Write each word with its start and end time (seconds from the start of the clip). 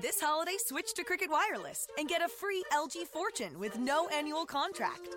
This 0.00 0.20
holiday, 0.20 0.56
switch 0.58 0.94
to 0.94 1.04
Cricket 1.04 1.30
Wireless 1.30 1.86
and 1.98 2.08
get 2.08 2.22
a 2.22 2.28
free 2.28 2.64
LG 2.72 3.06
Fortune 3.08 3.58
with 3.58 3.78
no 3.78 4.08
annual 4.08 4.46
contract. 4.46 5.08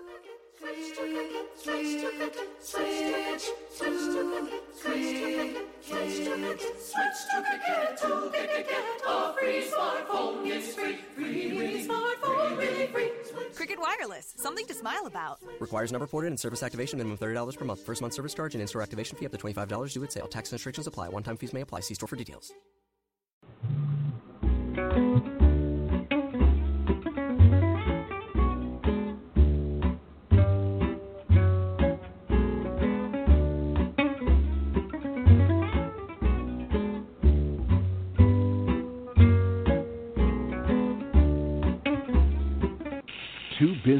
Switch 0.58 0.96
to 0.96 1.02
Cricket, 1.02 1.58
switch 1.58 2.02
to 2.02 2.10
Cricket, 2.10 2.50
switch 2.60 2.90
to 2.90 3.40
Cricket, 3.72 4.62
switch 4.76 5.14
to 5.14 5.24
Cricket, 5.24 5.80
switch 5.86 6.16
to 6.20 6.34
Cricket, 6.34 6.78
Switch 6.84 7.20
to 7.30 8.64
get 8.68 9.02
a 9.06 9.32
free 9.34 9.70
smartphone 9.70 10.46
is 10.46 10.74
free, 10.74 10.98
free, 11.14 11.56
free 11.56 11.88
smartphone, 11.88 12.58
really 12.58 12.86
free. 12.88 13.10
Cricket 13.54 13.78
Wireless, 13.80 14.34
something 14.36 14.66
to 14.66 14.74
smile 14.74 15.06
about. 15.06 15.38
Requires 15.60 15.92
number 15.92 16.06
ported 16.06 16.30
and 16.32 16.38
service 16.38 16.62
activation 16.62 16.98
minimum 16.98 17.16
$30 17.16 17.56
per 17.56 17.64
month. 17.64 17.80
First 17.80 18.02
month 18.02 18.12
service 18.12 18.34
charge 18.34 18.54
and 18.54 18.60
in-store 18.60 18.82
activation 18.82 19.16
fee 19.16 19.26
up 19.26 19.32
to 19.32 19.38
$25 19.38 19.92
due 19.92 20.04
at 20.04 20.12
sale. 20.12 20.26
Tax 20.26 20.50
and 20.50 20.56
restrictions 20.56 20.86
apply. 20.86 21.08
One-time 21.08 21.36
fees 21.36 21.52
may 21.52 21.60
apply. 21.62 21.80
See 21.80 21.94
store 21.94 22.08
for 22.08 22.16
details. 22.16 22.52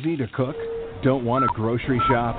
Busy 0.04 0.16
to 0.16 0.26
cook? 0.28 0.54
Don't 1.02 1.24
want 1.24 1.44
a 1.44 1.48
grocery 1.48 2.00
shop? 2.08 2.36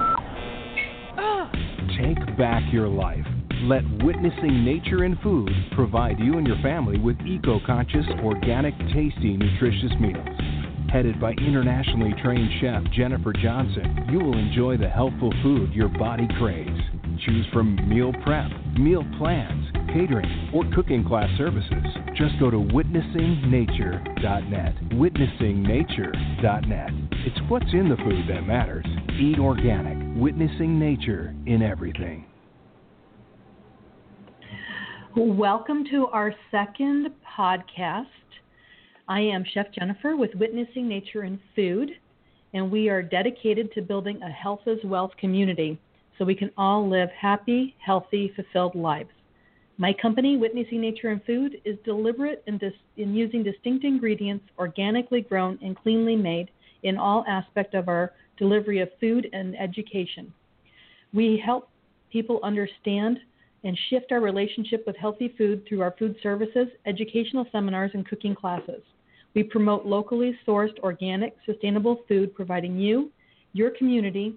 Take 1.98 2.38
back 2.38 2.64
your 2.72 2.88
life. 2.88 3.26
Let 3.64 3.84
Witnessing 4.04 4.64
Nature 4.64 5.04
and 5.04 5.20
Food 5.22 5.50
provide 5.74 6.20
you 6.20 6.38
and 6.38 6.46
your 6.46 6.62
family 6.62 7.00
with 7.00 7.20
eco 7.22 7.60
conscious, 7.66 8.06
organic, 8.24 8.78
tasty, 8.94 9.36
nutritious 9.38 9.92
meals. 10.00 10.28
Headed 10.92 11.20
by 11.20 11.32
internationally 11.32 12.14
trained 12.22 12.52
chef 12.62 12.84
Jennifer 12.94 13.34
Johnson, 13.34 14.06
you 14.12 14.20
will 14.20 14.38
enjoy 14.38 14.78
the 14.78 14.90
healthful 14.90 15.34
food 15.42 15.74
your 15.74 15.90
body 15.90 16.28
craves. 16.38 16.80
Choose 17.26 17.48
from 17.52 17.90
meal 17.90 18.14
prep, 18.24 18.52
meal 18.78 19.04
plans, 19.18 19.66
catering, 19.88 20.52
or 20.54 20.64
cooking 20.76 21.04
class 21.04 21.36
services. 21.38 21.84
Just 22.16 22.40
go 22.40 22.52
to 22.52 22.58
witnessingnature.net. 22.58 24.76
Witnessingnature.net. 24.92 27.05
It's 27.28 27.40
what's 27.50 27.74
in 27.74 27.90
the 27.90 27.96
food 27.96 28.26
that 28.30 28.42
matters. 28.42 28.86
Eat 29.20 29.40
organic, 29.40 29.98
witnessing 30.22 30.78
nature 30.78 31.34
in 31.48 31.64
everything. 31.64 32.24
Welcome 35.16 35.86
to 35.90 36.06
our 36.10 36.36
second 36.52 37.08
podcast. 37.36 38.06
I 39.08 39.22
am 39.22 39.44
Chef 39.56 39.72
Jennifer 39.74 40.16
with 40.16 40.36
Witnessing 40.36 40.88
Nature 40.88 41.24
and 41.24 41.40
Food, 41.56 41.90
and 42.54 42.72
we 42.72 42.90
are 42.90 43.02
dedicated 43.02 43.74
to 43.74 43.82
building 43.82 44.22
a 44.22 44.30
health 44.30 44.62
as 44.68 44.78
wealth 44.84 45.14
community 45.20 45.80
so 46.20 46.26
we 46.26 46.36
can 46.36 46.52
all 46.60 46.88
live 46.88 47.10
happy, 47.20 47.76
healthy, 47.84 48.34
fulfilled 48.36 48.76
lives. 48.76 49.10
My 49.80 49.94
company, 50.00 50.38
Witnessing 50.38 50.80
Nature 50.80 51.10
and 51.10 51.24
Food, 51.24 51.60
is 51.66 51.76
deliberate 51.86 52.44
in, 52.46 52.60
dis- 52.60 52.74
in 52.98 53.16
using 53.16 53.42
distinct 53.42 53.84
ingredients, 53.84 54.46
organically 54.60 55.22
grown 55.22 55.58
and 55.64 55.76
cleanly 55.76 56.16
made 56.16 56.52
in 56.86 56.98
all 56.98 57.26
aspects 57.28 57.76
of 57.76 57.90
our 57.90 58.14
delivery 58.38 58.80
of 58.80 58.90
food 59.00 59.28
and 59.34 59.60
education. 59.60 60.32
We 61.14 61.42
help 61.44 61.70
people 62.12 62.40
understand 62.44 63.18
and 63.64 63.78
shift 63.90 64.12
our 64.12 64.22
relationship 64.22 64.84
with 64.86 64.96
healthy 64.96 65.34
food 65.38 65.66
through 65.68 65.82
our 65.82 65.96
food 65.98 66.16
services, 66.22 66.68
educational 66.86 67.48
seminars, 67.52 67.92
and 67.96 68.08
cooking 68.08 68.36
classes. 68.36 68.84
We 69.34 69.44
promote 69.44 69.86
locally 69.86 70.38
sourced, 70.48 70.78
organic, 70.80 71.36
sustainable 71.46 72.04
food, 72.08 72.36
providing 72.36 72.78
you, 72.78 73.12
your 73.54 73.72
community, 73.72 74.36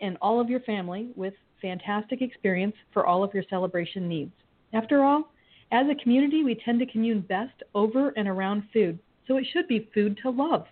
and 0.00 0.18
all 0.20 0.40
of 0.40 0.50
your 0.50 0.60
family 0.60 1.10
with 1.14 1.34
fantastic 1.62 2.20
experience 2.20 2.74
for 2.92 3.06
all 3.06 3.22
of 3.22 3.32
your 3.32 3.44
celebration 3.48 4.08
needs. 4.08 4.32
After 4.72 5.04
all, 5.04 5.30
as 5.70 5.86
a 5.88 6.02
community, 6.02 6.42
we 6.42 6.56
tend 6.56 6.80
to 6.80 6.86
commune 6.86 7.20
best 7.20 7.62
over 7.74 8.10
and 8.16 8.26
around 8.26 8.64
food, 8.72 8.98
so 9.28 9.36
it 9.36 9.46
should 9.52 9.68
be 9.68 9.88
food 9.94 10.18
to 10.22 10.30
love. 10.30 10.66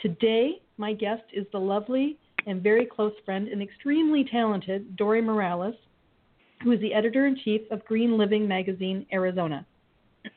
Today, 0.00 0.60
my 0.78 0.92
guest 0.92 1.22
is 1.32 1.46
the 1.52 1.58
lovely 1.58 2.18
and 2.46 2.62
very 2.62 2.86
close 2.86 3.12
friend 3.24 3.48
and 3.48 3.62
extremely 3.62 4.24
talented 4.24 4.96
Dorie 4.96 5.22
Morales, 5.22 5.74
who 6.62 6.72
is 6.72 6.80
the 6.80 6.94
editor 6.94 7.26
in 7.26 7.36
chief 7.36 7.62
of 7.70 7.84
Green 7.84 8.16
Living 8.18 8.46
Magazine, 8.46 9.06
Arizona. 9.12 9.66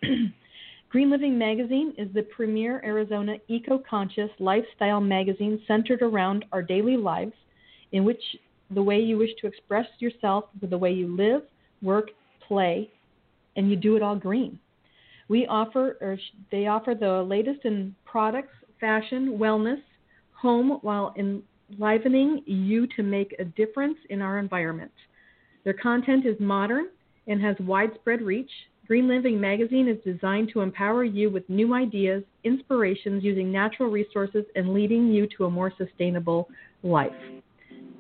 Green 0.89 1.09
Living 1.09 1.37
Magazine 1.37 1.93
is 1.97 2.07
the 2.13 2.23
premier 2.23 2.81
Arizona 2.85 3.35
eco 3.47 3.77
conscious 3.89 4.29
lifestyle 4.39 5.01
magazine 5.01 5.61
centered 5.67 6.01
around 6.01 6.45
our 6.51 6.61
daily 6.61 6.97
lives, 6.97 7.33
in 7.91 8.03
which 8.03 8.21
the 8.71 8.81
way 8.81 8.99
you 8.99 9.17
wish 9.17 9.31
to 9.41 9.47
express 9.47 9.87
yourself 9.99 10.45
with 10.61 10.69
the 10.69 10.77
way 10.77 10.91
you 10.91 11.15
live, 11.15 11.41
work, 11.81 12.11
play, 12.47 12.89
and 13.55 13.69
you 13.69 13.75
do 13.75 13.95
it 13.95 14.01
all 14.01 14.15
green. 14.15 14.59
We 15.27 15.47
offer, 15.47 15.97
or 16.01 16.17
they 16.51 16.67
offer 16.67 16.93
the 16.93 17.23
latest 17.23 17.65
in 17.65 17.95
products, 18.05 18.53
fashion, 18.85 19.39
wellness, 19.39 19.81
home, 20.39 20.77
while 20.83 21.11
enlivening 21.17 22.43
you 22.45 22.85
to 22.95 23.01
make 23.01 23.33
a 23.39 23.43
difference 23.43 23.97
in 24.11 24.21
our 24.21 24.37
environment. 24.37 24.91
Their 25.63 25.73
content 25.73 26.27
is 26.27 26.35
modern 26.39 26.89
and 27.25 27.41
has 27.41 27.55
widespread 27.61 28.21
reach. 28.21 28.51
Green 28.85 29.07
Living 29.07 29.41
Magazine 29.41 29.87
is 29.87 29.97
designed 30.05 30.51
to 30.53 30.61
empower 30.61 31.03
you 31.03 31.31
with 31.31 31.49
new 31.49 31.73
ideas, 31.73 32.23
inspirations 32.43 33.23
using 33.23 33.51
natural 33.51 33.89
resources, 33.89 34.45
and 34.55 34.71
leading 34.71 35.07
you 35.07 35.27
to 35.35 35.45
a 35.45 35.49
more 35.49 35.73
sustainable 35.79 36.47
life. 36.83 37.11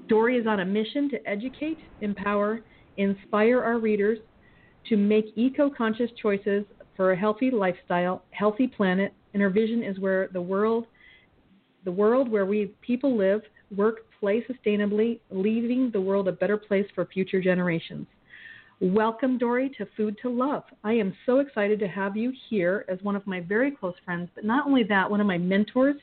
Dorie 0.07 0.37
is 0.37 0.45
on 0.45 0.59
a 0.59 0.65
mission 0.65 1.09
to 1.09 1.27
educate, 1.27 1.79
empower, 2.01 2.59
inspire 2.97 3.63
our 3.63 3.79
readers 3.79 4.19
to 4.89 4.97
make 4.97 5.25
eco 5.35 5.67
conscious 5.67 6.11
choices 6.21 6.63
for 6.95 7.11
a 7.11 7.17
healthy 7.17 7.49
lifestyle, 7.49 8.21
healthy 8.29 8.67
planet, 8.67 9.15
and 9.35 9.41
her 9.41 9.49
vision 9.49 9.83
is 9.83 9.99
where 9.99 10.29
the 10.31 10.41
world 10.41 10.87
the 11.83 11.91
world 11.91 12.31
where 12.31 12.47
we 12.47 12.71
people 12.81 13.15
live, 13.15 13.41
work, 13.75 13.97
play 14.19 14.43
sustainably, 14.49 15.19
leaving 15.29 15.91
the 15.91 16.01
world 16.01 16.27
a 16.27 16.31
better 16.31 16.57
place 16.57 16.87
for 16.95 17.05
future 17.05 17.39
generations. 17.39 18.07
Welcome, 18.79 19.37
Dorie, 19.37 19.69
to 19.77 19.85
Food 19.95 20.17
to 20.23 20.29
Love. 20.29 20.63
I 20.83 20.93
am 20.93 21.13
so 21.27 21.39
excited 21.39 21.79
to 21.81 21.87
have 21.87 22.17
you 22.17 22.33
here 22.49 22.85
as 22.89 22.97
one 23.03 23.15
of 23.15 23.27
my 23.27 23.41
very 23.41 23.69
close 23.69 23.93
friends, 24.03 24.29
but 24.33 24.45
not 24.45 24.65
only 24.65 24.83
that, 24.83 25.11
one 25.11 25.21
of 25.21 25.27
my 25.27 25.37
mentors, 25.37 25.97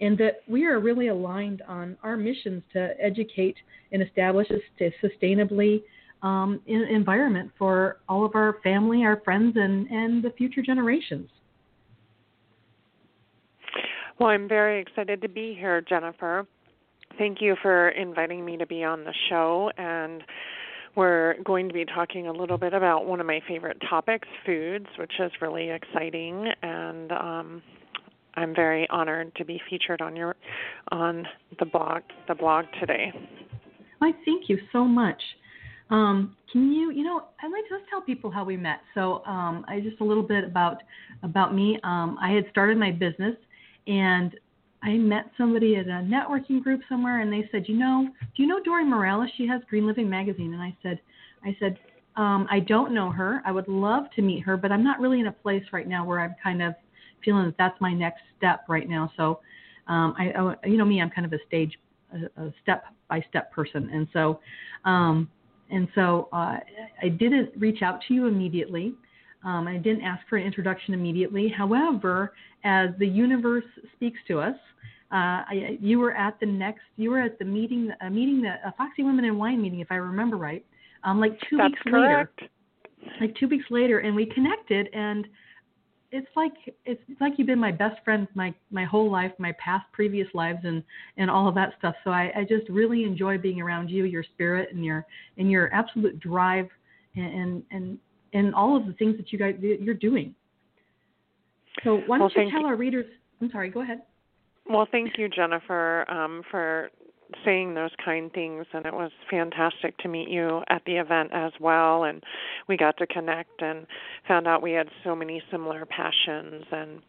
and 0.00 0.18
that 0.18 0.42
we 0.46 0.66
are 0.66 0.78
really 0.78 1.08
aligned 1.08 1.62
on 1.66 1.96
our 2.02 2.16
missions 2.16 2.62
to 2.74 2.94
educate 3.00 3.56
and 3.92 4.02
establish 4.02 4.48
a 4.50 4.92
sustainably 5.02 5.82
um, 6.22 6.60
environment 6.66 7.50
for 7.56 8.00
all 8.08 8.26
of 8.26 8.34
our 8.34 8.56
family, 8.62 9.04
our 9.04 9.22
friends, 9.24 9.56
and, 9.56 9.86
and 9.88 10.22
the 10.22 10.30
future 10.36 10.60
generations. 10.60 11.30
Well, 14.18 14.28
I'm 14.28 14.48
very 14.48 14.80
excited 14.80 15.22
to 15.22 15.28
be 15.28 15.56
here, 15.58 15.80
Jennifer. 15.80 16.46
Thank 17.18 17.40
you 17.40 17.56
for 17.62 17.88
inviting 17.90 18.44
me 18.44 18.56
to 18.56 18.66
be 18.66 18.84
on 18.84 19.04
the 19.04 19.12
show. 19.28 19.70
And 19.76 20.22
we're 20.94 21.34
going 21.44 21.66
to 21.66 21.74
be 21.74 21.84
talking 21.84 22.28
a 22.28 22.32
little 22.32 22.56
bit 22.56 22.74
about 22.74 23.06
one 23.06 23.20
of 23.20 23.26
my 23.26 23.40
favorite 23.48 23.76
topics, 23.88 24.28
foods, 24.46 24.86
which 24.98 25.12
is 25.18 25.32
really 25.40 25.70
exciting. 25.70 26.46
And 26.62 27.10
um, 27.10 27.62
I'm 28.36 28.54
very 28.54 28.88
honored 28.88 29.34
to 29.36 29.44
be 29.44 29.60
featured 29.68 30.00
on 30.00 30.14
your 30.14 30.36
on 30.92 31.26
the 31.58 31.66
blog 31.66 32.02
the 32.28 32.34
blog 32.36 32.66
today. 32.78 33.12
I 34.00 34.12
thank 34.24 34.48
you 34.48 34.58
so 34.72 34.84
much. 34.84 35.20
Um, 35.90 36.36
can 36.50 36.72
you, 36.72 36.90
you 36.92 37.02
know, 37.02 37.24
I'd 37.42 37.50
like 37.50 37.64
to 37.68 37.78
just 37.78 37.90
tell 37.90 38.00
people 38.00 38.30
how 38.30 38.44
we 38.44 38.56
met. 38.56 38.78
So, 38.94 39.24
um, 39.26 39.64
I 39.68 39.80
just 39.80 40.00
a 40.00 40.04
little 40.04 40.22
bit 40.22 40.44
about 40.44 40.82
about 41.22 41.54
me. 41.54 41.78
Um, 41.82 42.16
I 42.20 42.30
had 42.30 42.44
started 42.50 42.78
my 42.78 42.90
business, 42.90 43.34
and 43.86 44.34
I 44.82 44.98
met 44.98 45.30
somebody 45.38 45.76
at 45.76 45.86
a 45.86 46.02
networking 46.02 46.62
group 46.62 46.82
somewhere, 46.88 47.20
and 47.20 47.32
they 47.32 47.48
said, 47.50 47.64
you 47.68 47.76
know, 47.76 48.08
do 48.36 48.42
you 48.42 48.48
know 48.48 48.62
Dorie 48.62 48.84
Morales? 48.84 49.30
She 49.36 49.46
has 49.46 49.62
Green 49.68 49.86
Living 49.86 50.08
magazine, 50.08 50.52
and 50.52 50.62
I 50.62 50.76
said, 50.82 51.00
I 51.44 51.56
said, 51.58 51.78
um, 52.16 52.46
I 52.50 52.60
don't 52.60 52.92
know 52.92 53.10
her. 53.10 53.42
I 53.44 53.52
would 53.52 53.66
love 53.66 54.04
to 54.16 54.22
meet 54.22 54.40
her, 54.40 54.56
but 54.56 54.70
I'm 54.70 54.84
not 54.84 55.00
really 55.00 55.20
in 55.20 55.26
a 55.26 55.32
place 55.32 55.64
right 55.72 55.88
now 55.88 56.04
where 56.04 56.20
I'm 56.20 56.34
kind 56.42 56.62
of 56.62 56.74
feeling 57.24 57.46
that 57.46 57.56
that's 57.58 57.80
my 57.80 57.92
next 57.92 58.22
step 58.36 58.64
right 58.68 58.88
now. 58.88 59.10
So, 59.16 59.40
um, 59.88 60.14
I, 60.18 60.30
I, 60.32 60.66
you 60.66 60.76
know 60.76 60.84
me, 60.84 61.00
I'm 61.00 61.10
kind 61.10 61.26
of 61.26 61.32
a 61.32 61.38
stage, 61.46 61.78
a, 62.12 62.42
a 62.42 62.54
step 62.62 62.84
by 63.08 63.24
step 63.28 63.52
person, 63.52 63.90
and 63.92 64.06
so. 64.12 64.40
Um, 64.84 65.30
and 65.70 65.88
so 65.94 66.28
uh, 66.32 66.58
I 67.02 67.08
didn't 67.08 67.50
reach 67.56 67.82
out 67.82 68.00
to 68.06 68.14
you 68.14 68.26
immediately. 68.26 68.94
Um, 69.44 69.66
I 69.66 69.76
didn't 69.76 70.02
ask 70.02 70.26
for 70.28 70.36
an 70.36 70.46
introduction 70.46 70.94
immediately. 70.94 71.48
However, 71.48 72.32
as 72.64 72.90
the 72.98 73.06
universe 73.06 73.64
speaks 73.94 74.18
to 74.28 74.40
us, 74.40 74.56
uh, 75.12 75.44
I, 75.46 75.78
you 75.80 75.98
were 76.00 76.12
at 76.12 76.40
the 76.40 76.46
next, 76.46 76.82
you 76.96 77.10
were 77.10 77.20
at 77.20 77.38
the 77.38 77.44
meeting, 77.44 77.90
a 78.00 78.10
meeting, 78.10 78.42
the 78.42 78.54
a 78.66 78.74
Foxy 78.76 79.02
Women 79.02 79.24
and 79.26 79.38
Wine 79.38 79.62
meeting, 79.62 79.80
if 79.80 79.92
I 79.92 79.96
remember 79.96 80.36
right, 80.36 80.64
um, 81.04 81.20
like 81.20 81.38
two 81.48 81.58
That's 81.58 81.70
weeks 81.70 81.82
correct. 81.86 82.40
later. 82.40 82.50
Like 83.20 83.36
two 83.36 83.48
weeks 83.48 83.66
later, 83.70 83.98
and 83.98 84.16
we 84.16 84.24
connected, 84.24 84.88
and 84.94 85.26
it's 86.10 86.28
like 86.36 86.52
it's 86.86 87.02
like 87.20 87.34
you've 87.36 87.46
been 87.46 87.58
my 87.58 87.72
best 87.72 88.02
friend 88.02 88.26
my 88.34 88.54
my 88.70 88.84
whole 88.84 89.10
life, 89.10 89.32
my 89.38 89.52
past 89.62 89.84
previous 89.92 90.26
lives, 90.32 90.60
and 90.64 90.82
and 91.18 91.30
all 91.30 91.46
of 91.46 91.54
that 91.54 91.74
stuff. 91.78 91.94
So 92.02 92.10
I, 92.10 92.32
I 92.34 92.44
just 92.44 92.68
really 92.70 93.04
enjoy 93.04 93.36
being 93.36 93.60
around 93.60 93.90
you, 93.90 94.04
your 94.04 94.22
spirit, 94.22 94.70
and 94.72 94.84
your 94.84 95.04
and 95.36 95.50
your 95.50 95.72
absolute 95.74 96.18
drive, 96.18 96.68
and 97.14 97.34
and 97.34 97.62
and, 97.72 97.98
and 98.32 98.54
all 98.54 98.76
of 98.76 98.86
the 98.86 98.94
things 98.94 99.18
that 99.18 99.32
you 99.32 99.38
guys 99.38 99.54
you're 99.60 99.94
doing. 99.94 100.34
So 101.82 101.96
why 102.06 102.18
don't 102.18 102.34
well, 102.36 102.44
you 102.44 102.50
tell 102.50 102.60
you. 102.60 102.66
our 102.66 102.76
readers? 102.76 103.06
I'm 103.40 103.50
sorry. 103.50 103.70
Go 103.70 103.82
ahead. 103.82 104.02
Well, 104.68 104.86
thank 104.90 105.18
you, 105.18 105.28
Jennifer, 105.28 106.08
um, 106.10 106.42
for 106.50 106.90
saying 107.44 107.74
those 107.74 107.90
kind 108.04 108.32
things 108.32 108.66
and 108.72 108.86
it 108.86 108.92
was 108.92 109.10
fantastic 109.30 109.96
to 109.98 110.08
meet 110.08 110.28
you 110.28 110.62
at 110.68 110.82
the 110.84 110.96
event 110.96 111.30
as 111.32 111.52
well 111.58 112.04
and 112.04 112.22
we 112.68 112.76
got 112.76 112.96
to 112.98 113.06
connect 113.06 113.62
and 113.62 113.86
found 114.28 114.46
out 114.46 114.62
we 114.62 114.72
had 114.72 114.88
so 115.02 115.16
many 115.16 115.42
similar 115.50 115.84
passions 115.86 116.64
and 116.70 117.00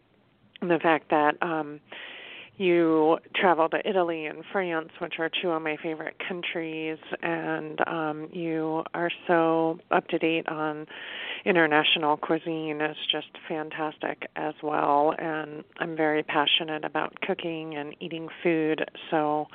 the 0.61 0.79
fact 0.81 1.09
that 1.09 1.35
um 1.41 1.79
you 2.57 3.17
travel 3.35 3.69
to 3.69 3.87
Italy 3.87 4.25
and 4.25 4.43
France, 4.51 4.89
which 4.99 5.15
are 5.19 5.29
two 5.41 5.49
of 5.49 5.61
my 5.61 5.77
favorite 5.81 6.15
countries, 6.27 6.97
and 7.21 7.79
um, 7.87 8.29
you 8.31 8.83
are 8.93 9.11
so 9.27 9.79
up 9.91 10.07
to 10.07 10.17
date 10.17 10.47
on 10.47 10.85
international 11.45 12.17
cuisine 12.17 12.79
It's 12.81 12.99
just 13.11 13.27
fantastic 13.47 14.27
as 14.35 14.53
well. 14.63 15.13
And 15.17 15.63
I'm 15.79 15.95
very 15.95 16.23
passionate 16.23 16.85
about 16.85 17.19
cooking 17.21 17.75
and 17.75 17.95
eating 17.99 18.29
food, 18.41 18.83
so 19.11 19.47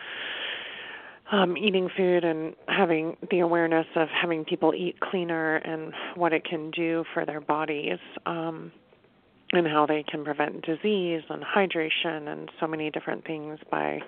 um, 1.32 1.56
eating 1.56 1.88
food 1.96 2.24
and 2.24 2.54
having 2.68 3.16
the 3.30 3.40
awareness 3.40 3.86
of 3.94 4.08
having 4.08 4.44
people 4.44 4.74
eat 4.74 4.98
cleaner 5.00 5.56
and 5.56 5.92
what 6.16 6.32
it 6.32 6.44
can 6.44 6.70
do 6.72 7.04
for 7.14 7.24
their 7.24 7.40
bodies 7.40 7.98
um, 8.26 8.72
and 9.52 9.66
how 9.66 9.84
they 9.86 10.04
can 10.08 10.24
prevent 10.24 10.64
disease 10.64 11.22
and 11.28 11.42
hydration 11.42 12.28
and 12.28 12.50
so 12.60 12.66
many 12.66 12.90
different 12.90 13.24
things 13.26 13.58
by 13.70 13.98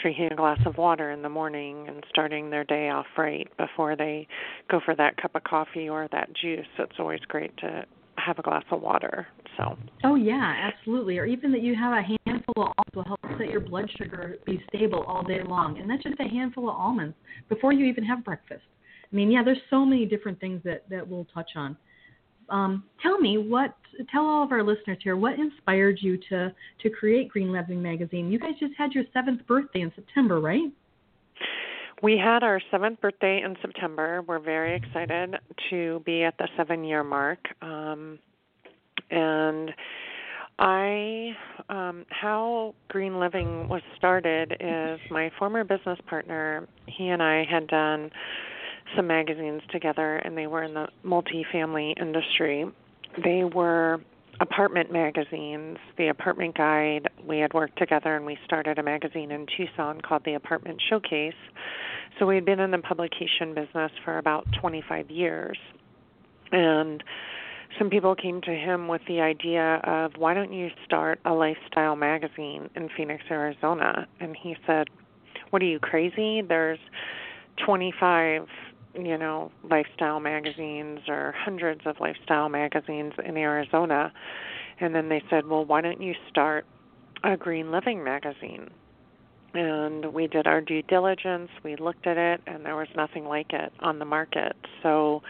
drinking 0.00 0.30
a 0.32 0.36
glass 0.36 0.58
of 0.64 0.78
water 0.78 1.10
in 1.10 1.22
the 1.22 1.28
morning 1.28 1.86
and 1.88 2.02
starting 2.08 2.48
their 2.48 2.64
day 2.64 2.88
off 2.88 3.06
right 3.18 3.48
before 3.58 3.94
they 3.94 4.26
go 4.70 4.80
for 4.84 4.94
that 4.94 5.16
cup 5.20 5.34
of 5.34 5.44
coffee 5.44 5.88
or 5.88 6.08
that 6.12 6.28
juice. 6.34 6.66
It's 6.78 6.96
always 6.98 7.20
great 7.28 7.54
to 7.58 7.84
have 8.16 8.38
a 8.38 8.42
glass 8.42 8.64
of 8.70 8.80
water. 8.80 9.26
So. 9.56 9.76
Oh 10.04 10.14
yeah, 10.14 10.70
absolutely. 10.72 11.18
Or 11.18 11.26
even 11.26 11.52
that 11.52 11.62
you 11.62 11.74
have 11.74 11.92
a 11.92 12.02
handful 12.02 12.54
of 12.56 12.72
almonds 12.78 12.94
will 12.94 13.04
help 13.04 13.20
set 13.38 13.50
your 13.50 13.60
blood 13.60 13.90
sugar 13.98 14.36
be 14.46 14.62
stable 14.74 15.04
all 15.06 15.22
day 15.22 15.40
long, 15.46 15.78
and 15.78 15.88
that's 15.88 16.02
just 16.02 16.20
a 16.20 16.28
handful 16.28 16.68
of 16.68 16.76
almonds 16.76 17.14
before 17.48 17.72
you 17.72 17.84
even 17.86 18.04
have 18.04 18.24
breakfast. 18.24 18.64
I 19.12 19.14
mean, 19.14 19.30
yeah, 19.30 19.42
there's 19.44 19.60
so 19.70 19.84
many 19.84 20.06
different 20.06 20.40
things 20.40 20.60
that 20.64 20.88
that 20.90 21.06
we'll 21.06 21.26
touch 21.32 21.50
on. 21.54 21.76
Um, 22.48 22.84
tell 23.02 23.18
me 23.18 23.38
what. 23.38 23.74
Tell 24.12 24.26
all 24.26 24.42
of 24.44 24.52
our 24.52 24.62
listeners 24.62 24.98
here 25.02 25.16
what 25.16 25.38
inspired 25.38 25.98
you 26.02 26.18
to 26.28 26.52
to 26.82 26.90
create 26.90 27.30
Green 27.30 27.50
Living 27.50 27.80
magazine. 27.80 28.30
You 28.30 28.38
guys 28.38 28.52
just 28.60 28.74
had 28.76 28.92
your 28.92 29.04
seventh 29.14 29.46
birthday 29.46 29.80
in 29.80 29.92
September, 29.94 30.38
right? 30.38 30.70
We 32.02 32.18
had 32.18 32.42
our 32.42 32.60
seventh 32.70 33.00
birthday 33.00 33.42
in 33.42 33.56
September. 33.62 34.22
We're 34.22 34.38
very 34.38 34.76
excited 34.76 35.36
to 35.70 36.02
be 36.04 36.24
at 36.24 36.36
the 36.36 36.46
seven 36.56 36.84
year 36.84 37.02
mark. 37.02 37.38
Um, 37.62 38.18
and 39.10 39.72
I, 40.58 41.36
um, 41.68 42.04
how 42.08 42.74
Green 42.88 43.18
Living 43.18 43.68
was 43.68 43.82
started 43.96 44.56
is 44.60 45.00
my 45.10 45.30
former 45.38 45.64
business 45.64 45.98
partner, 46.06 46.66
he 46.86 47.08
and 47.08 47.22
I 47.22 47.44
had 47.44 47.66
done 47.66 48.10
some 48.94 49.06
magazines 49.06 49.62
together, 49.70 50.16
and 50.16 50.36
they 50.36 50.46
were 50.46 50.62
in 50.62 50.74
the 50.74 50.88
multifamily 51.04 52.00
industry. 52.00 52.66
They 53.22 53.44
were 53.44 54.00
apartment 54.40 54.92
magazines, 54.92 55.78
the 55.96 56.08
apartment 56.08 56.56
guide. 56.56 57.08
We 57.26 57.38
had 57.38 57.54
worked 57.54 57.78
together 57.78 58.16
and 58.16 58.26
we 58.26 58.38
started 58.44 58.78
a 58.78 58.82
magazine 58.82 59.30
in 59.30 59.46
Tucson 59.56 60.00
called 60.00 60.22
the 60.24 60.34
Apartment 60.34 60.80
Showcase. 60.88 61.34
So 62.18 62.26
we 62.26 62.34
had 62.34 62.44
been 62.44 62.60
in 62.60 62.70
the 62.70 62.78
publication 62.78 63.54
business 63.54 63.90
for 64.04 64.18
about 64.18 64.46
25 64.60 65.10
years. 65.10 65.58
And 66.52 67.02
some 67.78 67.90
people 67.90 68.14
came 68.14 68.40
to 68.42 68.50
him 68.50 68.88
with 68.88 69.02
the 69.08 69.20
idea 69.20 69.80
of 69.84 70.12
why 70.16 70.34
don't 70.34 70.52
you 70.52 70.70
start 70.84 71.18
a 71.24 71.32
lifestyle 71.32 71.96
magazine 71.96 72.70
in 72.76 72.88
Phoenix, 72.96 73.24
Arizona? 73.30 74.06
And 74.20 74.36
he 74.36 74.56
said, 74.66 74.88
"What 75.50 75.62
are 75.62 75.66
you 75.66 75.80
crazy? 75.80 76.42
There's 76.42 76.78
25 77.64 78.48
you 78.98 79.18
know, 79.18 79.50
lifestyle 79.68 80.20
magazines 80.20 81.00
or 81.08 81.34
hundreds 81.36 81.82
of 81.86 81.96
lifestyle 82.00 82.48
magazines 82.48 83.12
in 83.24 83.36
Arizona. 83.36 84.12
And 84.80 84.94
then 84.94 85.08
they 85.08 85.22
said, 85.30 85.46
well, 85.46 85.64
why 85.64 85.80
don't 85.80 86.00
you 86.00 86.14
start 86.28 86.66
a 87.24 87.36
green 87.36 87.70
living 87.70 88.02
magazine? 88.04 88.70
And 89.54 90.12
we 90.12 90.26
did 90.26 90.46
our 90.46 90.60
due 90.60 90.82
diligence. 90.82 91.48
We 91.64 91.76
looked 91.76 92.06
at 92.06 92.18
it, 92.18 92.42
and 92.46 92.64
there 92.64 92.76
was 92.76 92.88
nothing 92.94 93.24
like 93.24 93.52
it 93.52 93.72
on 93.80 93.98
the 93.98 94.04
market. 94.04 94.54
So, 94.82 95.22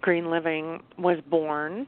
Green 0.00 0.30
Living 0.30 0.80
was 0.96 1.18
born. 1.28 1.86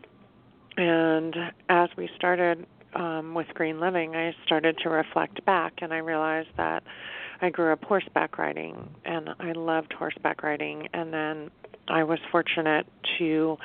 And 0.77 1.35
as 1.69 1.89
we 1.97 2.11
started 2.17 2.67
um, 2.95 3.35
with 3.35 3.47
Green 3.55 3.81
Living, 3.81 4.15
I 4.15 4.35
started 4.45 4.77
to 4.83 4.91
reflect 4.91 5.45
back, 5.47 5.75
and 5.81 5.93
I 5.93 5.99
realized 5.99 6.49
that 6.57 6.83
I 7.43 7.51
grew 7.51 7.73
up 7.73 7.85
horseback 7.85 8.39
riding, 8.39 8.89
and 9.05 9.31
I 9.39 9.53
loved 9.53 9.93
horseback 9.93 10.43
riding. 10.43 10.89
And 10.93 11.13
then 11.13 11.51
I 11.89 12.05
was 12.05 12.19
fortunate 12.31 12.87
to 13.19 13.57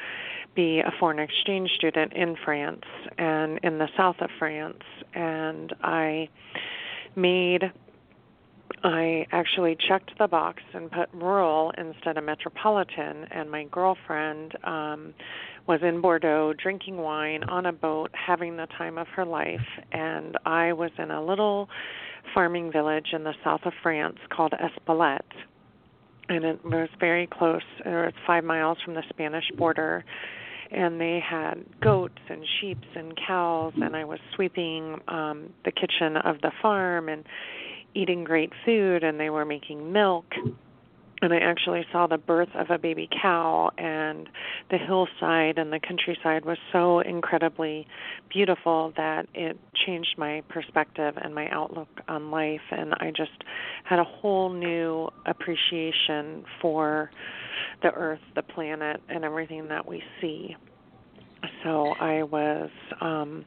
be 0.56 0.80
a 0.80 0.92
foreign 1.00 1.20
exchange 1.20 1.72
student 1.76 2.14
in 2.14 2.38
France 2.44 2.86
and 3.18 3.60
in 3.64 3.78
the 3.78 3.90
south 3.98 4.16
of 4.22 4.30
France, 4.40 4.84
and 5.14 5.74
I 5.82 6.30
made 7.16 7.72
I 8.84 9.26
actually 9.32 9.76
checked 9.88 10.12
the 10.20 10.28
box 10.28 10.62
and 10.74 10.92
put 10.92 11.10
rural 11.14 11.72
instead 11.78 12.18
of 12.18 12.24
metropolitan, 12.24 13.26
and 13.32 13.50
my 13.50 13.64
girlfriend 13.66 14.54
um, 14.64 15.14
was 15.68 15.80
in 15.82 16.02
Bordeaux 16.02 16.54
drinking 16.54 16.98
wine 16.98 17.44
on 17.46 17.66
a 17.66 17.72
boat, 17.72 18.12
having 18.14 18.58
the 18.58 18.68
time 18.78 18.98
of 18.98 19.08
her 19.10 19.26
life, 19.26 19.66
and 19.92 20.38
I 20.46 20.74
was 20.74 20.92
in 20.98 21.10
a 21.10 21.24
little 21.24 21.70
farming 22.34 22.72
village 22.72 23.08
in 23.14 23.24
the 23.24 23.34
south 23.44 23.62
of 23.66 23.74
France 23.82 24.18
called 24.30 24.54
Espelette. 24.54 25.22
And 26.28 26.44
it 26.44 26.64
was 26.66 26.90
very 27.00 27.28
close. 27.28 27.62
It 27.86 27.90
was 27.90 28.14
five 28.26 28.44
miles 28.44 28.78
from 28.84 28.96
the 28.96 29.04
Spanish 29.10 29.52
border. 29.58 30.04
And 30.72 31.00
they 31.00 31.20
had 31.20 31.64
goats 31.82 32.20
and 32.30 32.44
sheep 32.60 32.80
and 32.96 33.14
cows. 33.28 33.74
And 33.76 33.96
I 33.96 34.06
was 34.06 34.20
sweeping 34.34 35.00
um, 35.08 35.54
the 35.64 35.72
kitchen 35.72 36.18
of 36.18 36.42
the 36.42 36.52
farm 36.62 37.10
and 37.10 37.24
eating 37.94 38.24
great 38.24 38.52
food. 38.66 39.04
And 39.04 39.20
they 39.20 39.30
were 39.30 39.46
making 39.46 39.92
milk 39.92 40.26
and 41.26 41.34
I 41.34 41.40
actually 41.40 41.86
saw 41.92 42.08
the 42.08 42.18
birth 42.18 42.50
of 42.56 42.70
a 42.70 42.78
baby 42.78 43.10
cow, 43.22 43.72
and 43.78 44.30
the 44.70 44.78
hillside 44.78 45.58
and 45.58 45.74
the 45.74 45.80
countryside 45.80 46.46
was 46.46 46.58
so 46.72 47.00
incredibly 47.00 47.88
beautiful 48.30 48.94
that 48.96 49.28
it 49.34 49.58
changed 49.86 50.16
my 50.18 50.44
perspective 50.50 51.16
and 51.22 51.34
my 51.34 51.50
outlook 51.50 51.88
on 52.08 52.32
life. 52.32 52.62
And 52.72 52.94
I 52.96 53.12
just 53.16 53.44
had 53.84 54.00
a 54.00 54.04
whole 54.04 54.54
new 54.54 55.10
appreciation 55.26 56.46
for 56.62 57.10
the 57.82 57.92
earth, 57.92 58.22
the 58.36 58.44
planet, 58.44 59.02
and 59.10 59.24
everything 59.24 59.68
that 59.68 59.88
we 59.88 60.04
see. 60.22 60.56
So 61.64 61.94
I 62.00 62.24
was 62.24 62.70
um, 63.02 63.46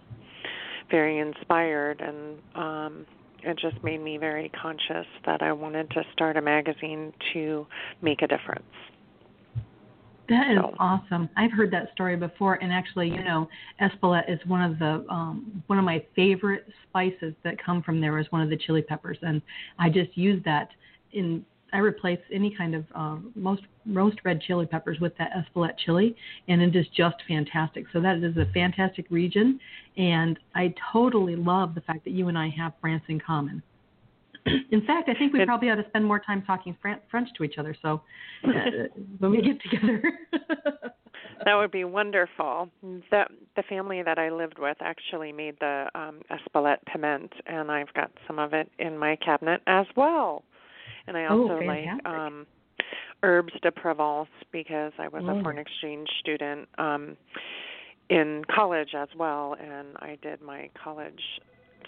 very 0.90 1.18
inspired 1.18 2.00
and 2.00 2.38
um, 2.54 3.06
it 3.42 3.59
just 3.59 3.83
made 3.83 4.00
me 4.00 4.18
very 4.18 4.50
conscious 4.50 5.07
that 5.26 5.42
I 5.42 5.52
wanted 5.52 5.90
to 5.90 6.02
start 6.12 6.37
a 6.37 6.42
magazine 6.42 7.12
to 7.33 7.66
make 8.02 8.23
a 8.23 8.26
difference. 8.26 8.64
That 10.28 10.50
is 10.50 10.59
so. 10.59 10.75
awesome. 10.78 11.30
I've 11.37 11.52
heard 11.52 11.71
that 11.73 11.90
story 11.95 12.14
before, 12.16 12.54
and 12.62 12.71
actually, 12.71 13.09
you 13.09 13.25
know, 13.25 13.49
Espelette 13.80 14.30
is 14.30 14.38
one 14.47 14.61
of 14.61 14.78
the 14.78 15.07
um, 15.09 15.62
one 15.68 15.78
of 15.78 15.87
my 15.87 16.04
favorite 16.14 16.66
spices 16.87 17.33
that 17.45 17.62
come 17.62 17.83
from 17.83 17.99
there 18.00 18.18
is 18.18 18.26
one 18.30 18.42
of 18.42 18.50
the 18.50 18.57
chili 18.57 18.83
peppers, 18.83 19.16
and 19.23 19.40
I 19.78 19.88
just 19.88 20.16
use 20.18 20.42
that 20.45 20.68
in 21.12 21.45
I 21.73 21.79
replace 21.79 22.21
any 22.33 22.55
kind 22.57 22.75
of 22.75 22.85
uh, 22.95 23.17
most 23.35 23.63
roast 23.87 24.19
red 24.25 24.41
chili 24.41 24.67
peppers 24.67 24.99
with 25.01 25.13
that 25.19 25.31
Espelette 25.33 25.77
chili, 25.85 26.17
and 26.49 26.63
it 26.63 26.75
is 26.75 26.87
just 26.97 27.17
fantastic. 27.27 27.85
So 27.93 28.01
that 28.01 28.19
is 28.19 28.37
a 28.37 28.47
fantastic 28.53 29.07
region, 29.11 29.61
and 29.97 30.39
I 30.55 30.75
totally 30.93 31.37
love 31.37 31.75
the 31.75 31.81
fact 31.83 32.05
that 32.05 32.11
you 32.11 32.29
and 32.29 32.39
I 32.39 32.49
have 32.57 32.73
France 32.81 33.05
in 33.09 33.21
common. 33.21 33.63
in 34.71 34.85
fact, 34.87 35.09
I 35.09 35.15
think 35.15 35.33
we 35.33 35.45
probably 35.45 35.71
ought 35.71 35.77
to 35.77 35.89
spend 35.89 36.05
more 36.05 36.21
time 36.21 36.43
talking 36.47 36.77
French 36.81 37.29
to 37.37 37.45
each 37.45 37.59
other. 37.59 37.77
So 37.83 38.01
uh, 38.45 38.51
when 39.19 39.31
we 39.31 39.43
get 39.43 39.61
together. 39.63 40.03
that 41.45 41.55
would 41.55 41.71
be 41.71 41.85
wonderful. 41.85 42.71
The 42.83 43.25
the 43.57 43.63
family 43.69 44.03
that 44.03 44.19
I 44.19 44.31
lived 44.31 44.59
with 44.59 44.77
actually 44.81 45.33
made 45.33 45.57
the 45.61 45.87
um 45.95 46.23
Espelette 46.31 46.79
piment, 46.87 47.33
and 47.47 47.71
I've 47.71 47.93
got 47.95 48.11
some 48.27 48.39
of 48.39 48.55
it 48.55 48.71
in 48.79 48.97
my 48.97 49.17
cabinet 49.17 49.61
as 49.67 49.87
well 49.97 50.45
and 51.09 51.17
I 51.17 51.27
oh, 51.27 51.43
also 51.43 51.59
oh, 51.61 51.67
like 51.67 52.07
um 52.07 52.47
herbes 53.23 53.53
de 53.62 53.73
Provence 53.73 54.29
because 54.53 54.93
I 54.99 55.09
was 55.09 55.25
oh. 55.27 55.38
a 55.38 55.43
foreign 55.43 55.59
exchange 55.59 56.09
student. 56.21 56.69
Um 56.79 57.17
in 58.11 58.43
college 58.55 58.95
as 58.97 59.09
well, 59.17 59.57
and 59.61 59.88
I 59.99 60.17
did 60.23 60.41
my 60.41 60.71
college 60.83 61.21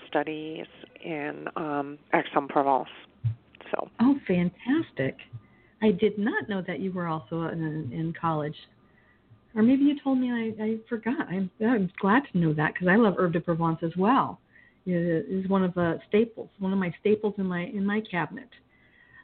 studies 0.09 0.67
in 1.05 1.47
um, 1.57 1.99
Aix-en-Provence. 2.13 2.89
So. 3.71 3.89
Oh, 4.01 4.17
fantastic! 4.27 5.17
I 5.83 5.93
did 5.93 6.19
not 6.19 6.49
know 6.49 6.63
that 6.67 6.81
you 6.81 6.93
were 6.93 7.07
also 7.07 7.45
in, 7.45 7.91
in 7.93 8.13
college. 8.21 8.57
Or 9.55 9.63
maybe 9.63 9.85
you 9.85 9.97
told 10.03 10.19
me 10.19 10.31
I, 10.31 10.63
I 10.63 10.77
forgot. 10.89 11.27
I'm, 11.29 11.51
I'm 11.61 11.91
glad 12.01 12.23
to 12.33 12.39
know 12.39 12.53
that 12.55 12.75
because 12.75 12.89
I 12.89 12.97
love 12.97 13.15
Herbes 13.19 13.33
de 13.33 13.41
Provence 13.41 13.79
as 13.83 13.93
well. 13.97 14.41
It 14.87 15.27
is 15.29 15.49
one 15.49 15.65
of 15.65 15.75
the 15.75 15.99
staples, 16.09 16.49
one 16.59 16.73
of 16.73 16.79
my 16.79 16.93
staples 17.01 17.35
in 17.39 17.47
my 17.47 17.65
in 17.65 17.85
my 17.85 18.03
cabinet. 18.11 18.49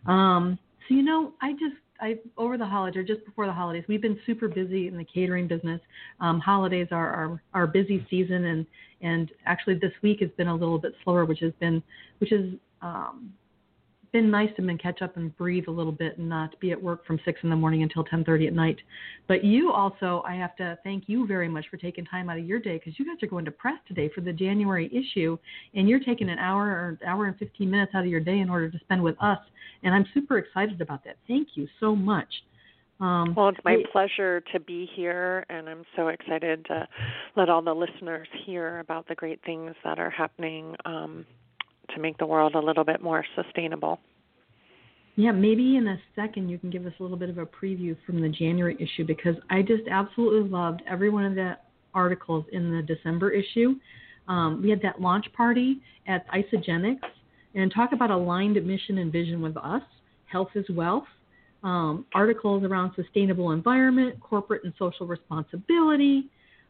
Um, 0.07 0.59
so 0.89 0.95
you 0.95 1.03
know, 1.03 1.33
I 1.41 1.53
just 1.53 1.77
I 2.01 2.19
over 2.37 2.59
the 2.59 2.67
holidays 2.67 2.97
or 2.97 3.03
just 3.03 3.25
before 3.25 3.47
the 3.47 3.53
holidays, 3.53 3.85
we've 3.89 4.03
been 4.03 4.19
super 4.27 4.49
busy 4.49 4.89
in 4.89 4.97
the 4.97 5.05
catering 5.05 5.47
business. 5.47 5.81
Um, 6.21 6.41
holidays 6.41 6.89
are 6.91 7.11
our, 7.11 7.43
our 7.55 7.67
busy 7.67 8.07
season, 8.11 8.45
and 8.45 8.67
and 9.01 9.31
actually 9.47 9.75
this 9.75 9.93
week 10.03 10.21
has 10.21 10.31
been 10.37 10.49
a 10.49 10.55
little 10.55 10.79
bit 10.79 10.95
slower, 11.05 11.25
which 11.25 11.41
has 11.41 11.53
been 11.61 11.83
which 12.19 12.33
is 12.33 12.55
um, 12.83 13.33
been 14.17 14.31
nice 14.31 14.49
to 14.57 14.63
been 14.63 14.79
catch 14.79 15.03
up 15.03 15.19
and 15.19 15.37
breathe 15.37 15.65
a 15.69 15.71
little 15.71 15.93
bit 15.93 16.17
and 16.17 16.27
not 16.27 16.59
be 16.59 16.73
at 16.73 16.83
work 16.83 17.05
from 17.07 17.21
six 17.27 17.39
in 17.43 17.51
the 17.51 17.57
morning 17.57 17.83
until 17.83 18.03
10:30 18.03 18.47
at 18.47 18.55
night. 18.55 18.79
But 19.27 19.45
you 19.45 19.71
also, 19.71 20.23
I 20.27 20.35
have 20.37 20.57
to 20.57 20.79
thank 20.85 21.05
you 21.07 21.27
very 21.27 21.49
much 21.49 21.67
for 21.69 21.77
taking 21.77 22.07
time 22.07 22.31
out 22.31 22.39
of 22.39 22.47
your 22.47 22.59
day 22.59 22.79
because 22.79 22.99
you 22.99 23.05
guys 23.05 23.23
are 23.23 23.27
going 23.27 23.45
to 23.45 23.51
press 23.51 23.79
today 23.87 24.09
for 24.15 24.23
the 24.23 24.33
January 24.33 24.89
issue, 24.91 25.37
and 25.75 25.87
you're 25.87 26.01
taking 26.01 26.31
an 26.31 26.39
hour 26.39 26.65
or 26.65 26.99
hour 27.07 27.27
and 27.27 27.37
15 27.37 27.71
minutes 27.71 27.93
out 27.95 28.05
of 28.05 28.11
your 28.11 28.21
day 28.21 28.39
in 28.39 28.49
order 28.49 28.71
to 28.71 28.79
spend 28.79 29.03
with 29.03 29.23
us, 29.23 29.39
and 29.83 29.95
I'm 29.95 30.07
super 30.15 30.39
excited 30.39 30.81
about 30.81 31.05
that. 31.05 31.19
Thank 31.29 31.49
you 31.55 31.69
so 31.79 31.95
much. 31.95 32.43
Um, 32.99 33.35
well, 33.35 33.51
it's 33.51 33.59
my 33.67 33.83
pleasure 33.93 34.41
to 34.53 34.61
be 34.61 34.89
here, 34.97 35.45
and 35.51 35.69
I'm 35.69 35.85
so 35.95 36.09
excited 36.09 36.65
to 36.67 36.89
let 37.37 37.51
all 37.51 37.61
the 37.61 37.75
listeners 37.75 38.29
hear 38.47 38.79
about 38.79 39.07
the 39.09 39.15
great 39.15 39.43
things 39.45 39.75
that 39.85 39.99
are 39.99 40.09
happening 40.09 40.75
um, 40.87 41.27
to 41.95 42.01
make 42.01 42.19
the 42.19 42.27
world 42.27 42.55
a 42.55 42.61
little 42.61 42.85
bit 42.85 43.03
more 43.03 43.25
sustainable. 43.35 44.01
Yeah, 45.17 45.33
maybe 45.33 45.77
in 45.77 45.89
a 45.89 45.99
second 46.15 46.51
you 46.51 46.59
can 46.59 46.71
give 46.71 46.85
us 46.85 46.93
a 47.01 47.03
little 47.03 47.17
bit 47.17 47.31
of 47.31 47.39
a 47.39 47.47
preview 47.47 47.97
from 48.05 48.21
the 48.21 48.29
January 48.29 48.77
issue 48.79 49.07
because 49.07 49.35
I 49.49 49.63
just 49.63 49.85
absolutely 49.91 50.51
loved 50.51 50.83
every 50.89 51.09
one 51.09 51.25
of 51.25 51.35
the 51.35 51.57
articles 51.95 52.45
in 52.53 52.71
the 52.71 52.83
December 52.83 53.31
issue. 53.31 53.77
Um, 54.29 54.61
we 54.63 54.69
had 54.69 54.83
that 54.83 55.01
launch 55.01 55.27
party 55.35 55.81
at 56.07 56.27
Isagenix 56.29 56.99
and 57.55 57.73
talk 57.73 57.93
about 57.93 58.11
aligned 58.11 58.55
mission 58.67 58.99
and 58.99 59.11
vision 59.11 59.41
with 59.41 59.57
us, 59.57 59.83
health 60.27 60.51
is 60.55 60.67
wealth, 60.69 61.07
um, 61.63 62.05
articles 62.15 62.63
around 62.63 62.93
sustainable 62.95 63.53
environment, 63.53 64.21
corporate 64.21 64.65
and 64.65 64.75
social 64.79 65.07
responsibility, 65.07 66.29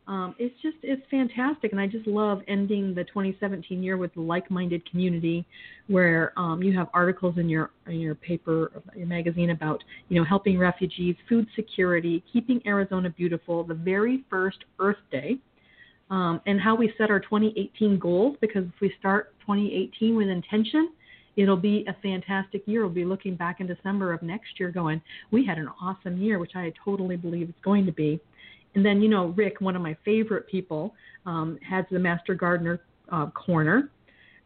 um, 0.08 0.36
it's 0.38 0.54
just 0.62 0.76
it's 0.82 1.02
fantastic, 1.10 1.72
and 1.72 1.80
I 1.80 1.88
just 1.88 2.06
love 2.06 2.40
ending 2.46 2.94
the 2.94 3.02
2017 3.04 3.82
year 3.82 3.96
with 3.96 4.16
a 4.16 4.20
like-minded 4.20 4.88
community, 4.88 5.44
where 5.88 6.32
um, 6.36 6.62
you 6.62 6.76
have 6.78 6.88
articles 6.94 7.38
in 7.38 7.48
your 7.48 7.70
in 7.88 7.98
your 7.98 8.14
paper, 8.14 8.70
your 8.94 9.08
magazine 9.08 9.50
about 9.50 9.82
you 10.08 10.18
know 10.18 10.24
helping 10.24 10.58
refugees, 10.58 11.16
food 11.28 11.48
security, 11.56 12.22
keeping 12.32 12.60
Arizona 12.66 13.10
beautiful, 13.10 13.64
the 13.64 13.74
very 13.74 14.24
first 14.30 14.58
Earth 14.78 14.96
Day, 15.10 15.38
um, 16.10 16.40
and 16.46 16.60
how 16.60 16.76
we 16.76 16.92
set 16.96 17.10
our 17.10 17.20
2018 17.20 17.98
goals. 17.98 18.36
Because 18.40 18.64
if 18.64 18.80
we 18.80 18.92
start 19.00 19.34
2018 19.40 20.14
with 20.14 20.28
intention, 20.28 20.90
it'll 21.36 21.56
be 21.56 21.84
a 21.88 21.96
fantastic 22.00 22.62
year. 22.66 22.82
We'll 22.82 22.94
be 22.94 23.04
looking 23.04 23.34
back 23.34 23.58
in 23.58 23.66
December 23.66 24.12
of 24.12 24.22
next 24.22 24.60
year, 24.60 24.70
going, 24.70 25.02
we 25.32 25.44
had 25.44 25.58
an 25.58 25.68
awesome 25.80 26.16
year, 26.16 26.38
which 26.38 26.52
I 26.54 26.72
totally 26.84 27.16
believe 27.16 27.48
it's 27.48 27.64
going 27.64 27.86
to 27.86 27.92
be. 27.92 28.20
And 28.76 28.84
then, 28.84 29.00
you 29.00 29.08
know, 29.08 29.28
Rick, 29.28 29.60
one 29.60 29.74
of 29.74 29.82
my 29.82 29.96
favorite 30.04 30.46
people, 30.46 30.94
um, 31.24 31.58
has 31.68 31.86
the 31.90 31.98
Master 31.98 32.34
Gardener 32.34 32.82
uh, 33.10 33.26
Corner. 33.30 33.90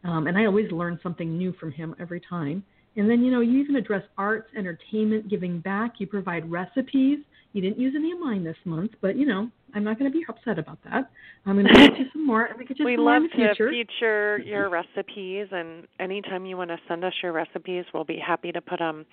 Um, 0.05 0.25
and 0.25 0.37
I 0.37 0.45
always 0.45 0.71
learn 0.71 0.99
something 1.03 1.37
new 1.37 1.53
from 1.59 1.71
him 1.71 1.93
every 1.99 2.21
time. 2.21 2.63
And 2.95 3.09
then, 3.09 3.23
you 3.23 3.29
know, 3.29 3.41
you 3.41 3.59
even 3.59 3.75
address 3.75 4.03
arts, 4.17 4.49
entertainment, 4.57 5.29
giving 5.29 5.59
back. 5.59 5.95
You 5.99 6.07
provide 6.07 6.49
recipes. 6.49 7.19
You 7.53 7.61
didn't 7.61 7.79
use 7.79 7.93
any 7.95 8.11
of 8.11 8.19
mine 8.19 8.43
this 8.43 8.55
month, 8.65 8.91
but, 9.01 9.17
you 9.17 9.25
know, 9.25 9.49
I'm 9.73 9.83
not 9.83 9.99
going 9.99 10.11
to 10.11 10.17
be 10.17 10.25
upset 10.27 10.59
about 10.59 10.77
that. 10.85 11.11
I'm 11.45 11.55
going 11.55 11.67
to 11.73 11.73
get 11.73 11.97
you 11.97 12.05
some 12.13 12.25
more, 12.25 12.45
and 12.45 12.57
we 12.57 12.65
could 12.65 12.77
just 12.77 12.85
we 12.85 12.97
love 12.97 13.17
in 13.17 13.23
the 13.23 13.29
future. 13.29 13.71
to 13.71 13.83
feature 13.83 14.37
your 14.39 14.69
recipes, 14.69 15.47
and 15.51 15.87
anytime 15.99 16.45
you 16.45 16.57
want 16.57 16.69
to 16.69 16.77
send 16.87 17.03
us 17.03 17.13
your 17.23 17.31
recipes, 17.31 17.85
we'll 17.93 18.03
be 18.03 18.19
happy 18.25 18.51
to 18.51 18.61
put 18.61 18.79
them 18.79 19.05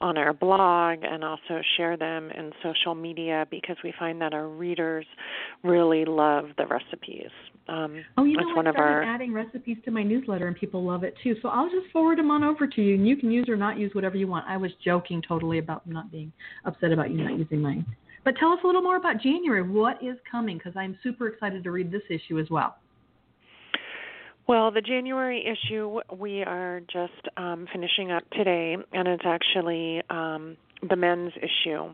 on 0.00 0.18
our 0.18 0.32
blog 0.32 0.98
and 1.02 1.24
also 1.24 1.60
share 1.76 1.96
them 1.96 2.30
in 2.30 2.52
social 2.62 2.94
media 2.94 3.46
because 3.50 3.76
we 3.84 3.92
find 3.98 4.20
that 4.20 4.34
our 4.34 4.48
readers 4.48 5.06
really 5.62 6.04
love 6.04 6.46
the 6.58 6.66
recipes. 6.66 7.30
Um, 7.68 8.04
oh, 8.16 8.24
you 8.24 8.36
know, 8.36 8.54
one 8.54 8.66
I 8.66 8.72
started 8.72 8.94
our... 8.94 9.02
adding 9.02 9.32
recipes 9.32 9.76
to 9.84 9.90
my 9.90 10.02
newsletter, 10.02 10.46
and 10.46 10.56
people 10.56 10.84
love 10.84 11.02
it 11.02 11.14
too. 11.22 11.34
So 11.42 11.48
I'll 11.48 11.68
just 11.68 11.90
forward 11.92 12.18
them 12.18 12.30
on 12.30 12.44
over 12.44 12.66
to 12.66 12.82
you, 12.82 12.94
and 12.94 13.06
you 13.06 13.16
can 13.16 13.30
use 13.30 13.48
or 13.48 13.56
not 13.56 13.78
use 13.78 13.94
whatever 13.94 14.16
you 14.16 14.28
want. 14.28 14.46
I 14.48 14.56
was 14.56 14.70
joking 14.84 15.22
totally 15.26 15.58
about 15.58 15.86
not 15.86 16.12
being 16.12 16.32
upset 16.64 16.92
about 16.92 17.10
you 17.10 17.16
not 17.16 17.38
using 17.38 17.60
mine. 17.60 17.84
But 18.24 18.34
tell 18.38 18.50
us 18.50 18.58
a 18.62 18.66
little 18.66 18.82
more 18.82 18.96
about 18.96 19.20
January. 19.20 19.62
What 19.62 20.02
is 20.02 20.16
coming? 20.30 20.58
Because 20.58 20.74
I'm 20.76 20.98
super 21.02 21.28
excited 21.28 21.64
to 21.64 21.70
read 21.70 21.90
this 21.90 22.02
issue 22.08 22.38
as 22.38 22.50
well. 22.50 22.76
Well, 24.48 24.70
the 24.70 24.80
January 24.80 25.44
issue 25.44 26.00
we 26.16 26.42
are 26.42 26.80
just 26.92 27.28
um, 27.36 27.66
finishing 27.72 28.12
up 28.12 28.22
today, 28.30 28.76
and 28.92 29.08
it's 29.08 29.24
actually 29.26 30.02
um, 30.08 30.56
the 30.88 30.94
men's 30.94 31.32
issue. 31.36 31.92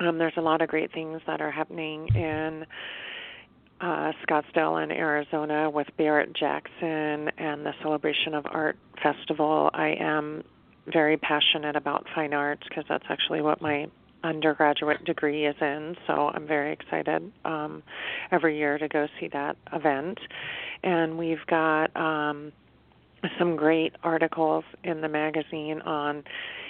Um, 0.00 0.18
there's 0.18 0.34
a 0.36 0.40
lot 0.40 0.62
of 0.62 0.68
great 0.68 0.92
things 0.92 1.20
that 1.28 1.40
are 1.40 1.50
happening 1.50 2.08
in 2.14 2.64
uh, 3.80 4.12
Scottsdale 4.26 4.82
in 4.82 4.90
Arizona 4.90 5.70
with 5.70 5.86
Barrett 5.96 6.34
Jackson 6.34 7.30
and 7.38 7.64
the 7.64 7.72
Celebration 7.82 8.34
of 8.34 8.46
Art 8.46 8.76
Festival. 9.02 9.70
I 9.72 9.96
am 10.00 10.44
very 10.86 11.16
passionate 11.16 11.76
about 11.76 12.06
fine 12.14 12.32
arts 12.32 12.62
because 12.68 12.84
that's 12.88 13.04
actually 13.08 13.42
what 13.42 13.60
my 13.60 13.86
undergraduate 14.24 15.04
degree 15.04 15.46
is 15.46 15.56
in, 15.60 15.96
so 16.06 16.30
I'm 16.34 16.46
very 16.46 16.72
excited 16.72 17.30
um, 17.44 17.82
every 18.32 18.58
year 18.58 18.78
to 18.78 18.88
go 18.88 19.06
see 19.20 19.28
that 19.28 19.56
event. 19.72 20.18
And 20.82 21.18
we've 21.18 21.44
got 21.46 21.94
um, 21.96 22.52
some 23.38 23.56
great 23.56 23.94
articles 24.02 24.64
in 24.84 25.00
the 25.00 25.08
magazine 25.08 25.80
on 25.82 26.24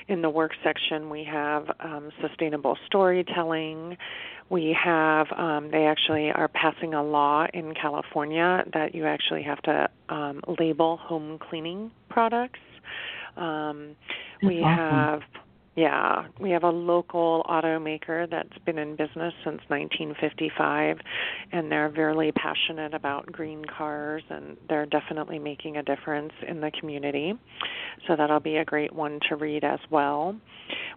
in 0.09 0.23
the 0.23 0.31
work 0.31 0.53
section 0.63 1.11
we 1.11 1.25
have 1.25 1.69
um, 1.81 2.11
sustainable 2.21 2.79
storytelling 2.87 3.97
we 4.49 4.77
have 4.83 5.27
um, 5.37 5.71
they 5.71 5.87
actually 5.87 6.31
are 6.31 6.49
passing 6.49 6.95
a 6.95 7.03
law 7.03 7.47
in 7.53 7.75
california 7.75 8.65
that 8.73 8.95
you 8.95 9.05
actually 9.05 9.43
have 9.43 9.61
to 9.63 9.89
um, 10.09 10.41
label 10.59 10.97
home 10.97 11.39
cleaning 11.39 11.91
products 12.09 12.61
um, 13.37 13.95
we 14.43 14.63
awesome. 14.63 14.87
have 14.87 15.21
yeah, 15.77 16.29
we 16.41 16.51
have 16.53 16.65
a 16.65 16.71
local 16.71 17.45
automaker 17.47 18.29
that's 18.31 18.57
been 18.65 18.79
in 18.79 18.97
business 18.97 19.35
since 19.45 19.61
1955, 19.69 20.97
and 21.53 21.71
they're 21.71 21.91
very 21.91 22.33
passionate 22.33 22.95
about 22.95 23.31
green 23.31 23.63
cars, 23.67 24.23
and 24.31 24.57
they're 24.71 24.87
definitely 24.87 25.39
making 25.39 25.77
a 25.77 25.83
difference 25.83 26.33
in 26.49 26.63
the 26.63 26.71
community. 26.81 27.35
So 28.07 28.17
that'll 28.17 28.41
be 28.41 28.57
a 28.57 28.65
great 28.65 28.91
one 28.91 29.21
to 29.29 29.37
read 29.37 29.65
as 29.65 29.81
well. 29.91 30.35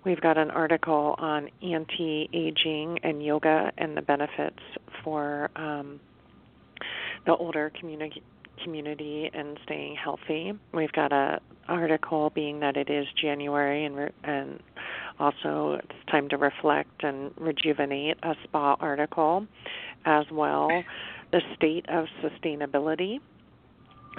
We've 0.05 0.21
got 0.21 0.37
an 0.37 0.49
article 0.49 1.13
on 1.17 1.49
anti 1.61 2.29
aging 2.33 2.99
and 3.03 3.21
yoga 3.21 3.73
and 3.77 3.97
the 3.97 4.01
benefits 4.01 4.59
for 5.03 5.51
um, 5.57 5.99
the 7.25 7.35
older 7.35 7.69
community 7.77 8.23
community 8.63 9.29
and 9.33 9.57
staying 9.63 9.95
healthy. 9.95 10.53
We've 10.73 10.91
got 10.91 11.11
a 11.11 11.39
article 11.67 12.31
being 12.31 12.59
that 12.61 12.75
it 12.75 12.89
is 12.89 13.05
January 13.21 13.85
and 13.85 13.95
re- 13.95 14.11
and 14.23 14.59
also 15.19 15.79
it's 15.83 16.09
time 16.09 16.27
to 16.29 16.37
reflect 16.37 17.03
and 17.03 17.31
rejuvenate 17.37 18.17
a 18.23 18.33
spa 18.43 18.75
article 18.79 19.45
as 20.05 20.25
well. 20.31 20.69
The 21.31 21.41
state 21.55 21.85
of 21.89 22.05
sustainability 22.23 23.19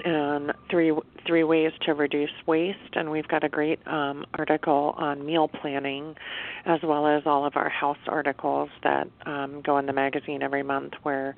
and 0.03 0.51
three 0.69 0.91
three 1.27 1.43
ways 1.43 1.71
to 1.85 1.93
reduce 1.93 2.31
waste 2.47 2.95
and 2.95 3.11
we've 3.11 3.27
got 3.27 3.43
a 3.43 3.49
great 3.49 3.85
um, 3.87 4.25
article 4.33 4.95
on 4.97 5.23
meal 5.23 5.47
planning 5.47 6.15
as 6.65 6.79
well 6.81 7.05
as 7.05 7.23
all 7.25 7.45
of 7.45 7.55
our 7.55 7.69
house 7.69 7.97
articles 8.07 8.69
that 8.83 9.07
um, 9.25 9.61
go 9.61 9.77
in 9.77 9.85
the 9.85 9.93
magazine 9.93 10.41
every 10.41 10.63
month 10.63 10.93
where 11.03 11.35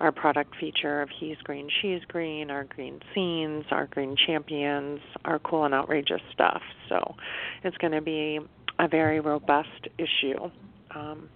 our 0.00 0.10
product 0.12 0.54
feature 0.58 1.02
of 1.02 1.10
he's 1.20 1.36
green 1.44 1.68
she's 1.82 2.00
green 2.08 2.50
our 2.50 2.64
green 2.64 3.00
scenes 3.14 3.64
our 3.70 3.86
green 3.88 4.16
champions 4.26 5.00
our 5.24 5.38
cool 5.40 5.64
and 5.64 5.74
outrageous 5.74 6.22
stuff. 6.32 6.62
So 6.88 7.16
it's 7.62 7.76
going 7.78 7.92
to 7.92 8.00
be 8.00 8.40
a 8.78 8.88
very 8.88 9.20
robust 9.20 9.88
issue 9.98 10.50
um, 10.94 11.28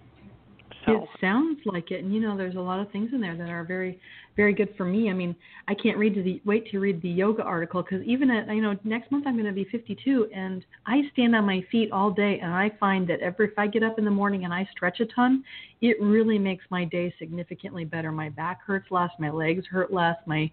So 0.85 1.03
it 1.03 1.09
sounds 1.19 1.59
like 1.65 1.91
it, 1.91 2.03
and 2.03 2.13
you 2.13 2.19
know, 2.19 2.35
there's 2.35 2.55
a 2.55 2.59
lot 2.59 2.79
of 2.79 2.91
things 2.91 3.11
in 3.13 3.21
there 3.21 3.35
that 3.35 3.49
are 3.49 3.63
very, 3.63 3.99
very 4.35 4.53
good 4.53 4.69
for 4.77 4.85
me. 4.85 5.09
I 5.09 5.13
mean, 5.13 5.35
I 5.67 5.75
can't 5.75 5.97
read 5.97 6.15
to 6.15 6.23
the 6.23 6.41
wait 6.43 6.69
to 6.71 6.79
read 6.79 7.01
the 7.01 7.09
yoga 7.09 7.43
article 7.43 7.83
because 7.83 8.03
even 8.05 8.31
at 8.31 8.47
you 8.53 8.61
know 8.61 8.75
next 8.83 9.11
month 9.11 9.25
I'm 9.27 9.35
going 9.35 9.45
to 9.45 9.51
be 9.51 9.65
52, 9.65 10.29
and 10.33 10.65
I 10.87 11.01
stand 11.13 11.35
on 11.35 11.45
my 11.45 11.63
feet 11.71 11.91
all 11.91 12.09
day, 12.09 12.39
and 12.41 12.51
I 12.51 12.71
find 12.79 13.07
that 13.09 13.19
every 13.19 13.47
if 13.47 13.59
I 13.59 13.67
get 13.67 13.83
up 13.83 13.99
in 13.99 14.05
the 14.05 14.11
morning 14.11 14.43
and 14.45 14.53
I 14.53 14.67
stretch 14.71 14.99
a 15.01 15.05
ton, 15.07 15.43
it 15.81 16.01
really 16.01 16.39
makes 16.39 16.65
my 16.69 16.85
day 16.85 17.13
significantly 17.19 17.85
better. 17.85 18.11
My 18.11 18.29
back 18.29 18.61
hurts 18.65 18.89
less, 18.89 19.11
my 19.19 19.29
legs 19.29 19.65
hurt 19.67 19.93
less, 19.93 20.15
my 20.25 20.49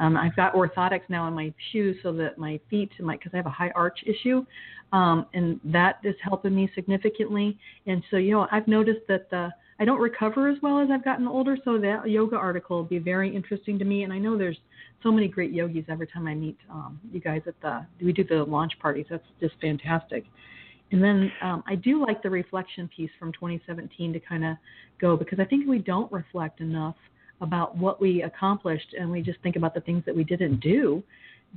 um, 0.00 0.16
I've 0.16 0.36
got 0.36 0.54
orthotics 0.54 1.02
now 1.08 1.26
in 1.26 1.34
my 1.34 1.52
shoes 1.72 1.96
so 2.02 2.12
that 2.12 2.38
my 2.38 2.60
feet, 2.70 2.90
my 3.00 3.16
because 3.16 3.32
I 3.34 3.38
have 3.38 3.46
a 3.46 3.50
high 3.50 3.70
arch 3.70 3.98
issue, 4.06 4.44
um, 4.92 5.26
and 5.34 5.60
that 5.64 5.98
is 6.04 6.14
helping 6.22 6.54
me 6.54 6.70
significantly. 6.74 7.58
And 7.86 8.02
so, 8.10 8.16
you 8.16 8.32
know, 8.32 8.46
I've 8.52 8.68
noticed 8.68 9.06
that 9.08 9.28
the 9.30 9.50
I 9.80 9.84
don't 9.84 10.00
recover 10.00 10.48
as 10.48 10.58
well 10.62 10.80
as 10.80 10.88
I've 10.90 11.04
gotten 11.04 11.28
older. 11.28 11.56
So 11.64 11.78
that 11.78 12.08
yoga 12.08 12.36
article 12.36 12.78
will 12.78 12.84
be 12.84 12.98
very 12.98 13.34
interesting 13.34 13.78
to 13.78 13.84
me. 13.84 14.02
And 14.02 14.12
I 14.12 14.18
know 14.18 14.36
there's 14.36 14.58
so 15.02 15.12
many 15.12 15.28
great 15.28 15.52
yogis 15.52 15.84
every 15.88 16.06
time 16.06 16.26
I 16.26 16.34
meet 16.34 16.58
um, 16.70 17.00
you 17.12 17.20
guys 17.20 17.42
at 17.46 17.54
the 17.60 17.86
we 18.00 18.12
do 18.12 18.24
the 18.24 18.44
launch 18.44 18.72
parties. 18.80 19.06
That's 19.08 19.24
just 19.40 19.54
fantastic. 19.60 20.24
And 20.90 21.02
then 21.02 21.30
um, 21.42 21.62
I 21.66 21.74
do 21.74 22.04
like 22.04 22.22
the 22.22 22.30
reflection 22.30 22.88
piece 22.94 23.10
from 23.18 23.32
2017 23.32 24.12
to 24.12 24.20
kind 24.20 24.44
of 24.44 24.56
go 25.00 25.16
because 25.16 25.38
I 25.38 25.44
think 25.44 25.68
we 25.68 25.78
don't 25.78 26.10
reflect 26.10 26.60
enough 26.60 26.96
about 27.40 27.76
what 27.76 28.00
we 28.00 28.22
accomplished 28.22 28.94
and 28.98 29.10
we 29.10 29.20
just 29.22 29.40
think 29.42 29.56
about 29.56 29.74
the 29.74 29.80
things 29.82 30.02
that 30.06 30.16
we 30.16 30.24
didn't 30.24 30.60
do. 30.60 31.02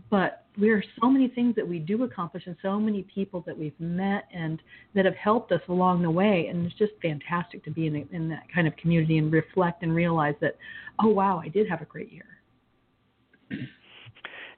But 0.09 0.45
there 0.57 0.75
are 0.75 0.83
so 1.01 1.09
many 1.09 1.27
things 1.29 1.55
that 1.55 1.67
we 1.67 1.79
do 1.79 2.03
accomplish 2.03 2.43
and 2.45 2.55
so 2.61 2.79
many 2.79 3.03
people 3.03 3.43
that 3.47 3.57
we've 3.57 3.79
met 3.79 4.25
and 4.33 4.61
that 4.95 5.05
have 5.05 5.15
helped 5.15 5.51
us 5.51 5.61
along 5.69 6.01
the 6.01 6.11
way. 6.11 6.47
And 6.49 6.65
it's 6.65 6.75
just 6.77 6.93
fantastic 7.01 7.63
to 7.65 7.71
be 7.71 7.87
in, 7.87 8.07
in 8.11 8.29
that 8.29 8.43
kind 8.53 8.67
of 8.67 8.75
community 8.77 9.17
and 9.17 9.31
reflect 9.31 9.83
and 9.83 9.95
realize 9.95 10.35
that, 10.41 10.57
oh, 11.01 11.07
wow, 11.07 11.41
I 11.43 11.47
did 11.47 11.69
have 11.69 11.81
a 11.81 11.85
great 11.85 12.11
year 12.11 12.25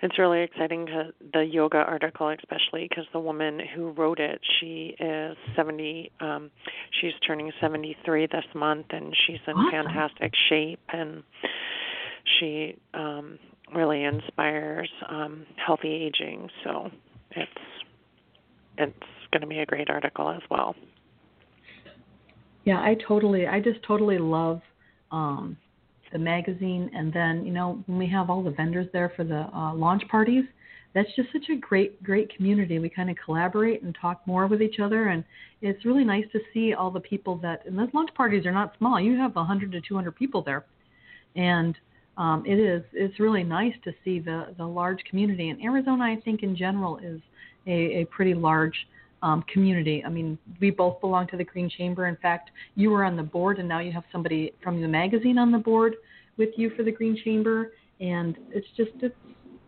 it's 0.03 0.19
really 0.19 0.41
exciting 0.41 0.85
the 1.33 1.41
yoga 1.41 1.77
article 1.77 2.27
especially 2.29 2.87
because 2.89 3.05
the 3.13 3.19
woman 3.19 3.59
who 3.73 3.91
wrote 3.91 4.19
it 4.19 4.39
she 4.59 4.95
is 4.99 5.37
70 5.55 6.11
um 6.19 6.51
she's 6.99 7.13
turning 7.25 7.51
73 7.61 8.27
this 8.27 8.43
month 8.53 8.87
and 8.91 9.15
she's 9.25 9.39
in 9.47 9.53
awesome. 9.53 9.71
fantastic 9.71 10.33
shape 10.49 10.81
and 10.89 11.23
she 12.37 12.75
um 12.93 13.39
really 13.75 14.03
inspires 14.03 14.89
um 15.09 15.45
healthy 15.55 15.89
aging 15.89 16.49
so 16.63 16.89
it's 17.31 17.51
it's 18.77 18.93
going 19.31 19.41
to 19.41 19.47
be 19.47 19.59
a 19.59 19.65
great 19.65 19.89
article 19.89 20.29
as 20.29 20.41
well 20.49 20.75
yeah 22.65 22.79
i 22.79 22.95
totally 23.07 23.47
i 23.47 23.59
just 23.59 23.81
totally 23.83 24.17
love 24.17 24.61
um 25.11 25.57
the 26.13 26.19
magazine, 26.19 26.89
and 26.93 27.11
then 27.11 27.43
you 27.45 27.51
know 27.51 27.83
when 27.87 27.97
we 27.97 28.07
have 28.07 28.29
all 28.29 28.41
the 28.41 28.51
vendors 28.51 28.87
there 28.93 29.11
for 29.15 29.25
the 29.25 29.49
uh, 29.53 29.73
launch 29.73 30.03
parties, 30.09 30.45
that's 30.93 31.09
just 31.15 31.29
such 31.33 31.49
a 31.51 31.57
great 31.57 32.01
great 32.03 32.33
community. 32.33 32.79
We 32.79 32.87
kind 32.87 33.09
of 33.09 33.17
collaborate 33.25 33.81
and 33.81 33.97
talk 33.99 34.21
more 34.25 34.47
with 34.47 34.61
each 34.61 34.79
other, 34.79 35.07
and 35.07 35.25
it's 35.61 35.83
really 35.83 36.05
nice 36.05 36.25
to 36.31 36.39
see 36.53 36.73
all 36.73 36.91
the 36.91 36.99
people 36.99 37.37
that. 37.37 37.65
And 37.65 37.77
those 37.77 37.89
launch 37.93 38.13
parties 38.13 38.45
are 38.45 38.51
not 38.51 38.75
small. 38.77 39.01
You 39.01 39.17
have 39.17 39.35
100 39.35 39.71
to 39.71 39.81
200 39.81 40.15
people 40.15 40.43
there, 40.43 40.63
and 41.35 41.75
um, 42.17 42.43
it 42.45 42.59
is 42.59 42.83
it's 42.93 43.19
really 43.19 43.43
nice 43.43 43.73
to 43.83 43.93
see 44.03 44.19
the 44.19 44.53
the 44.57 44.65
large 44.65 45.03
community. 45.09 45.49
And 45.49 45.61
Arizona, 45.61 46.03
I 46.03 46.21
think 46.23 46.43
in 46.43 46.55
general, 46.55 46.97
is 46.97 47.21
a, 47.65 48.01
a 48.01 48.05
pretty 48.05 48.33
large 48.33 48.75
um, 49.23 49.43
community. 49.51 50.03
I 50.05 50.09
mean, 50.09 50.37
we 50.59 50.69
both 50.69 50.99
belong 51.01 51.27
to 51.27 51.37
the 51.37 51.43
Green 51.43 51.69
Chamber. 51.69 52.07
In 52.07 52.17
fact, 52.17 52.51
you 52.75 52.91
were 52.91 53.03
on 53.03 53.15
the 53.15 53.23
board, 53.23 53.57
and 53.57 53.67
now 53.67 53.79
you 53.79 53.91
have 53.91 54.03
somebody 54.11 54.53
from 54.61 54.81
the 54.81 54.87
magazine 54.87 55.37
on 55.37 55.51
the 55.51 55.57
board 55.57 55.95
with 56.37 56.49
you 56.57 56.71
for 56.75 56.83
the 56.83 56.91
Green 56.91 57.17
Chamber, 57.23 57.71
and 57.99 58.37
it's 58.51 58.67
just 58.77 58.91
it's 59.01 59.15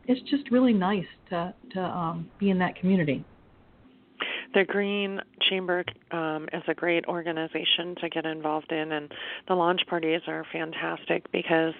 it's 0.07 0.21
just 0.29 0.51
really 0.51 0.73
nice 0.73 1.05
to 1.29 1.53
to 1.71 1.81
um, 1.81 2.29
be 2.37 2.49
in 2.49 2.59
that 2.59 2.75
community. 2.75 3.23
The 4.53 4.63
Green 4.63 5.19
Chamber 5.49 5.83
um, 6.11 6.47
is 6.53 6.63
a 6.67 6.73
great 6.73 7.05
organization 7.07 7.95
to 7.99 8.09
get 8.09 8.25
involved 8.25 8.71
in, 8.71 8.91
and 8.91 9.11
the 9.47 9.53
launch 9.53 9.81
parties 9.87 10.21
are 10.27 10.45
fantastic 10.51 11.29
because 11.31 11.73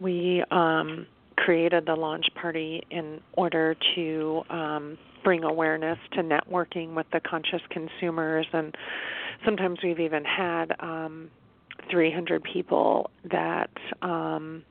we 0.00 0.42
um, 0.50 1.06
created 1.36 1.86
the 1.86 1.94
launch 1.94 2.26
party 2.34 2.84
in 2.90 3.20
order 3.34 3.76
to 3.94 4.42
um, 4.50 4.98
bring 5.22 5.44
awareness 5.44 5.98
to 6.12 6.22
networking 6.22 6.94
with 6.94 7.06
the 7.12 7.20
conscious 7.20 7.62
consumers. 7.70 8.46
And 8.52 8.76
sometimes 9.44 9.78
we've 9.82 10.00
even 10.00 10.24
had 10.24 10.74
um 10.80 11.30
300 11.90 12.42
people 12.42 13.10
that 13.30 13.70
um 14.02 14.64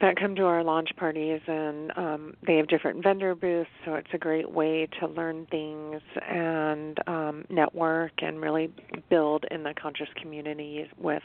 that 0.00 0.16
come 0.16 0.34
to 0.36 0.44
our 0.44 0.62
launch 0.62 0.90
parties 0.96 1.40
and 1.46 1.92
um 1.96 2.34
they 2.46 2.56
have 2.56 2.68
different 2.68 3.02
vendor 3.02 3.34
booths 3.34 3.70
so 3.84 3.94
it's 3.94 4.08
a 4.12 4.18
great 4.18 4.50
way 4.50 4.88
to 5.00 5.06
learn 5.08 5.46
things 5.50 6.00
and 6.28 6.98
um 7.08 7.44
network 7.50 8.12
and 8.18 8.40
really 8.40 8.72
build 9.10 9.44
in 9.50 9.62
the 9.62 9.74
conscious 9.74 10.08
community 10.20 10.88
with 10.98 11.22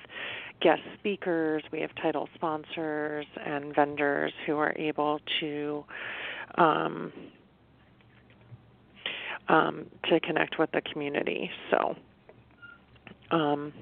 guest 0.62 0.82
speakers 1.00 1.64
we 1.72 1.80
have 1.82 1.92
title 2.02 2.28
sponsors 2.36 3.26
and 3.46 3.76
vendors 3.76 4.34
who 4.46 4.58
are 4.58 4.74
able 4.78 5.20
to 5.40 5.84
um 6.56 7.12
um, 9.50 9.86
to 10.06 10.20
connect 10.20 10.58
with 10.58 10.72
the 10.72 10.82
community. 10.82 11.50
So, 11.70 11.96
um, 13.32 13.74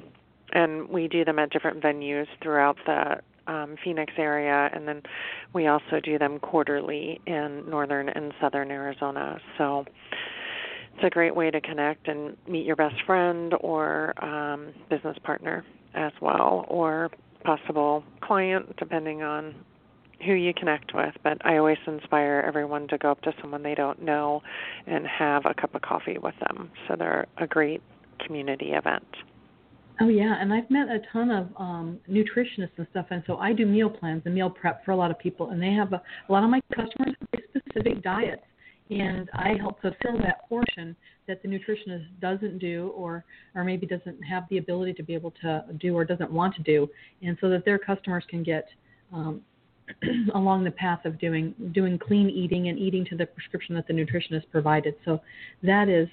and 0.53 0.89
we 0.89 1.07
do 1.07 1.23
them 1.23 1.39
at 1.39 1.51
different 1.51 1.81
venues 1.81 2.27
throughout 2.41 2.77
the 2.85 3.17
um, 3.47 3.75
Phoenix 3.83 4.13
area, 4.17 4.69
and 4.73 4.87
then 4.87 5.01
we 5.53 5.67
also 5.67 5.99
do 6.03 6.17
them 6.17 6.39
quarterly 6.39 7.19
in 7.25 7.69
northern 7.69 8.09
and 8.09 8.33
southern 8.39 8.71
Arizona. 8.71 9.39
So 9.57 9.85
it's 10.95 11.03
a 11.03 11.09
great 11.09 11.35
way 11.35 11.51
to 11.51 11.61
connect 11.61 12.07
and 12.07 12.37
meet 12.47 12.65
your 12.65 12.75
best 12.75 12.95
friend 13.05 13.53
or 13.61 14.13
um, 14.23 14.73
business 14.89 15.17
partner 15.23 15.65
as 15.93 16.11
well, 16.21 16.65
or 16.67 17.09
possible 17.43 18.03
client, 18.21 18.75
depending 18.77 19.23
on 19.23 19.55
who 20.25 20.33
you 20.33 20.53
connect 20.53 20.93
with, 20.93 21.15
but 21.23 21.43
I 21.45 21.57
always 21.57 21.79
inspire 21.87 22.43
everyone 22.45 22.87
to 22.89 22.97
go 22.97 23.11
up 23.11 23.21
to 23.21 23.33
someone 23.41 23.63
they 23.63 23.75
don't 23.75 24.01
know 24.01 24.41
and 24.85 25.07
have 25.07 25.45
a 25.45 25.53
cup 25.53 25.73
of 25.73 25.81
coffee 25.81 26.17
with 26.17 26.35
them. 26.39 26.69
So 26.87 26.95
they're 26.95 27.27
a 27.37 27.47
great 27.47 27.81
community 28.19 28.71
event. 28.71 29.07
Oh 30.01 30.07
yeah, 30.07 30.35
and 30.41 30.51
I've 30.51 30.69
met 30.71 30.87
a 30.89 30.99
ton 31.13 31.29
of 31.29 31.47
um 31.57 31.99
nutritionists 32.09 32.77
and 32.77 32.87
stuff, 32.89 33.05
and 33.11 33.21
so 33.27 33.37
I 33.37 33.53
do 33.53 33.67
meal 33.67 33.89
plans 33.89 34.23
and 34.25 34.33
meal 34.33 34.49
prep 34.49 34.83
for 34.83 34.91
a 34.91 34.95
lot 34.95 35.11
of 35.11 35.19
people, 35.19 35.51
and 35.51 35.61
they 35.61 35.71
have 35.73 35.93
a, 35.93 36.01
a 36.27 36.31
lot 36.31 36.43
of 36.43 36.49
my 36.49 36.59
customers 36.75 37.13
have 37.19 37.29
very 37.31 37.43
specific 37.55 38.01
diets, 38.01 38.41
and 38.89 39.29
I 39.33 39.53
help 39.59 39.79
fulfill 39.79 40.17
that 40.23 40.49
portion 40.49 40.95
that 41.27 41.43
the 41.43 41.47
nutritionist 41.47 42.07
doesn't 42.19 42.57
do, 42.57 42.91
or 42.95 43.23
or 43.53 43.63
maybe 43.63 43.85
doesn't 43.85 44.19
have 44.23 44.45
the 44.49 44.57
ability 44.57 44.93
to 44.93 45.03
be 45.03 45.13
able 45.13 45.33
to 45.43 45.65
do, 45.79 45.95
or 45.95 46.03
doesn't 46.03 46.31
want 46.31 46.55
to 46.55 46.63
do, 46.63 46.89
and 47.21 47.37
so 47.39 47.47
that 47.51 47.63
their 47.63 47.77
customers 47.77 48.23
can 48.27 48.41
get 48.41 48.65
um, 49.13 49.41
along 50.33 50.63
the 50.63 50.71
path 50.71 51.05
of 51.05 51.19
doing 51.19 51.53
doing 51.73 51.99
clean 51.99 52.27
eating 52.27 52.69
and 52.69 52.79
eating 52.79 53.05
to 53.05 53.15
the 53.15 53.27
prescription 53.27 53.75
that 53.75 53.85
the 53.85 53.93
nutritionist 53.93 54.49
provided. 54.51 54.95
So 55.05 55.21
that 55.61 55.89
is 55.89 56.07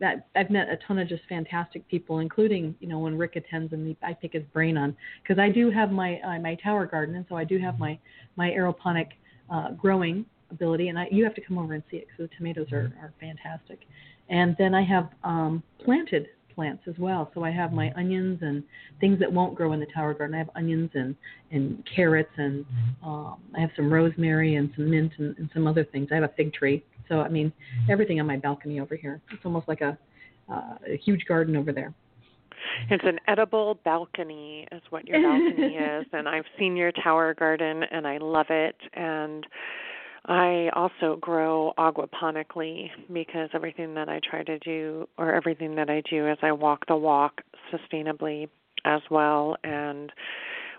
that 0.00 0.28
I've 0.36 0.50
met 0.50 0.68
a 0.68 0.78
ton 0.86 0.98
of 0.98 1.08
just 1.08 1.22
fantastic 1.28 1.86
people, 1.88 2.20
including 2.20 2.74
you 2.80 2.88
know 2.88 2.98
when 2.98 3.16
Rick 3.16 3.36
attends 3.36 3.72
and 3.72 3.96
I 4.02 4.14
pick 4.14 4.32
his 4.32 4.44
brain 4.52 4.76
on 4.76 4.96
because 5.22 5.38
I 5.38 5.48
do 5.48 5.70
have 5.70 5.90
my 5.90 6.20
uh, 6.20 6.38
my 6.38 6.56
tower 6.56 6.86
garden 6.86 7.14
and 7.16 7.24
so 7.28 7.36
I 7.36 7.44
do 7.44 7.58
have 7.58 7.78
my 7.78 7.98
my 8.36 8.50
aeroponic 8.50 9.08
uh, 9.50 9.72
growing 9.72 10.24
ability 10.50 10.88
and 10.88 10.98
I 10.98 11.08
you 11.10 11.24
have 11.24 11.34
to 11.34 11.40
come 11.40 11.58
over 11.58 11.74
and 11.74 11.82
see 11.90 11.98
it 11.98 12.06
because 12.06 12.30
the 12.30 12.36
tomatoes 12.36 12.72
are 12.72 12.92
are 13.00 13.12
fantastic, 13.20 13.80
and 14.28 14.56
then 14.58 14.74
I 14.74 14.82
have 14.82 15.10
um, 15.24 15.62
planted 15.84 16.28
plants 16.58 16.82
as 16.88 16.98
well. 16.98 17.30
So 17.34 17.44
I 17.44 17.52
have 17.52 17.72
my 17.72 17.92
onions 17.94 18.40
and 18.42 18.64
things 18.98 19.20
that 19.20 19.32
won't 19.32 19.54
grow 19.54 19.74
in 19.74 19.78
the 19.78 19.86
tower 19.94 20.12
garden. 20.12 20.34
I 20.34 20.38
have 20.38 20.50
onions 20.56 20.90
and 20.94 21.14
and 21.52 21.88
carrots 21.94 22.32
and 22.36 22.66
um, 23.04 23.36
I 23.56 23.60
have 23.60 23.70
some 23.76 23.92
rosemary 23.92 24.56
and 24.56 24.68
some 24.74 24.90
mint 24.90 25.12
and, 25.18 25.38
and 25.38 25.48
some 25.54 25.68
other 25.68 25.84
things. 25.84 26.08
I 26.10 26.16
have 26.16 26.24
a 26.24 26.32
fig 26.36 26.52
tree. 26.52 26.84
So 27.08 27.20
I 27.20 27.28
mean 27.28 27.52
everything 27.88 28.18
on 28.18 28.26
my 28.26 28.38
balcony 28.38 28.80
over 28.80 28.96
here. 28.96 29.20
It's 29.30 29.44
almost 29.44 29.68
like 29.68 29.82
a, 29.82 29.96
uh, 30.52 30.74
a 30.94 30.96
huge 30.96 31.26
garden 31.28 31.54
over 31.54 31.72
there. 31.72 31.94
It's 32.90 33.04
an 33.06 33.20
edible 33.28 33.78
balcony, 33.84 34.66
is 34.72 34.82
what 34.90 35.06
your 35.06 35.22
balcony 35.22 35.76
is, 35.76 36.06
and 36.12 36.28
I've 36.28 36.44
seen 36.58 36.76
your 36.76 36.90
tower 36.90 37.32
garden, 37.34 37.84
and 37.84 38.04
I 38.04 38.18
love 38.18 38.46
it. 38.50 38.74
And 38.94 39.46
I 40.28 40.68
also 40.74 41.16
grow 41.16 41.72
aquaponically 41.78 42.90
because 43.12 43.48
everything 43.54 43.94
that 43.94 44.08
I 44.08 44.20
try 44.22 44.42
to 44.44 44.58
do, 44.58 45.08
or 45.16 45.34
everything 45.34 45.74
that 45.76 45.88
I 45.88 46.02
do, 46.08 46.28
is 46.28 46.36
I 46.42 46.52
walk 46.52 46.86
the 46.86 46.96
walk 46.96 47.40
sustainably 47.72 48.48
as 48.84 49.00
well. 49.10 49.56
And 49.64 50.12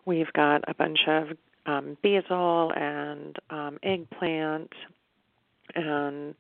we've 0.06 0.32
got 0.34 0.64
a 0.68 0.74
bunch 0.76 1.00
of 1.08 1.30
um, 1.66 1.98
basil 2.04 2.72
and 2.76 3.36
um, 3.50 3.80
eggplant 3.84 4.72
and 5.76 6.36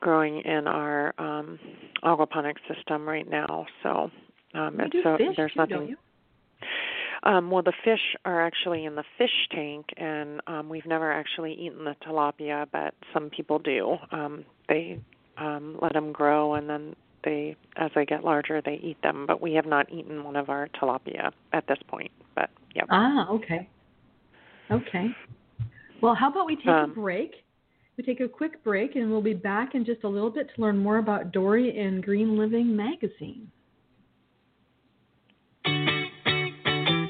growing 0.00 0.42
in 0.42 0.66
our 0.66 1.14
um, 1.18 1.58
aquaponic 2.04 2.56
system 2.68 3.08
right 3.08 3.28
now. 3.28 3.66
So 3.82 4.10
Um, 4.54 4.78
you 4.80 4.88
do 4.88 5.02
so 5.02 5.16
there's 5.36 5.52
too, 5.52 5.60
nothing. 5.60 5.96
Um, 7.26 7.50
well, 7.50 7.62
the 7.64 7.72
fish 7.84 8.14
are 8.24 8.40
actually 8.40 8.84
in 8.84 8.94
the 8.94 9.02
fish 9.18 9.48
tank, 9.50 9.86
and 9.96 10.40
um, 10.46 10.68
we've 10.68 10.86
never 10.86 11.12
actually 11.12 11.54
eaten 11.54 11.84
the 11.84 11.96
tilapia, 12.06 12.66
but 12.70 12.94
some 13.12 13.30
people 13.30 13.58
do. 13.58 13.96
Um, 14.12 14.44
they 14.68 15.00
um, 15.36 15.76
let 15.82 15.92
them 15.92 16.12
grow, 16.12 16.54
and 16.54 16.70
then 16.70 16.94
they, 17.24 17.56
as 17.74 17.90
they 17.96 18.04
get 18.06 18.22
larger, 18.22 18.62
they 18.64 18.78
eat 18.80 19.02
them. 19.02 19.24
But 19.26 19.42
we 19.42 19.54
have 19.54 19.66
not 19.66 19.92
eaten 19.92 20.22
one 20.22 20.36
of 20.36 20.48
our 20.48 20.68
tilapia 20.80 21.32
at 21.52 21.66
this 21.66 21.78
point. 21.88 22.12
But 22.36 22.48
yeah. 22.76 22.84
Ah, 22.90 23.28
okay. 23.30 23.68
Okay. 24.70 25.08
Well, 26.00 26.14
how 26.14 26.30
about 26.30 26.46
we 26.46 26.54
take 26.54 26.68
Um, 26.68 26.92
a 26.92 26.94
break? 26.94 27.32
We 27.96 28.04
take 28.04 28.20
a 28.20 28.28
quick 28.28 28.62
break, 28.62 28.94
and 28.94 29.10
we'll 29.10 29.20
be 29.20 29.34
back 29.34 29.74
in 29.74 29.84
just 29.84 30.04
a 30.04 30.08
little 30.08 30.30
bit 30.30 30.48
to 30.54 30.60
learn 30.60 30.78
more 30.78 30.98
about 30.98 31.32
Dorie 31.32 31.76
and 31.76 32.04
Green 32.04 32.36
Living 32.38 32.76
magazine. 32.76 33.50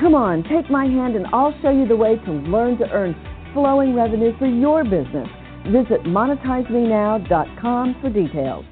Come 0.00 0.14
on, 0.14 0.42
take 0.44 0.68
my 0.70 0.84
hand 0.84 1.16
and 1.16 1.26
I'll 1.32 1.54
show 1.62 1.70
you 1.70 1.86
the 1.88 1.96
way 1.96 2.16
to 2.16 2.32
learn 2.32 2.76
to 2.78 2.90
earn 2.90 3.16
flowing 3.54 3.94
revenue 3.94 4.36
for 4.38 4.46
your 4.46 4.84
business. 4.84 5.28
Visit 5.72 6.04
monetizemenow.com 6.04 7.96
for 8.00 8.10
details. 8.10 8.64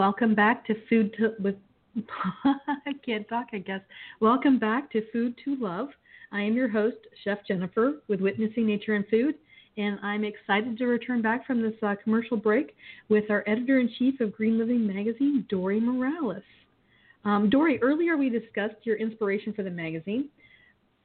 Welcome 0.00 0.34
back 0.34 0.66
to 0.66 0.74
Food 0.88 1.14
to 1.18 1.34
with 1.40 1.56
I 2.46 2.92
can't 3.04 3.28
talk, 3.28 3.48
I 3.52 3.58
guess. 3.58 3.82
Welcome 4.20 4.58
back 4.58 4.90
to 4.92 5.02
Food 5.12 5.34
to 5.44 5.56
Love. 5.56 5.88
I 6.32 6.40
am 6.40 6.54
your 6.54 6.68
host, 6.70 6.96
Chef 7.22 7.36
Jennifer, 7.46 7.96
with 8.08 8.22
Witnessing 8.22 8.66
Nature 8.66 8.94
and 8.94 9.06
Food, 9.08 9.34
and 9.76 9.98
I'm 10.02 10.24
excited 10.24 10.78
to 10.78 10.86
return 10.86 11.20
back 11.20 11.46
from 11.46 11.60
this 11.60 11.74
uh, 11.82 11.96
commercial 12.02 12.38
break 12.38 12.74
with 13.10 13.30
our 13.30 13.44
editor 13.46 13.78
in 13.78 13.90
chief 13.98 14.20
of 14.20 14.34
Green 14.34 14.58
Living 14.58 14.86
magazine, 14.86 15.44
Dorie 15.50 15.80
Morales. 15.80 16.44
Um, 17.26 17.50
Dorie, 17.50 17.78
earlier 17.82 18.16
we 18.16 18.30
discussed 18.30 18.76
your 18.84 18.96
inspiration 18.96 19.52
for 19.52 19.64
the 19.64 19.70
magazine, 19.70 20.30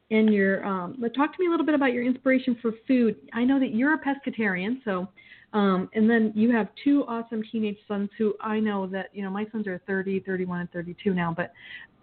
and 0.09 0.33
your 0.33 0.65
um, 0.65 1.03
talk 1.13 1.35
to 1.35 1.41
me 1.41 1.47
a 1.47 1.49
little 1.49 1.65
bit 1.65 1.75
about 1.75 1.91
your 1.91 2.05
inspiration 2.05 2.57
for 2.61 2.71
food. 2.87 3.17
I 3.33 3.43
know 3.43 3.59
that 3.59 3.75
you're 3.75 3.95
a 3.95 3.99
pescatarian, 3.99 4.77
so 4.85 5.09
um, 5.55 5.89
and 5.93 6.09
then 6.09 6.33
you 6.35 6.51
have 6.51 6.67
two 6.83 7.05
awesome 7.07 7.41
teenage 7.49 7.77
sons 7.87 8.09
who 8.17 8.35
I 8.41 8.59
know 8.59 8.87
that, 8.87 9.07
you 9.13 9.23
know, 9.23 9.29
my 9.29 9.45
sons 9.53 9.67
are 9.67 9.81
30, 9.87 10.19
31, 10.19 10.59
and 10.59 10.71
32 10.71 11.13
now. 11.13 11.33
But 11.35 11.53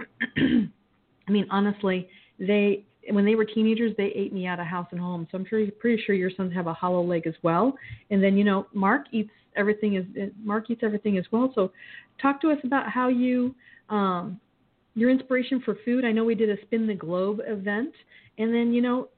I 0.39 1.31
mean, 1.31 1.47
honestly, 1.51 2.09
they, 2.39 2.83
when 3.11 3.27
they 3.27 3.35
were 3.35 3.45
teenagers, 3.45 3.93
they 3.99 4.11
ate 4.15 4.33
me 4.33 4.47
out 4.47 4.59
of 4.59 4.65
house 4.65 4.87
and 4.91 4.99
home. 4.99 5.29
So 5.31 5.37
I'm 5.37 5.45
sure, 5.45 5.71
pretty 5.73 6.03
sure 6.03 6.15
your 6.15 6.31
sons 6.35 6.55
have 6.55 6.67
a 6.67 6.73
hollow 6.73 7.03
leg 7.03 7.27
as 7.27 7.35
well. 7.43 7.75
And 8.11 8.25
then, 8.25 8.39
you 8.39 8.45
know, 8.45 8.69
Mark 8.73 9.05
eats 9.13 9.31
everything 9.55 9.97
is, 9.97 10.31
Mark 10.43 10.71
eats 10.71 10.81
everything 10.83 11.19
as 11.19 11.27
well. 11.31 11.53
So 11.55 11.73
talk 12.23 12.41
to 12.41 12.51
us 12.51 12.59
about 12.65 12.89
how 12.89 13.09
you, 13.09 13.55
um, 13.91 14.41
your 14.95 15.11
inspiration 15.11 15.61
for 15.63 15.77
food. 15.85 16.07
I 16.07 16.13
know 16.13 16.25
we 16.25 16.35
did 16.35 16.49
a 16.49 16.61
spin 16.63 16.87
the 16.87 16.95
globe 16.95 17.41
event. 17.47 17.93
And 18.39 18.55
then, 18.55 18.73
you 18.73 18.81
know, 18.81 19.09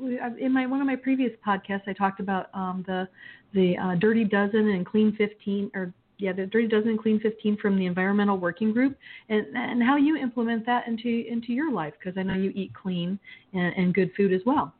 in 0.00 0.52
my 0.52 0.66
one 0.66 0.80
of 0.80 0.86
my 0.86 0.96
previous 0.96 1.32
podcasts, 1.46 1.86
I 1.86 1.92
talked 1.92 2.20
about 2.20 2.46
um, 2.54 2.84
the 2.86 3.06
the 3.54 3.76
uh, 3.78 3.94
Dirty 3.96 4.24
Dozen 4.24 4.68
and 4.68 4.86
Clean 4.86 5.14
15, 5.16 5.70
or 5.74 5.92
yeah, 6.18 6.32
the 6.32 6.46
Dirty 6.46 6.68
Dozen 6.68 6.90
and 6.90 6.98
Clean 6.98 7.18
15 7.20 7.56
from 7.58 7.76
the 7.78 7.86
Environmental 7.86 8.38
Working 8.38 8.72
Group, 8.72 8.96
and 9.28 9.46
and 9.56 9.82
how 9.82 9.96
you 9.96 10.16
implement 10.16 10.64
that 10.66 10.86
into 10.86 11.24
into 11.28 11.52
your 11.52 11.72
life 11.72 11.94
because 11.98 12.18
I 12.18 12.22
know 12.22 12.34
you 12.34 12.52
eat 12.54 12.72
clean 12.74 13.18
and, 13.52 13.74
and 13.76 13.94
good 13.94 14.12
food 14.16 14.32
as 14.32 14.40
well. 14.46 14.72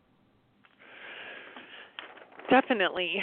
Definitely. 2.51 3.15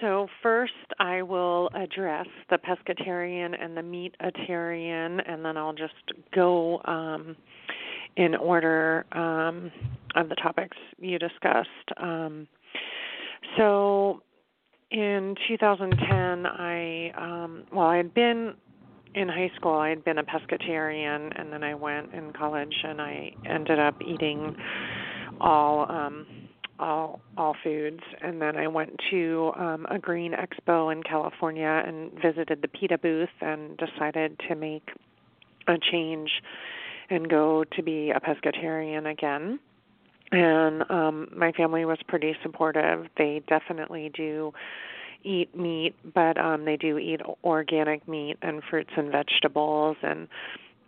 So 0.00 0.28
first, 0.42 0.72
I 0.98 1.20
will 1.22 1.68
address 1.74 2.26
the 2.48 2.58
pescatarian 2.58 3.54
and 3.62 3.76
the 3.76 3.82
meatitarian, 3.82 5.20
and 5.30 5.44
then 5.44 5.56
I'll 5.56 5.74
just 5.74 5.92
go 6.34 6.80
um, 6.86 7.36
in 8.16 8.34
order 8.34 9.04
um, 9.12 9.70
of 10.16 10.28
the 10.28 10.36
topics 10.36 10.76
you 10.98 11.18
discussed. 11.18 11.68
Um, 12.00 12.48
so 13.56 14.22
in 14.90 15.34
2010, 15.48 16.46
I 16.46 17.10
um, 17.16 17.64
well, 17.72 17.86
I 17.86 17.96
had 17.98 18.14
been 18.14 18.54
in 19.14 19.28
high 19.28 19.50
school. 19.56 19.74
I 19.74 19.90
had 19.90 20.04
been 20.04 20.18
a 20.18 20.24
pescatarian, 20.24 21.38
and 21.38 21.52
then 21.52 21.62
I 21.62 21.74
went 21.74 22.14
in 22.14 22.32
college, 22.32 22.74
and 22.84 23.00
I 23.00 23.32
ended 23.48 23.78
up 23.78 23.96
eating 24.00 24.56
all 25.40 25.90
um, 25.90 26.26
all 26.78 27.20
all 27.36 27.54
foods. 27.62 28.00
And 28.22 28.40
then 28.40 28.56
I 28.56 28.66
went 28.66 28.98
to 29.10 29.52
um, 29.56 29.86
a 29.90 29.98
green 29.98 30.32
expo 30.32 30.92
in 30.92 31.02
California 31.02 31.82
and 31.86 32.12
visited 32.22 32.62
the 32.62 32.68
PETA 32.68 32.98
booth, 32.98 33.28
and 33.40 33.76
decided 33.76 34.40
to 34.48 34.54
make 34.54 34.88
a 35.66 35.76
change 35.92 36.30
and 37.10 37.28
go 37.28 37.64
to 37.76 37.82
be 37.82 38.10
a 38.10 38.20
pescatarian 38.20 39.10
again 39.10 39.58
and 40.32 40.88
um 40.90 41.28
my 41.34 41.52
family 41.52 41.84
was 41.84 41.98
pretty 42.06 42.36
supportive 42.42 43.06
they 43.16 43.42
definitely 43.48 44.10
do 44.14 44.52
eat 45.24 45.54
meat 45.56 45.94
but 46.14 46.38
um 46.38 46.64
they 46.64 46.76
do 46.76 46.98
eat 46.98 47.20
organic 47.44 48.06
meat 48.06 48.36
and 48.42 48.62
fruits 48.68 48.90
and 48.96 49.10
vegetables 49.10 49.96
and 50.02 50.28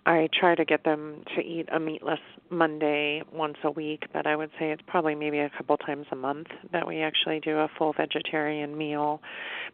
I 0.07 0.29
try 0.33 0.55
to 0.55 0.65
get 0.65 0.85
them 0.85 1.25
to 1.37 1.43
eat 1.43 1.69
a 1.71 1.79
meatless 1.79 2.21
Monday 2.49 3.23
once 3.33 3.59
a 3.65 3.71
week, 3.71 4.05
but 4.13 4.27
I 4.27 4.35
would 4.35 4.51
say 4.59 4.71
it's 4.71 4.83
probably 4.87 5.15
maybe 5.15 5.39
a 5.39 5.51
couple 5.51 5.77
times 5.77 6.07
a 6.11 6.17
month 6.17 6.49
that 6.73 6.87
we 6.87 7.03
actually 7.03 7.41
do 7.41 7.59
a 7.59 7.69
full 7.77 7.93
vegetarian 7.93 8.77
meal. 8.77 9.21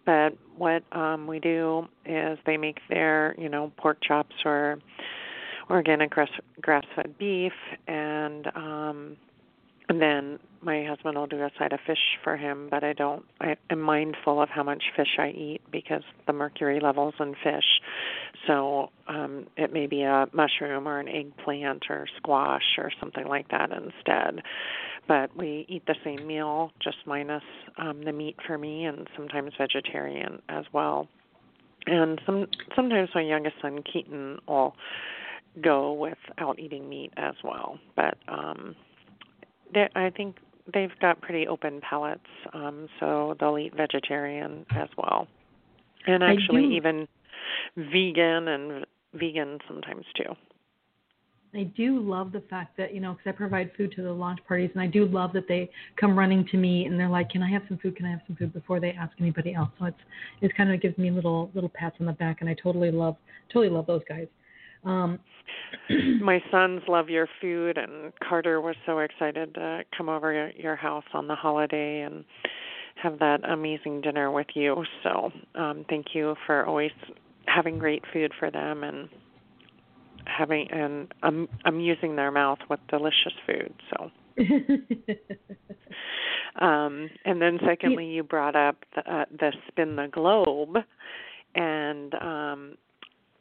But 0.04 0.36
what 0.56 0.82
um 0.92 1.26
we 1.26 1.38
do 1.38 1.86
is 2.04 2.38
they 2.44 2.56
make 2.56 2.78
their, 2.88 3.34
you 3.38 3.48
know, 3.48 3.72
pork 3.76 3.98
chops 4.02 4.34
or 4.44 4.78
organic 5.70 6.10
grass 6.10 6.30
grass 6.60 6.84
fed 6.94 7.16
beef 7.18 7.52
and 7.86 8.48
um 8.54 9.16
and 9.88 10.02
then 10.02 10.38
my 10.62 10.84
husband 10.84 11.16
will 11.16 11.28
do 11.28 11.36
a 11.42 11.50
side 11.58 11.72
of 11.72 11.78
fish 11.86 12.18
for 12.24 12.36
him, 12.36 12.66
but 12.68 12.82
I 12.82 12.92
don't. 12.92 13.24
I 13.40 13.56
am 13.70 13.80
mindful 13.80 14.42
of 14.42 14.48
how 14.48 14.64
much 14.64 14.82
fish 14.96 15.16
I 15.18 15.28
eat 15.28 15.60
because 15.70 16.02
the 16.26 16.32
mercury 16.32 16.80
levels 16.80 17.14
in 17.20 17.34
fish. 17.34 17.80
So 18.48 18.90
um, 19.06 19.46
it 19.56 19.72
may 19.72 19.86
be 19.86 20.02
a 20.02 20.26
mushroom 20.32 20.88
or 20.88 20.98
an 20.98 21.08
eggplant 21.08 21.84
or 21.88 22.06
squash 22.16 22.78
or 22.78 22.90
something 22.98 23.26
like 23.26 23.48
that 23.50 23.70
instead. 23.70 24.42
But 25.06 25.36
we 25.36 25.66
eat 25.68 25.86
the 25.86 25.94
same 26.02 26.26
meal, 26.26 26.72
just 26.82 26.96
minus 27.06 27.44
um, 27.78 28.02
the 28.04 28.12
meat 28.12 28.36
for 28.44 28.58
me, 28.58 28.86
and 28.86 29.06
sometimes 29.16 29.52
vegetarian 29.56 30.42
as 30.48 30.64
well. 30.72 31.06
And 31.86 32.20
some 32.26 32.46
sometimes 32.74 33.10
my 33.14 33.22
youngest 33.22 33.54
son 33.62 33.84
Keaton 33.84 34.38
will 34.48 34.74
go 35.62 35.92
without 35.92 36.58
eating 36.58 36.88
meat 36.88 37.12
as 37.16 37.34
well. 37.44 37.78
But 37.94 38.18
um 38.26 38.74
they, 39.72 39.88
I 39.94 40.10
think 40.10 40.36
they've 40.72 40.98
got 41.00 41.20
pretty 41.20 41.46
open 41.46 41.80
palates, 41.80 42.20
um, 42.52 42.88
so 43.00 43.36
they'll 43.38 43.58
eat 43.58 43.74
vegetarian 43.76 44.66
as 44.70 44.88
well. 44.96 45.28
And 46.06 46.22
actually, 46.22 46.76
even 46.76 47.08
vegan 47.76 48.48
and 48.48 48.86
vegan 49.14 49.58
sometimes 49.66 50.04
too. 50.16 50.34
I 51.54 51.64
do 51.76 52.00
love 52.00 52.32
the 52.32 52.42
fact 52.50 52.76
that 52.76 52.94
you 52.94 53.00
know, 53.00 53.12
because 53.12 53.30
I 53.30 53.32
provide 53.32 53.70
food 53.76 53.92
to 53.92 54.02
the 54.02 54.12
launch 54.12 54.40
parties, 54.46 54.70
and 54.74 54.82
I 54.82 54.86
do 54.86 55.06
love 55.06 55.32
that 55.32 55.48
they 55.48 55.70
come 55.98 56.18
running 56.18 56.46
to 56.48 56.56
me 56.56 56.84
and 56.84 56.98
they're 56.98 57.08
like, 57.08 57.30
"Can 57.30 57.42
I 57.42 57.50
have 57.50 57.62
some 57.68 57.78
food? 57.78 57.96
Can 57.96 58.06
I 58.06 58.10
have 58.10 58.20
some 58.26 58.36
food?" 58.36 58.52
Before 58.52 58.78
they 58.78 58.92
ask 58.92 59.12
anybody 59.18 59.54
else. 59.54 59.70
So 59.78 59.86
it's 59.86 59.98
it's 60.42 60.54
kind 60.56 60.72
of 60.72 60.80
gives 60.80 60.98
me 60.98 61.10
little 61.10 61.50
little 61.54 61.70
pats 61.70 61.96
on 62.00 62.06
the 62.06 62.12
back, 62.12 62.38
and 62.40 62.50
I 62.50 62.54
totally 62.54 62.90
love 62.90 63.16
totally 63.48 63.70
love 63.70 63.86
those 63.86 64.02
guys. 64.08 64.28
Um, 64.84 65.18
My 66.20 66.42
sons 66.50 66.82
love 66.88 67.08
your 67.08 67.28
food, 67.40 67.78
and 67.78 68.12
Carter 68.26 68.60
was 68.60 68.74
so 68.84 68.98
excited 68.98 69.54
to 69.54 69.82
come 69.96 70.08
over 70.08 70.50
your 70.56 70.76
house 70.76 71.04
on 71.14 71.28
the 71.28 71.34
holiday 71.34 72.00
and 72.00 72.24
have 73.02 73.18
that 73.18 73.40
amazing 73.48 74.00
dinner 74.00 74.30
with 74.30 74.48
you. 74.54 74.84
So 75.02 75.30
um, 75.54 75.84
thank 75.88 76.14
you 76.14 76.34
for 76.46 76.64
always 76.64 76.92
having 77.46 77.78
great 77.78 78.02
food 78.12 78.32
for 78.38 78.50
them 78.50 78.82
and 78.82 79.08
having 80.24 80.68
and 80.70 81.12
um, 81.22 81.48
amusing 81.64 82.16
their 82.16 82.30
mouth 82.30 82.58
with 82.68 82.80
delicious 82.88 83.34
food. 83.46 83.72
So. 83.90 84.10
um, 86.64 87.08
and 87.24 87.40
then 87.40 87.58
secondly, 87.64 88.06
you 88.06 88.22
brought 88.22 88.56
up 88.56 88.76
the, 88.94 89.10
uh, 89.10 89.24
the 89.38 89.52
spin 89.68 89.96
the 89.96 90.08
globe, 90.08 90.76
and 91.54 92.14
um, 92.16 92.76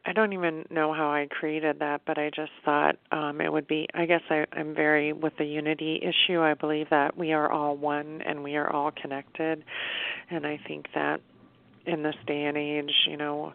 I 0.07 0.13
don't 0.13 0.33
even 0.33 0.65
know 0.69 0.93
how 0.93 1.09
I 1.09 1.27
created 1.29 1.79
that, 1.79 2.01
but 2.05 2.19
I 2.19 2.29
just 2.29 2.51
thought 2.63 2.97
um, 3.11 3.41
it 3.41 3.51
would 3.51 3.67
be. 3.67 3.87
I 3.93 4.05
guess 4.05 4.21
I, 4.29 4.45
I'm 4.53 4.75
very 4.75 5.13
with 5.13 5.33
the 5.37 5.45
unity 5.45 5.99
issue. 6.01 6.41
I 6.41 6.53
believe 6.53 6.89
that 6.91 7.17
we 7.17 7.33
are 7.33 7.51
all 7.51 7.75
one 7.75 8.21
and 8.21 8.43
we 8.43 8.55
are 8.55 8.71
all 8.71 8.91
connected, 8.91 9.63
and 10.29 10.45
I 10.45 10.59
think 10.67 10.85
that 10.93 11.21
in 11.87 12.03
this 12.03 12.15
day 12.27 12.43
and 12.43 12.55
age, 12.55 12.91
you 13.07 13.17
know, 13.17 13.53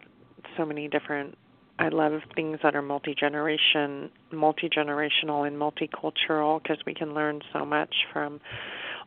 so 0.57 0.65
many 0.65 0.87
different. 0.87 1.37
I 1.79 1.87
love 1.87 2.19
things 2.35 2.59
that 2.63 2.75
are 2.75 2.81
multi 2.81 3.15
generation, 3.15 4.11
multi 4.31 4.69
generational, 4.69 5.47
and 5.47 5.57
multicultural 5.57 6.61
because 6.61 6.77
we 6.85 6.93
can 6.93 7.13
learn 7.13 7.41
so 7.53 7.65
much 7.65 7.95
from 8.11 8.41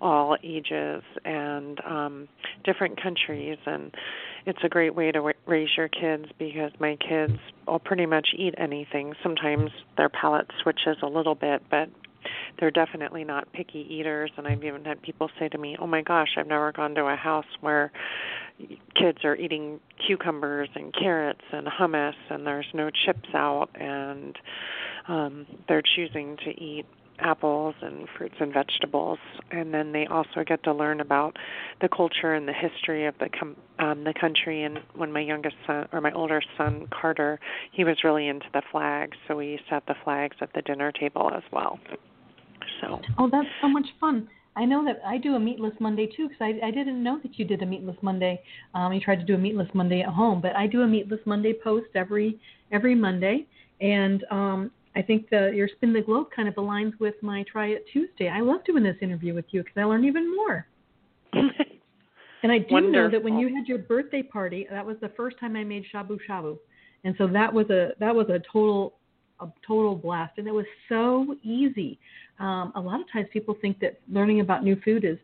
all 0.00 0.36
ages 0.42 1.02
and 1.24 1.80
um 1.84 2.28
different 2.64 3.00
countries. 3.02 3.58
And 3.66 3.94
it's 4.46 4.58
a 4.62 4.68
great 4.68 4.94
way 4.94 5.12
to 5.12 5.32
raise 5.46 5.70
your 5.76 5.88
kids 5.88 6.26
because 6.38 6.72
my 6.78 6.96
kids 6.96 7.38
will 7.66 7.78
pretty 7.78 8.06
much 8.06 8.28
eat 8.36 8.54
anything. 8.58 9.14
Sometimes 9.22 9.70
their 9.96 10.08
palate 10.08 10.50
switches 10.62 10.96
a 11.02 11.06
little 11.06 11.34
bit 11.34 11.62
but 11.70 11.88
they're 12.58 12.70
definitely 12.70 13.22
not 13.22 13.52
picky 13.52 13.86
eaters. 13.90 14.30
And 14.38 14.48
I've 14.48 14.64
even 14.64 14.84
had 14.84 15.02
people 15.02 15.30
say 15.38 15.48
to 15.50 15.58
me, 15.58 15.76
"Oh 15.78 15.86
my 15.86 16.00
gosh, 16.00 16.36
I've 16.38 16.46
never 16.46 16.72
gone 16.72 16.94
to 16.94 17.04
a 17.06 17.16
house 17.16 17.44
where 17.60 17.92
kids 18.94 19.24
are 19.24 19.36
eating 19.36 19.80
cucumbers 20.06 20.68
and 20.74 20.92
carrots 20.94 21.42
and 21.52 21.66
hummus 21.66 22.14
and 22.30 22.46
there's 22.46 22.66
no 22.72 22.90
chips 22.90 23.28
out 23.34 23.68
and 23.74 24.38
um 25.08 25.46
they're 25.68 25.82
choosing 25.82 26.36
to 26.36 26.50
eat 26.50 26.86
apples 27.18 27.74
and 27.80 28.08
fruits 28.16 28.34
and 28.40 28.52
vegetables. 28.52 29.18
And 29.50 29.72
then 29.72 29.92
they 29.92 30.06
also 30.06 30.44
get 30.46 30.62
to 30.64 30.72
learn 30.72 31.00
about 31.00 31.36
the 31.80 31.88
culture 31.88 32.34
and 32.34 32.48
the 32.48 32.52
history 32.52 33.06
of 33.06 33.14
the 33.18 33.28
com- 33.28 33.56
um 33.78 34.04
the 34.04 34.14
country. 34.14 34.64
And 34.64 34.80
when 34.94 35.12
my 35.12 35.20
youngest 35.20 35.56
son 35.66 35.88
or 35.92 36.00
my 36.00 36.12
older 36.12 36.42
son 36.56 36.88
Carter 36.90 37.38
he 37.72 37.84
was 37.84 38.04
really 38.04 38.28
into 38.28 38.46
the 38.52 38.62
flags. 38.70 39.16
So 39.28 39.36
we 39.36 39.48
used 39.48 39.64
to 39.68 39.74
have 39.74 39.86
the 39.86 39.96
flags 40.04 40.36
at 40.40 40.52
the 40.54 40.62
dinner 40.62 40.92
table 40.92 41.30
as 41.34 41.42
well. 41.52 41.78
So. 42.80 43.00
Oh 43.18 43.28
that's 43.30 43.48
so 43.60 43.68
much 43.68 43.86
fun. 44.00 44.28
I 44.56 44.64
know 44.64 44.84
that 44.84 45.00
I 45.04 45.18
do 45.18 45.34
a 45.34 45.40
meatless 45.40 45.74
Monday 45.80 46.06
too 46.06 46.28
because 46.28 46.40
I, 46.40 46.66
I 46.66 46.70
didn't 46.70 47.02
know 47.02 47.18
that 47.22 47.38
you 47.38 47.44
did 47.44 47.62
a 47.62 47.66
meatless 47.66 47.96
Monday. 48.02 48.40
Um, 48.74 48.92
you 48.92 49.00
tried 49.00 49.18
to 49.18 49.24
do 49.24 49.34
a 49.34 49.38
meatless 49.38 49.68
Monday 49.74 50.00
at 50.02 50.08
home, 50.08 50.40
but 50.40 50.54
I 50.54 50.66
do 50.66 50.82
a 50.82 50.86
meatless 50.86 51.20
Monday 51.26 51.52
post 51.52 51.88
every 51.94 52.38
every 52.70 52.94
Monday, 52.94 53.46
and 53.80 54.24
um, 54.30 54.70
I 54.96 55.02
think 55.02 55.28
the 55.30 55.52
your 55.54 55.68
spin 55.68 55.92
the 55.92 56.00
globe 56.00 56.28
kind 56.34 56.48
of 56.48 56.54
aligns 56.54 56.98
with 57.00 57.14
my 57.22 57.44
try 57.50 57.68
it 57.68 57.84
Tuesday. 57.92 58.28
I 58.28 58.40
love 58.40 58.64
doing 58.64 58.82
this 58.82 58.96
interview 59.00 59.34
with 59.34 59.46
you 59.50 59.62
because 59.62 59.76
I 59.76 59.84
learn 59.84 60.04
even 60.04 60.34
more. 60.34 60.66
and 61.32 62.52
I 62.52 62.58
do 62.58 62.74
Wonderful. 62.74 62.92
know 62.92 63.10
that 63.10 63.22
when 63.22 63.38
you 63.38 63.54
had 63.54 63.66
your 63.66 63.78
birthday 63.78 64.22
party, 64.22 64.66
that 64.70 64.84
was 64.84 64.96
the 65.00 65.10
first 65.10 65.38
time 65.40 65.56
I 65.56 65.64
made 65.64 65.84
shabu 65.92 66.18
shabu, 66.28 66.58
and 67.02 67.14
so 67.18 67.26
that 67.26 67.52
was 67.52 67.68
a 67.70 67.92
that 67.98 68.14
was 68.14 68.28
a 68.28 68.40
total 68.52 68.94
a 69.40 69.48
total 69.66 69.96
blast, 69.96 70.38
and 70.38 70.46
it 70.46 70.54
was 70.54 70.66
so 70.88 71.36
easy. 71.42 71.98
Um, 72.38 72.72
a 72.76 72.80
lot 72.80 73.00
of 73.00 73.10
times 73.12 73.28
people 73.32 73.56
think 73.60 73.80
that 73.80 74.00
learning 74.08 74.40
about 74.40 74.62
new 74.62 74.80
food 74.84 75.04
is 75.04 75.18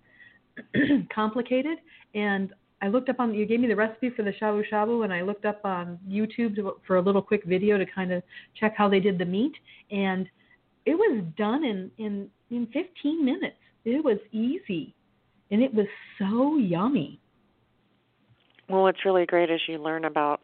complicated, 1.14 1.78
and 2.14 2.52
I 2.82 2.88
looked 2.88 3.08
up 3.08 3.20
on 3.20 3.34
you 3.34 3.46
gave 3.46 3.60
me 3.60 3.68
the 3.68 3.76
recipe 3.76 4.10
for 4.10 4.22
the 4.22 4.32
shabu 4.32 4.62
shabu, 4.70 5.04
and 5.04 5.12
I 5.12 5.22
looked 5.22 5.44
up 5.44 5.64
on 5.64 5.98
YouTube 6.08 6.56
to, 6.56 6.76
for 6.86 6.96
a 6.96 7.02
little 7.02 7.22
quick 7.22 7.44
video 7.44 7.76
to 7.76 7.84
kind 7.86 8.12
of 8.12 8.22
check 8.58 8.74
how 8.76 8.88
they 8.88 9.00
did 9.00 9.18
the 9.18 9.24
meat, 9.24 9.52
and 9.90 10.28
it 10.86 10.94
was 10.94 11.22
done 11.36 11.64
in 11.64 11.90
in 11.98 12.30
in 12.50 12.66
15 12.72 13.24
minutes. 13.24 13.56
It 13.84 14.04
was 14.04 14.18
easy, 14.32 14.94
and 15.50 15.62
it 15.62 15.72
was 15.74 15.86
so 16.18 16.56
yummy. 16.56 17.20
Well, 18.68 18.82
what's 18.82 19.04
really 19.04 19.26
great 19.26 19.50
is 19.50 19.60
you 19.66 19.78
learn 19.78 20.04
about 20.04 20.40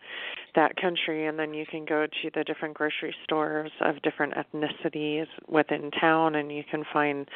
that 0.57 0.75
country 0.81 1.27
and 1.27 1.39
then 1.39 1.55
you 1.55 1.65
can 1.71 1.85
go 1.85 2.07
to 2.07 2.31
the 2.35 2.43
different 2.43 2.75
grocery 2.75 3.15
stores 3.23 3.71
of 3.83 4.03
different 4.03 4.35
ethnicities 4.35 5.27
within 5.47 5.91
town 5.93 6.35
and 6.35 6.51
you 6.51 6.65
can 6.69 6.83
find 6.93 7.29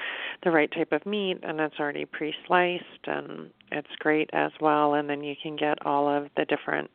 the 0.42 0.50
right 0.50 0.70
type 0.72 0.90
of 0.90 1.04
meat 1.06 1.38
and 1.42 1.60
it's 1.60 1.78
already 1.78 2.06
pre-sliced 2.06 3.06
and 3.06 3.50
it's 3.72 3.94
great 3.98 4.30
as 4.33 4.52
well 4.61 4.94
and 4.94 5.09
then 5.09 5.22
you 5.22 5.35
can 5.40 5.56
get 5.56 5.85
all 5.87 6.09
of 6.09 6.28
the 6.37 6.44
different 6.44 6.90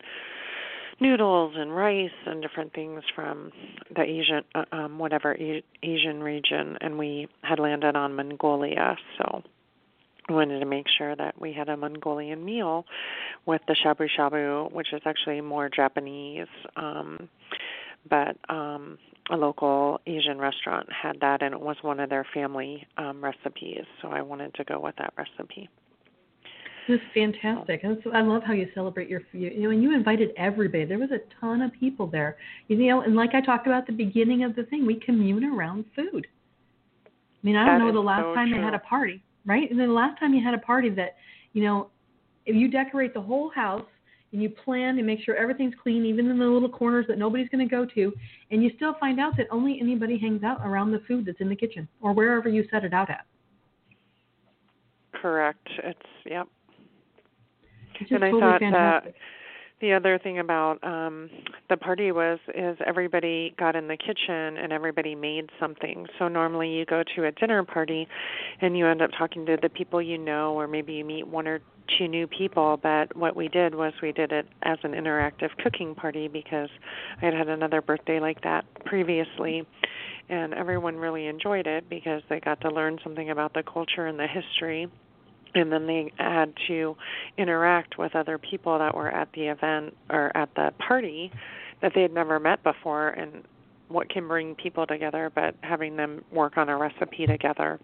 noodles 0.99 1.53
and 1.57 1.75
rice 1.75 2.09
and 2.25 2.41
different 2.41 2.73
things 2.73 3.03
from 3.13 3.51
the 3.95 4.01
Asian 4.01 4.43
uh, 4.55 4.63
um 4.71 4.97
whatever 4.97 5.35
Asian 5.83 6.23
region 6.23 6.77
and 6.81 6.97
we 6.97 7.27
had 7.41 7.59
landed 7.59 7.95
on 7.95 8.15
Mongolia 8.15 8.95
so 9.17 9.43
wanted 10.29 10.59
to 10.59 10.65
make 10.65 10.85
sure 10.97 11.15
that 11.15 11.39
we 11.39 11.53
had 11.53 11.69
a 11.69 11.77
Mongolian 11.77 12.43
meal 12.43 12.85
with 13.45 13.61
the 13.67 13.75
shabu 13.75 14.07
shabu, 14.17 14.71
which 14.71 14.93
is 14.93 15.01
actually 15.05 15.41
more 15.41 15.69
Japanese. 15.69 16.47
Um, 16.75 17.29
but 18.09 18.37
um, 18.49 18.97
a 19.31 19.37
local 19.37 19.99
Asian 20.05 20.37
restaurant 20.37 20.87
had 20.91 21.19
that, 21.21 21.41
and 21.41 21.53
it 21.53 21.59
was 21.59 21.77
one 21.81 21.99
of 21.99 22.09
their 22.09 22.25
family 22.33 22.85
um, 22.97 23.23
recipes. 23.23 23.85
So 24.01 24.09
I 24.09 24.21
wanted 24.21 24.53
to 24.55 24.63
go 24.63 24.79
with 24.79 24.95
that 24.97 25.13
recipe. 25.17 25.69
This 26.87 26.99
is 26.99 27.01
fantastic. 27.13 27.81
I 27.83 28.21
love 28.21 28.43
how 28.43 28.53
you 28.53 28.67
celebrate 28.75 29.09
your 29.09 29.21
you 29.31 29.63
know, 29.63 29.69
and 29.71 29.81
you 29.81 29.93
invited 29.93 30.29
everybody. 30.37 30.85
There 30.85 30.99
was 30.99 31.11
a 31.11 31.19
ton 31.39 31.61
of 31.61 31.71
people 31.73 32.07
there. 32.07 32.37
You 32.67 32.77
know, 32.77 33.01
and 33.01 33.15
like 33.15 33.33
I 33.33 33.41
talked 33.41 33.65
about 33.65 33.81
at 33.81 33.87
the 33.87 33.93
beginning 33.93 34.43
of 34.43 34.55
the 34.55 34.63
thing, 34.63 34.85
we 34.85 34.99
commune 34.99 35.43
around 35.43 35.85
food. 35.95 36.27
I 37.05 37.09
mean, 37.41 37.55
I 37.55 37.65
don't 37.65 37.79
That 37.79 37.85
know 37.85 37.91
the 37.91 37.99
last 37.99 38.23
so 38.23 38.35
time 38.35 38.49
true. 38.49 38.57
they 38.57 38.63
had 38.63 38.73
a 38.73 38.79
party 38.79 39.23
right? 39.45 39.69
And 39.69 39.79
then 39.79 39.87
the 39.87 39.93
last 39.93 40.19
time 40.19 40.33
you 40.33 40.43
had 40.43 40.53
a 40.53 40.59
party 40.59 40.89
that, 40.91 41.15
you 41.53 41.63
know, 41.63 41.89
if 42.45 42.55
you 42.55 42.69
decorate 42.69 43.13
the 43.13 43.21
whole 43.21 43.49
house 43.49 43.85
and 44.33 44.41
you 44.41 44.49
plan 44.49 44.97
and 44.97 45.05
make 45.05 45.19
sure 45.23 45.35
everything's 45.35 45.73
clean, 45.81 46.05
even 46.05 46.29
in 46.29 46.37
the 46.37 46.45
little 46.45 46.69
corners 46.69 47.05
that 47.07 47.17
nobody's 47.17 47.49
going 47.49 47.67
to 47.67 47.69
go 47.73 47.85
to, 47.85 48.13
and 48.51 48.63
you 48.63 48.71
still 48.75 48.95
find 48.99 49.19
out 49.19 49.37
that 49.37 49.47
only 49.51 49.79
anybody 49.79 50.17
hangs 50.17 50.43
out 50.43 50.59
around 50.63 50.91
the 50.91 51.01
food 51.07 51.25
that's 51.25 51.39
in 51.39 51.49
the 51.49 51.55
kitchen 51.55 51.87
or 52.01 52.13
wherever 52.13 52.49
you 52.49 52.65
set 52.71 52.83
it 52.83 52.93
out 52.93 53.09
at. 53.09 53.25
Correct. 55.13 55.67
It's 55.83 55.99
yep. 56.25 56.47
Just 57.99 58.11
and 58.11 58.23
I 58.23 58.31
totally 58.31 58.41
thought 58.41 58.59
fantastic. 58.59 59.13
that 59.13 59.19
the 59.81 59.93
other 59.93 60.17
thing 60.17 60.39
about 60.39 60.81
um 60.83 61.29
the 61.69 61.77
party 61.77 62.11
was 62.11 62.39
is 62.53 62.77
everybody 62.85 63.53
got 63.57 63.75
in 63.75 63.87
the 63.87 63.97
kitchen 63.97 64.57
and 64.57 64.71
everybody 64.71 65.15
made 65.15 65.49
something. 65.59 66.05
So 66.17 66.27
normally 66.27 66.69
you 66.69 66.85
go 66.85 67.03
to 67.15 67.25
a 67.25 67.31
dinner 67.31 67.63
party 67.63 68.07
and 68.61 68.77
you 68.77 68.87
end 68.87 69.01
up 69.01 69.11
talking 69.17 69.45
to 69.45 69.57
the 69.61 69.69
people 69.69 70.01
you 70.01 70.17
know 70.17 70.53
or 70.53 70.67
maybe 70.67 70.93
you 70.93 71.05
meet 71.05 71.27
one 71.27 71.47
or 71.47 71.59
two 71.99 72.07
new 72.07 72.25
people, 72.25 72.79
but 72.81 73.15
what 73.15 73.35
we 73.35 73.47
did 73.47 73.75
was 73.75 73.93
we 74.01 74.11
did 74.11 74.31
it 74.31 74.47
as 74.63 74.79
an 74.83 74.93
interactive 74.93 75.49
cooking 75.63 75.93
party 75.93 76.27
because 76.27 76.69
I 77.21 77.25
had 77.25 77.33
had 77.35 77.49
another 77.49 77.81
birthday 77.81 78.19
like 78.19 78.41
that 78.41 78.65
previously 78.85 79.67
and 80.29 80.53
everyone 80.53 80.95
really 80.95 81.27
enjoyed 81.27 81.67
it 81.67 81.87
because 81.89 82.23
they 82.29 82.39
got 82.39 82.61
to 82.61 82.69
learn 82.69 82.97
something 83.03 83.29
about 83.29 83.53
the 83.53 83.61
culture 83.61 84.07
and 84.07 84.17
the 84.17 84.27
history 84.27 84.87
and 85.55 85.71
then 85.71 85.87
they 85.87 86.11
had 86.17 86.53
to 86.67 86.95
interact 87.37 87.97
with 87.97 88.15
other 88.15 88.37
people 88.37 88.77
that 88.77 88.93
were 88.93 89.09
at 89.09 89.29
the 89.33 89.47
event 89.47 89.95
or 90.09 90.35
at 90.35 90.49
the 90.55 90.71
party 90.85 91.31
that 91.81 91.91
they 91.95 92.01
had 92.01 92.13
never 92.13 92.39
met 92.39 92.63
before 92.63 93.09
and 93.09 93.43
what 93.87 94.09
can 94.09 94.27
bring 94.27 94.55
people 94.55 94.85
together 94.85 95.31
but 95.33 95.55
having 95.61 95.95
them 95.95 96.23
work 96.31 96.57
on 96.57 96.69
a 96.69 96.77
recipe 96.77 97.25
together 97.25 97.79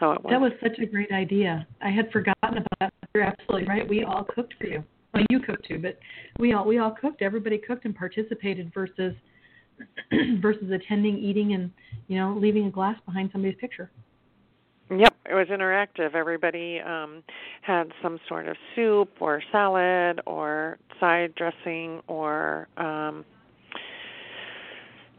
so 0.00 0.12
it 0.12 0.24
was, 0.24 0.30
That 0.32 0.40
was 0.40 0.52
such 0.60 0.78
a 0.80 0.86
great 0.86 1.12
idea. 1.12 1.64
I 1.80 1.90
had 1.90 2.10
forgotten 2.10 2.58
about 2.58 2.66
that. 2.80 2.92
You're 3.14 3.22
absolutely 3.22 3.68
right. 3.68 3.88
We 3.88 4.02
all 4.02 4.24
cooked 4.24 4.54
for 4.60 4.66
you. 4.66 4.82
Well, 5.14 5.24
you 5.30 5.38
cooked 5.38 5.68
too, 5.68 5.78
but 5.78 5.96
we 6.40 6.54
all 6.54 6.66
we 6.66 6.78
all 6.78 6.90
cooked. 6.90 7.22
Everybody 7.22 7.58
cooked 7.58 7.84
and 7.84 7.94
participated 7.94 8.72
versus 8.74 9.14
versus 10.40 10.70
attending, 10.72 11.18
eating, 11.18 11.52
and 11.52 11.70
you 12.08 12.18
know 12.18 12.36
leaving 12.36 12.66
a 12.66 12.70
glass 12.70 12.96
behind 13.06 13.30
somebody's 13.32 13.58
picture. 13.60 13.90
It 15.28 15.34
was 15.34 15.46
interactive. 15.48 16.14
Everybody 16.14 16.80
um, 16.80 17.22
had 17.62 17.92
some 18.02 18.18
sort 18.28 18.48
of 18.48 18.56
soup 18.74 19.10
or 19.20 19.42
salad 19.52 20.20
or 20.26 20.78
side 20.98 21.34
dressing 21.36 22.00
or 22.08 22.68
um, 22.76 23.24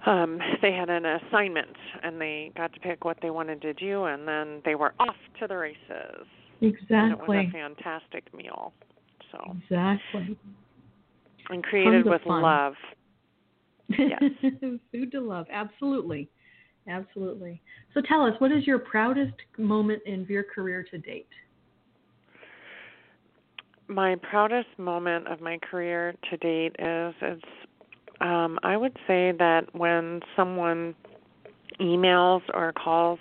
um, 0.05 0.39
they 0.61 0.73
had 0.73 0.89
an 0.89 1.05
assignment 1.05 1.75
and 2.03 2.19
they 2.19 2.51
got 2.57 2.73
to 2.73 2.79
pick 2.79 3.05
what 3.05 3.17
they 3.21 3.29
wanted 3.29 3.61
to 3.61 3.73
do 3.73 4.05
and 4.05 4.27
then 4.27 4.61
they 4.65 4.75
were 4.75 4.93
off 4.99 5.15
to 5.39 5.47
the 5.47 5.55
races. 5.55 6.27
Exactly. 6.61 6.95
And 6.97 7.11
it 7.13 7.27
was 7.27 7.45
a 7.47 7.51
fantastic 7.51 8.33
meal. 8.33 8.73
So 9.31 9.55
Exactly. 9.63 10.37
And 11.49 11.63
created 11.63 12.05
with 12.05 12.21
fun. 12.23 12.41
love. 12.41 12.73
Yes. 13.89 14.23
Food 14.91 15.11
to 15.11 15.19
love. 15.19 15.45
Absolutely. 15.51 16.29
Absolutely. 16.87 17.61
So 17.93 18.01
tell 18.01 18.25
us, 18.25 18.33
what 18.39 18.51
is 18.51 18.67
your 18.67 18.79
proudest 18.79 19.33
moment 19.57 20.01
in 20.05 20.25
your 20.29 20.43
career 20.43 20.85
to 20.91 20.97
date? 20.97 21.29
My 23.87 24.15
proudest 24.15 24.67
moment 24.77 25.27
of 25.27 25.39
my 25.39 25.57
career 25.59 26.15
to 26.29 26.37
date 26.37 26.75
is 26.79 27.13
it's 27.21 27.45
um 28.21 28.59
I 28.63 28.77
would 28.77 28.95
say 29.07 29.33
that 29.37 29.63
when 29.73 30.21
someone 30.35 30.95
emails 31.79 32.41
or 32.53 32.71
calls 32.73 33.19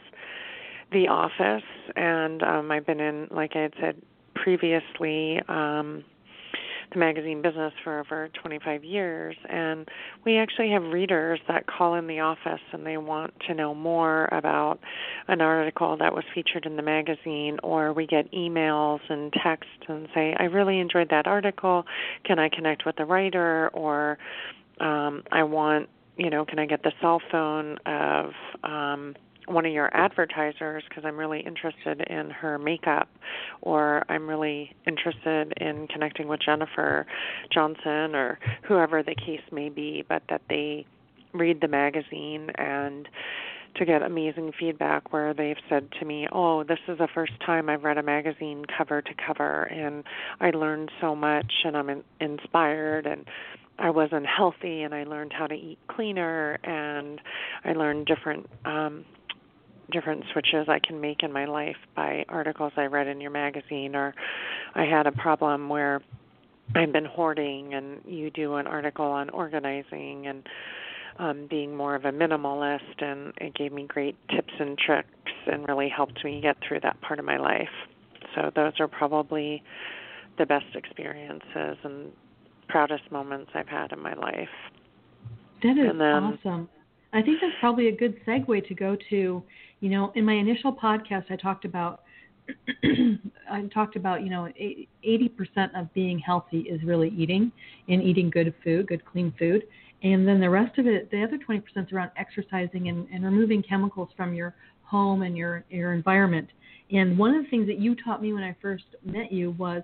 the 0.93 1.09
office 1.09 1.65
and 1.97 2.43
um 2.43 2.71
I've 2.71 2.87
been 2.87 3.01
in 3.01 3.29
like 3.31 3.53
I 3.55 3.63
had 3.63 3.75
said 3.81 4.03
previously 4.35 5.41
um 5.49 6.05
the 6.93 6.99
magazine 6.99 7.43
business 7.43 7.73
for 7.83 8.01
over 8.01 8.29
25 8.41 8.85
years 8.85 9.37
and 9.49 9.89
we 10.25 10.37
actually 10.37 10.71
have 10.71 10.83
readers 10.85 11.41
that 11.49 11.67
call 11.67 11.95
in 11.95 12.07
the 12.07 12.21
office 12.21 12.61
and 12.73 12.87
they 12.87 12.97
want 12.97 13.33
to 13.47 13.55
know 13.55 13.75
more 13.75 14.29
about 14.33 14.79
an 15.29 15.41
article 15.41 15.97
that 15.97 16.13
was 16.13 16.25
featured 16.35 16.67
in 16.67 16.77
the 16.77 16.83
magazine 16.83 17.59
or 17.63 17.93
we 17.93 18.07
get 18.07 18.31
emails 18.33 19.01
and 19.09 19.33
texts 19.33 19.73
and 19.89 20.09
say 20.15 20.35
I 20.39 20.45
really 20.45 20.79
enjoyed 20.79 21.09
that 21.11 21.27
article. 21.27 21.85
Can 22.25 22.39
I 22.39 22.49
connect 22.49 22.85
with 22.87 22.97
the 22.97 23.05
writer? 23.05 23.69
Or 23.73 24.19
um 24.81 25.23
I 25.33 25.43
want 25.45 25.89
you 26.17 26.31
know 26.31 26.45
can 26.45 26.59
I 26.59 26.67
get 26.67 26.83
the 26.83 26.93
cell 27.01 27.21
phone 27.31 27.79
of 27.87 28.33
um 28.63 29.15
one 29.53 29.67
of 29.67 29.73
your 29.73 29.95
advertisers 29.95 30.83
because 30.89 31.05
I'm 31.05 31.17
really 31.17 31.41
interested 31.41 32.01
in 32.09 32.31
her 32.31 32.59
makeup 32.59 33.09
or 33.61 34.05
I'm 34.09 34.29
really 34.29 34.75
interested 34.87 35.53
in 35.59 35.87
connecting 35.89 36.29
with 36.29 36.41
Jennifer 36.41 37.07
Johnson 37.53 38.15
or 38.15 38.39
whoever 38.63 39.03
the 39.03 39.15
case 39.15 39.43
may 39.51 39.69
be, 39.69 40.05
but 40.09 40.23
that 40.29 40.43
they 40.49 40.87
read 41.33 41.61
the 41.61 41.69
magazine 41.69 42.51
and 42.57 43.09
to 43.77 43.87
get 43.87 44.03
amazing 44.03 44.53
feedback 44.59 45.13
where 45.13 45.33
they've 45.33 45.57
said 45.69 45.89
to 45.99 46.05
me, 46.05 46.29
"Oh, 46.31 46.63
this 46.63 46.79
is 46.89 46.99
the 46.99 47.09
first 47.09 47.33
time 47.41 47.71
I've 47.71 47.85
read 47.85 47.97
a 47.97 48.03
magazine 48.03 48.65
cover 48.67 49.01
to 49.01 49.15
cover 49.15 49.63
and 49.65 50.05
I 50.41 50.51
learned 50.51 50.91
so 51.01 51.15
much 51.17 51.51
and 51.65 51.77
I'm 51.77 51.89
in- 51.89 52.05
inspired 52.21 53.07
and 53.07 53.25
I 53.79 53.91
wasn't 53.91 54.27
healthy 54.27 54.83
and 54.83 54.95
I 54.95 55.05
learned 55.05 55.33
how 55.33 55.47
to 55.47 55.55
eat 55.55 55.79
cleaner 55.89 56.59
and 56.63 57.21
I 57.65 57.73
learned 57.73 58.07
different 58.07 58.49
um 58.65 59.05
different 59.91 60.25
switches 60.33 60.69
I 60.69 60.79
can 60.79 61.01
make 61.01 61.23
in 61.23 61.33
my 61.33 61.45
life 61.45 61.77
by 61.97 62.25
articles 62.29 62.73
I 62.77 62.85
read 62.87 63.09
in 63.09 63.21
your 63.21 63.31
magazine 63.31 63.95
or 63.97 64.15
I 64.75 64.85
had 64.85 65.07
a 65.07 65.13
problem 65.13 65.69
where 65.69 66.01
I've 66.75 66.93
been 66.93 67.05
hoarding 67.05 67.75
and 67.75 68.01
you 68.07 68.31
do 68.31 68.55
an 68.55 68.67
article 68.67 69.07
on 69.07 69.31
organizing 69.31 70.27
and 70.27 70.47
um 71.19 71.47
being 71.51 71.77
more 71.77 71.95
of 71.95 72.05
a 72.07 72.13
minimalist 72.13 73.03
and 73.03 73.35
it 73.39 73.55
gave 73.55 73.73
me 73.73 73.87
great 73.87 74.17
tips 74.35 74.53
and 74.59 74.79
tricks 74.79 75.09
and 75.47 75.69
really 75.69 75.89
helped 75.89 76.25
me 76.25 76.41
get 76.41 76.57
through 76.67 76.81
that 76.81 77.01
part 77.01 77.19
of 77.19 77.25
my 77.25 77.37
life. 77.37 77.69
So 78.35 78.51
those 78.55 78.73
are 78.81 78.89
probably 78.89 79.63
the 80.39 80.47
best 80.47 80.75
experiences 80.75 81.77
and 81.85 82.13
proudest 82.69 83.11
moments 83.11 83.51
I've 83.55 83.69
had 83.69 83.93
in 83.93 84.01
my 84.01 84.15
life. 84.15 84.49
That 85.63 85.77
is 85.77 85.99
then- 85.99 86.03
awesome. 86.03 86.69
I 87.15 87.21
think 87.21 87.41
that's 87.43 87.53
probably 87.61 87.89
a 87.89 87.93
good 87.93 88.17
segue 88.25 88.67
to 88.69 88.75
go 88.75 88.97
to, 89.11 89.43
you 89.83 89.91
know, 89.91 90.13
in 90.15 90.25
my 90.25 90.35
initial 90.35 90.73
podcast 90.73 91.31
I 91.31 91.37
talked 91.37 91.65
about 91.65 92.03
I 93.51 93.63
talked 93.75 93.97
about, 93.97 94.23
you 94.23 94.31
know, 94.31 94.49
80% 95.05 95.79
of 95.79 95.93
being 95.93 96.19
healthy 96.19 96.61
is 96.61 96.83
really 96.83 97.09
eating 97.17 97.53
and 97.89 98.03
eating 98.03 98.31
good 98.31 98.55
food, 98.63 98.87
good 98.87 99.05
clean 99.05 99.35
food. 99.39 99.65
And 100.03 100.27
then 100.27 100.41
the 100.41 100.51
rest 100.51 100.79
of 100.79 100.87
it, 100.87 101.11
the 101.11 101.23
other 101.23 101.39
20% 101.39 101.63
is 101.77 101.93
around 101.93 102.11
exercising 102.17 102.89
and, 102.89 103.09
and 103.13 103.25
removing 103.25 103.63
chemicals 103.63 104.09
from 104.17 104.35
your 104.35 104.55
home 104.85 105.23
and 105.23 105.37
your 105.37 105.65
your 105.69 105.93
environment. 105.93 106.49
And 106.93 107.19
one 107.19 107.35
of 107.35 107.43
the 107.45 107.51
things 107.51 107.67
that 107.67 107.79
you 107.79 107.97
taught 107.97 108.23
me 108.23 108.33
when 108.33 108.45
I 108.45 108.55
first 108.61 108.85
met 109.05 109.33
you 109.33 109.53
was 109.53 109.83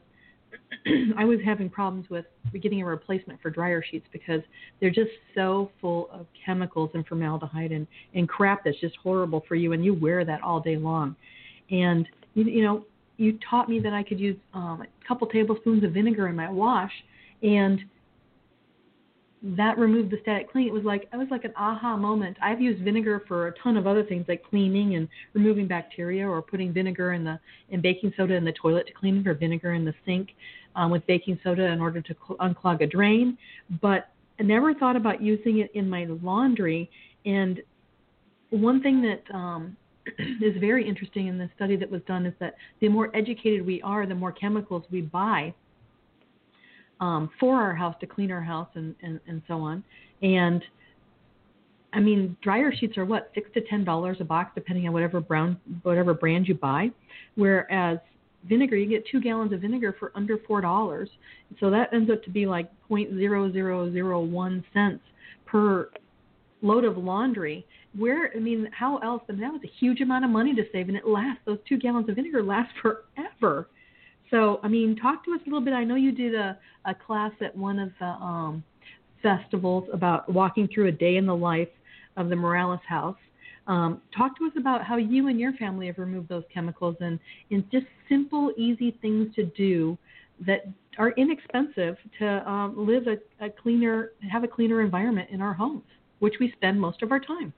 I 1.16 1.24
was 1.24 1.38
having 1.44 1.68
problems 1.68 2.08
with 2.10 2.24
getting 2.62 2.82
a 2.82 2.84
replacement 2.86 3.40
for 3.40 3.50
dryer 3.50 3.82
sheets 3.88 4.06
because 4.12 4.40
they're 4.80 4.90
just 4.90 5.10
so 5.34 5.70
full 5.80 6.08
of 6.12 6.26
chemicals 6.44 6.90
and 6.94 7.06
formaldehyde 7.06 7.72
and, 7.72 7.86
and 8.14 8.28
crap 8.28 8.64
that's 8.64 8.80
just 8.80 8.96
horrible 9.02 9.44
for 9.48 9.54
you, 9.54 9.72
and 9.72 9.84
you 9.84 9.94
wear 9.94 10.24
that 10.24 10.42
all 10.42 10.60
day 10.60 10.76
long. 10.76 11.14
And 11.70 12.08
you, 12.34 12.44
you 12.44 12.62
know, 12.62 12.84
you 13.16 13.38
taught 13.48 13.68
me 13.68 13.80
that 13.80 13.92
I 13.92 14.02
could 14.02 14.20
use 14.20 14.36
um, 14.54 14.82
a 14.82 15.08
couple 15.08 15.26
tablespoons 15.26 15.84
of 15.84 15.92
vinegar 15.92 16.28
in 16.28 16.36
my 16.36 16.50
wash, 16.50 16.92
and 17.42 17.80
that 19.42 19.78
removed 19.78 20.10
the 20.10 20.18
static 20.22 20.50
cling. 20.50 20.66
It 20.66 20.72
was 20.72 20.84
like 20.84 21.08
it 21.12 21.16
was 21.16 21.28
like 21.30 21.44
an 21.44 21.52
aha 21.56 21.96
moment. 21.96 22.36
I've 22.42 22.60
used 22.60 22.82
vinegar 22.82 23.22
for 23.28 23.48
a 23.48 23.52
ton 23.62 23.76
of 23.76 23.86
other 23.86 24.02
things 24.02 24.24
like 24.28 24.42
cleaning 24.42 24.96
and 24.96 25.08
removing 25.32 25.68
bacteria, 25.68 26.28
or 26.28 26.42
putting 26.42 26.72
vinegar 26.72 27.12
in 27.12 27.24
the 27.24 27.38
and 27.70 27.80
baking 27.80 28.12
soda 28.16 28.34
in 28.34 28.44
the 28.44 28.52
toilet 28.52 28.86
to 28.88 28.92
clean 28.92 29.18
it, 29.18 29.26
or 29.28 29.34
vinegar 29.34 29.74
in 29.74 29.84
the 29.84 29.94
sink 30.04 30.30
um, 30.74 30.90
with 30.90 31.06
baking 31.06 31.38
soda 31.44 31.66
in 31.66 31.80
order 31.80 32.00
to 32.00 32.14
cl- 32.26 32.38
unclog 32.38 32.80
a 32.82 32.86
drain. 32.86 33.38
But 33.80 34.08
I 34.40 34.42
never 34.42 34.74
thought 34.74 34.96
about 34.96 35.22
using 35.22 35.58
it 35.58 35.70
in 35.74 35.88
my 35.88 36.06
laundry. 36.22 36.90
And 37.24 37.60
one 38.50 38.82
thing 38.82 39.02
that 39.02 39.34
um, 39.34 39.76
is 40.18 40.56
very 40.58 40.88
interesting 40.88 41.28
in 41.28 41.38
the 41.38 41.48
study 41.54 41.76
that 41.76 41.90
was 41.90 42.02
done 42.08 42.26
is 42.26 42.34
that 42.40 42.54
the 42.80 42.88
more 42.88 43.14
educated 43.14 43.64
we 43.64 43.80
are, 43.82 44.04
the 44.06 44.14
more 44.14 44.32
chemicals 44.32 44.84
we 44.90 45.02
buy 45.02 45.54
um, 47.00 47.30
for 47.38 47.56
our 47.56 47.74
house 47.74 47.94
to 48.00 48.06
clean 48.06 48.30
our 48.30 48.42
house 48.42 48.68
and, 48.74 48.94
and, 49.02 49.20
and 49.26 49.42
so 49.46 49.54
on. 49.54 49.84
And 50.22 50.62
I 51.92 52.00
mean, 52.00 52.36
dryer 52.42 52.72
sheets 52.72 52.98
are 52.98 53.04
what 53.04 53.30
six 53.34 53.48
to 53.54 53.60
ten 53.62 53.84
dollars 53.84 54.18
a 54.20 54.24
box, 54.24 54.52
depending 54.54 54.86
on 54.86 54.92
whatever 54.92 55.20
brown 55.20 55.58
whatever 55.82 56.12
brand 56.14 56.46
you 56.46 56.54
buy. 56.54 56.90
Whereas 57.36 57.98
vinegar, 58.48 58.76
you 58.76 58.86
get 58.86 59.04
two 59.10 59.20
gallons 59.20 59.52
of 59.52 59.60
vinegar 59.60 59.96
for 59.98 60.12
under 60.14 60.38
four 60.46 60.60
dollars. 60.60 61.08
So 61.60 61.70
that 61.70 61.92
ends 61.92 62.10
up 62.10 62.22
to 62.24 62.30
be 62.30 62.46
like 62.46 62.70
point 62.88 63.10
zero 63.14 63.50
zero 63.52 63.90
zero 63.90 64.20
one 64.20 64.64
cents 64.74 65.02
per 65.46 65.90
load 66.60 66.84
of 66.84 66.98
laundry. 66.98 67.66
Where 67.96 68.32
I 68.36 68.38
mean, 68.38 68.68
how 68.72 68.98
else? 68.98 69.22
I 69.28 69.32
mean, 69.32 69.40
that 69.40 69.52
was 69.52 69.62
a 69.64 69.72
huge 69.80 70.02
amount 70.02 70.24
of 70.24 70.30
money 70.30 70.54
to 70.54 70.64
save, 70.72 70.88
and 70.88 70.96
it 70.96 71.06
lasts. 71.06 71.40
Those 71.46 71.58
two 71.66 71.78
gallons 71.78 72.08
of 72.08 72.16
vinegar 72.16 72.42
last 72.42 72.70
forever. 72.82 73.68
So, 74.30 74.60
I 74.62 74.68
mean, 74.68 74.96
talk 74.96 75.24
to 75.24 75.32
us 75.32 75.40
a 75.42 75.48
little 75.48 75.60
bit. 75.60 75.72
I 75.72 75.84
know 75.84 75.94
you 75.94 76.12
did 76.12 76.34
a, 76.34 76.58
a 76.84 76.94
class 76.94 77.32
at 77.40 77.56
one 77.56 77.78
of 77.78 77.90
the 77.98 78.06
um, 78.06 78.64
festivals 79.22 79.88
about 79.92 80.30
walking 80.32 80.68
through 80.72 80.88
a 80.88 80.92
day 80.92 81.16
in 81.16 81.26
the 81.26 81.36
life 81.36 81.68
of 82.16 82.28
the 82.28 82.36
Morales 82.36 82.80
House. 82.86 83.16
Um, 83.66 84.00
talk 84.16 84.36
to 84.38 84.46
us 84.46 84.52
about 84.56 84.82
how 84.84 84.96
you 84.96 85.28
and 85.28 85.38
your 85.38 85.52
family 85.54 85.86
have 85.86 85.98
removed 85.98 86.28
those 86.28 86.44
chemicals 86.52 86.96
and, 87.00 87.18
and 87.50 87.70
just 87.70 87.86
simple, 88.08 88.52
easy 88.56 88.96
things 89.02 89.34
to 89.34 89.44
do 89.44 89.98
that 90.46 90.66
are 90.98 91.10
inexpensive 91.12 91.96
to 92.18 92.50
um, 92.50 92.74
live 92.76 93.06
a, 93.06 93.44
a 93.44 93.50
cleaner, 93.50 94.12
have 94.30 94.42
a 94.42 94.48
cleaner 94.48 94.80
environment 94.80 95.28
in 95.30 95.40
our 95.40 95.52
homes, 95.52 95.84
which 96.18 96.34
we 96.40 96.52
spend 96.52 96.80
most 96.80 97.02
of 97.02 97.12
our 97.12 97.20
time. 97.20 97.52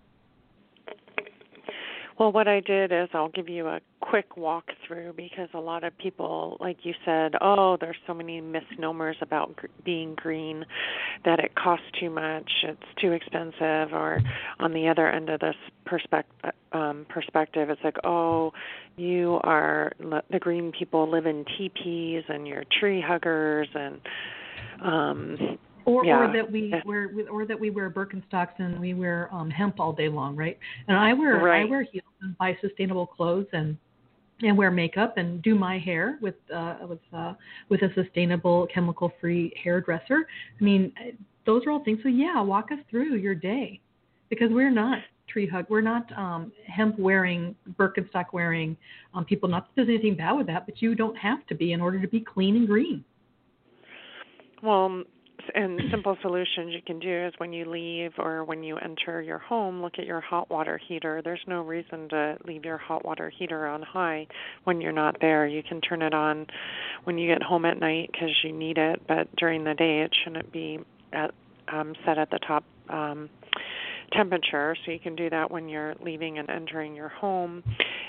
Well, 2.20 2.32
what 2.32 2.48
I 2.48 2.60
did 2.60 2.92
is 2.92 3.08
I'll 3.14 3.30
give 3.30 3.48
you 3.48 3.66
a 3.66 3.80
quick 4.02 4.36
walkthrough 4.36 5.16
because 5.16 5.48
a 5.54 5.58
lot 5.58 5.84
of 5.84 5.96
people, 5.96 6.58
like 6.60 6.76
you 6.82 6.92
said, 7.02 7.32
oh, 7.40 7.78
there's 7.80 7.96
so 8.06 8.12
many 8.12 8.42
misnomers 8.42 9.16
about 9.22 9.56
gr- 9.56 9.68
being 9.86 10.14
green 10.16 10.66
that 11.24 11.38
it 11.38 11.54
costs 11.54 11.86
too 11.98 12.10
much, 12.10 12.50
it's 12.64 13.00
too 13.00 13.12
expensive, 13.12 13.94
or 13.94 14.20
on 14.58 14.74
the 14.74 14.86
other 14.86 15.08
end 15.08 15.30
of 15.30 15.40
this 15.40 15.54
perspective, 15.86 16.50
um, 16.72 17.06
perspective, 17.08 17.70
it's 17.70 17.80
like, 17.82 17.96
oh, 18.04 18.52
you 18.98 19.40
are 19.42 19.90
the 20.30 20.38
green 20.38 20.72
people 20.78 21.10
live 21.10 21.24
in 21.24 21.46
teepees 21.56 22.24
and 22.28 22.46
you're 22.46 22.64
tree 22.78 23.00
huggers 23.00 23.68
and 23.74 23.98
um 24.82 25.58
or 25.90 26.04
yeah. 26.04 26.18
or 26.18 26.32
that 26.32 26.50
we 26.50 26.74
wear 26.84 27.10
or 27.30 27.44
that 27.44 27.58
we 27.58 27.70
wear 27.70 27.90
Birkenstocks 27.90 28.58
and 28.58 28.78
we 28.80 28.94
wear 28.94 29.28
um 29.32 29.50
hemp 29.50 29.80
all 29.80 29.92
day 29.92 30.08
long, 30.08 30.36
right? 30.36 30.58
And 30.88 30.96
I 30.96 31.12
wear 31.12 31.38
right. 31.38 31.62
I 31.62 31.64
wear 31.64 31.82
heels 31.82 32.04
and 32.22 32.36
buy 32.38 32.56
sustainable 32.60 33.06
clothes 33.06 33.46
and 33.52 33.76
and 34.42 34.56
wear 34.56 34.70
makeup 34.70 35.18
and 35.18 35.42
do 35.42 35.54
my 35.54 35.78
hair 35.78 36.18
with 36.20 36.36
uh 36.54 36.76
with 36.88 37.00
uh 37.12 37.34
with 37.68 37.82
a 37.82 37.92
sustainable 37.94 38.66
chemical 38.72 39.12
free 39.20 39.52
hairdresser. 39.62 40.26
I 40.60 40.64
mean, 40.64 40.92
those 41.46 41.66
are 41.66 41.70
all 41.70 41.84
things. 41.84 42.00
So 42.02 42.08
yeah, 42.08 42.40
walk 42.40 42.72
us 42.72 42.78
through 42.88 43.16
your 43.16 43.34
day 43.34 43.80
because 44.28 44.50
we're 44.50 44.70
not 44.70 44.98
tree 45.30 45.46
hug. 45.46 45.66
We're 45.68 45.80
not 45.80 46.10
um, 46.16 46.52
hemp 46.66 46.98
wearing, 46.98 47.54
Birkenstock 47.78 48.26
wearing 48.32 48.76
um, 49.14 49.24
people. 49.24 49.48
Not 49.48 49.66
that 49.66 49.72
there's 49.76 49.88
anything 49.88 50.16
bad 50.16 50.32
with 50.32 50.46
that, 50.48 50.66
but 50.66 50.82
you 50.82 50.94
don't 50.94 51.16
have 51.16 51.46
to 51.46 51.54
be 51.54 51.72
in 51.72 51.80
order 51.80 52.00
to 52.00 52.08
be 52.08 52.20
clean 52.20 52.56
and 52.56 52.66
green. 52.66 53.04
Well, 54.62 55.04
and 55.54 55.80
simple 55.90 56.16
solutions 56.22 56.72
you 56.72 56.82
can 56.86 56.98
do 56.98 57.26
is 57.26 57.32
when 57.38 57.52
you 57.52 57.64
leave 57.64 58.12
or 58.18 58.44
when 58.44 58.62
you 58.62 58.76
enter 58.76 59.20
your 59.22 59.38
home, 59.38 59.82
look 59.82 59.94
at 59.98 60.06
your 60.06 60.20
hot 60.20 60.50
water 60.50 60.80
heater. 60.88 61.20
There's 61.22 61.40
no 61.46 61.62
reason 61.62 62.08
to 62.10 62.36
leave 62.46 62.64
your 62.64 62.78
hot 62.78 63.04
water 63.04 63.30
heater 63.30 63.66
on 63.66 63.82
high 63.82 64.26
when 64.64 64.80
you're 64.80 64.92
not 64.92 65.16
there. 65.20 65.46
You 65.46 65.62
can 65.62 65.80
turn 65.80 66.02
it 66.02 66.14
on 66.14 66.46
when 67.04 67.18
you 67.18 67.26
get 67.28 67.42
home 67.42 67.64
at 67.64 67.78
night 67.78 68.10
because 68.12 68.30
you 68.42 68.52
need 68.52 68.78
it, 68.78 69.02
but 69.06 69.34
during 69.36 69.64
the 69.64 69.74
day 69.74 70.00
it 70.00 70.12
shouldn't 70.24 70.52
be 70.52 70.78
at 71.12 71.32
um, 71.72 71.94
set 72.04 72.18
at 72.18 72.30
the 72.30 72.38
top 72.46 72.64
um, 72.88 73.28
temperature. 74.12 74.76
So 74.84 74.92
you 74.92 74.98
can 74.98 75.14
do 75.16 75.30
that 75.30 75.50
when 75.50 75.68
you're 75.68 75.94
leaving 76.02 76.38
and 76.38 76.50
entering 76.50 76.94
your 76.94 77.08
home, 77.08 77.62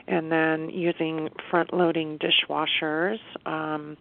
and 0.07 0.31
then 0.31 0.69
using 0.69 1.29
front-loading 1.49 2.19
dishwashers. 2.19 3.17
Um, 3.45 3.97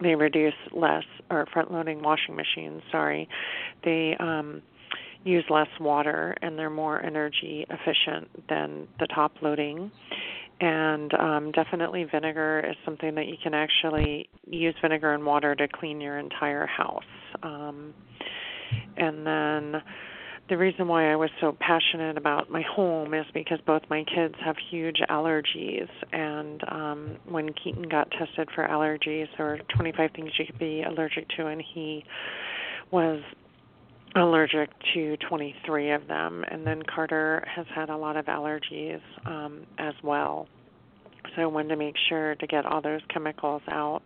they 0.00 0.14
reduce 0.14 0.54
less 0.72 1.04
or 1.30 1.46
front 1.52 1.72
loading 1.72 2.02
washing 2.02 2.36
machines 2.36 2.82
sorry. 2.90 3.28
They 3.84 4.16
um 4.18 4.62
use 5.24 5.44
less 5.50 5.68
water 5.80 6.36
and 6.42 6.58
they're 6.58 6.70
more 6.70 7.04
energy 7.04 7.66
efficient 7.68 8.48
than 8.48 8.88
the 8.98 9.06
top 9.08 9.32
loading. 9.42 9.90
And 10.60 11.12
um, 11.14 11.52
definitely 11.52 12.04
vinegar 12.10 12.64
is 12.68 12.76
something 12.84 13.14
that 13.14 13.26
you 13.26 13.36
can 13.42 13.54
actually 13.54 14.28
use 14.46 14.74
vinegar 14.82 15.14
and 15.14 15.24
water 15.24 15.54
to 15.54 15.68
clean 15.68 16.00
your 16.00 16.18
entire 16.18 16.66
house. 16.66 17.02
Um, 17.42 17.94
and 18.96 19.24
then 19.26 19.82
the 20.48 20.56
reason 20.56 20.88
why 20.88 21.12
I 21.12 21.16
was 21.16 21.30
so 21.40 21.56
passionate 21.60 22.16
about 22.16 22.50
my 22.50 22.62
home 22.62 23.12
is 23.14 23.26
because 23.34 23.58
both 23.66 23.82
my 23.90 24.04
kids 24.04 24.34
have 24.44 24.56
huge 24.70 25.00
allergies, 25.10 25.88
and 26.12 26.62
um, 26.68 27.16
when 27.28 27.52
Keaton 27.52 27.88
got 27.88 28.10
tested 28.10 28.48
for 28.54 28.66
allergies, 28.66 29.26
there 29.36 29.46
were 29.46 29.58
25 29.76 30.10
things 30.14 30.30
you 30.38 30.46
could 30.46 30.58
be 30.58 30.82
allergic 30.82 31.28
to, 31.36 31.46
and 31.46 31.62
he 31.74 32.04
was 32.90 33.20
allergic 34.14 34.70
to 34.94 35.16
23 35.28 35.92
of 35.92 36.06
them. 36.08 36.44
And 36.50 36.66
then 36.66 36.82
Carter 36.82 37.44
has 37.54 37.66
had 37.74 37.90
a 37.90 37.96
lot 37.96 38.16
of 38.16 38.26
allergies 38.26 39.00
um, 39.26 39.66
as 39.78 39.94
well. 40.02 40.48
So 41.36 41.42
I 41.42 41.46
wanted 41.46 41.68
to 41.68 41.76
make 41.76 41.94
sure 42.08 42.34
to 42.36 42.46
get 42.46 42.64
all 42.64 42.80
those 42.80 43.00
chemicals 43.12 43.62
out 43.70 44.02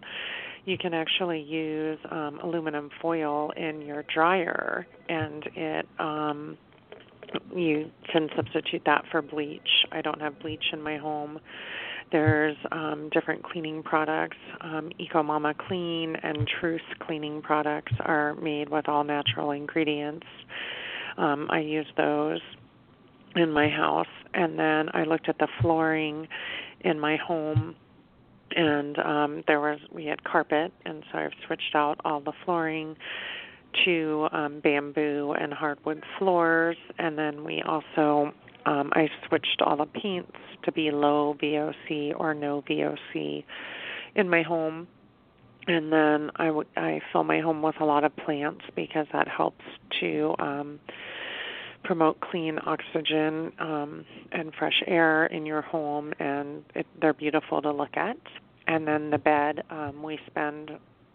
you 0.65 0.79
can 0.79 0.95
actually 0.95 1.41
use 1.41 1.99
um, 2.11 2.39
aluminum 2.43 2.91
foil 3.01 3.51
in 3.57 3.83
your 3.83 4.05
dryer, 4.15 4.87
and 5.09 5.45
it 5.57 5.87
um, 5.99 6.57
you 7.55 7.91
can 8.13 8.29
substitute 8.37 8.83
that 8.87 9.05
for 9.11 9.23
bleach. 9.23 9.87
I 9.91 10.03
don't 10.03 10.21
have 10.21 10.39
bleach 10.41 10.65
in 10.73 10.83
my 10.83 10.99
home. 10.99 11.41
There's 12.11 12.57
um, 12.71 13.09
different 13.11 13.43
cleaning 13.43 13.83
products. 13.83 14.37
Um, 14.61 14.91
Eco 14.99 15.23
Mama 15.23 15.55
Clean 15.67 16.15
and 16.23 16.47
Truce 16.61 16.83
cleaning 17.01 17.41
products 17.41 17.93
are 18.01 18.35
made 18.35 18.69
with 18.69 18.89
all 18.89 19.03
natural 19.03 19.53
ingredients. 19.53 20.27
Um, 21.17 21.49
I 21.51 21.61
use 21.61 21.87
those 21.97 22.41
in 23.35 23.51
my 23.51 23.69
house, 23.69 24.07
and 24.35 24.59
then 24.59 24.91
I 24.93 25.05
looked 25.05 25.29
at 25.29 25.39
the 25.39 25.49
flooring 25.61 26.29
in 26.83 27.01
my 27.01 27.17
home 27.17 27.75
and 28.57 28.99
um 28.99 29.45
there 29.47 29.61
was 29.61 29.79
we 29.91 30.07
had 30.07 30.23
carpet 30.25 30.73
and 30.85 31.03
so 31.11 31.19
I've 31.19 31.33
switched 31.47 31.75
out 31.75 32.01
all 32.05 32.21
the 32.21 32.33
flooring 32.45 32.97
to 33.85 34.29
um 34.33 34.61
bamboo 34.61 35.35
and 35.39 35.53
hardwood 35.53 36.03
floors 36.19 36.77
and 36.99 37.17
then 37.19 37.45
we 37.45 37.63
also 37.63 38.33
um 38.67 38.91
I 38.95 39.09
switched 39.29 39.63
all 39.65 39.77
the 39.77 39.87
paints 39.87 40.37
to 40.65 40.73
be 40.73 40.91
low 40.91 41.37
VOC 41.43 42.15
or 42.19 42.35
no 42.35 42.63
VOC 42.69 43.45
in 44.15 44.29
my 44.29 44.43
home 44.43 44.89
and 45.67 45.93
then 45.93 46.31
I 46.37 46.51
I 46.77 47.01
fill 47.13 47.25
my 47.25 47.41
home 47.41 47.63
with 47.63 47.77
a 47.81 47.85
lot 47.85 48.05
of 48.05 48.15
plants 48.17 48.65
because 48.77 49.07
that 49.13 49.29
helps 49.29 49.65
to 50.01 50.35
um 50.39 50.81
promote 51.85 52.21
clean 52.21 52.59
oxygen 52.65 53.53
um, 53.59 54.05
and 54.31 54.53
fresh 54.59 54.83
air 54.87 55.27
in 55.27 55.47
your 55.47 55.63
home, 55.63 56.13
and 56.19 56.65
it, 56.75 56.87
they're 57.01 57.13
beautiful 57.13 57.61
to 57.63 57.73
look 57.73 57.97
at. 57.97 58.17
And 58.67 58.87
then 58.87 59.11
the 59.11 59.19
bed, 59.19 59.65
um, 59.71 60.03
we 60.03 60.19
spend 60.27 60.73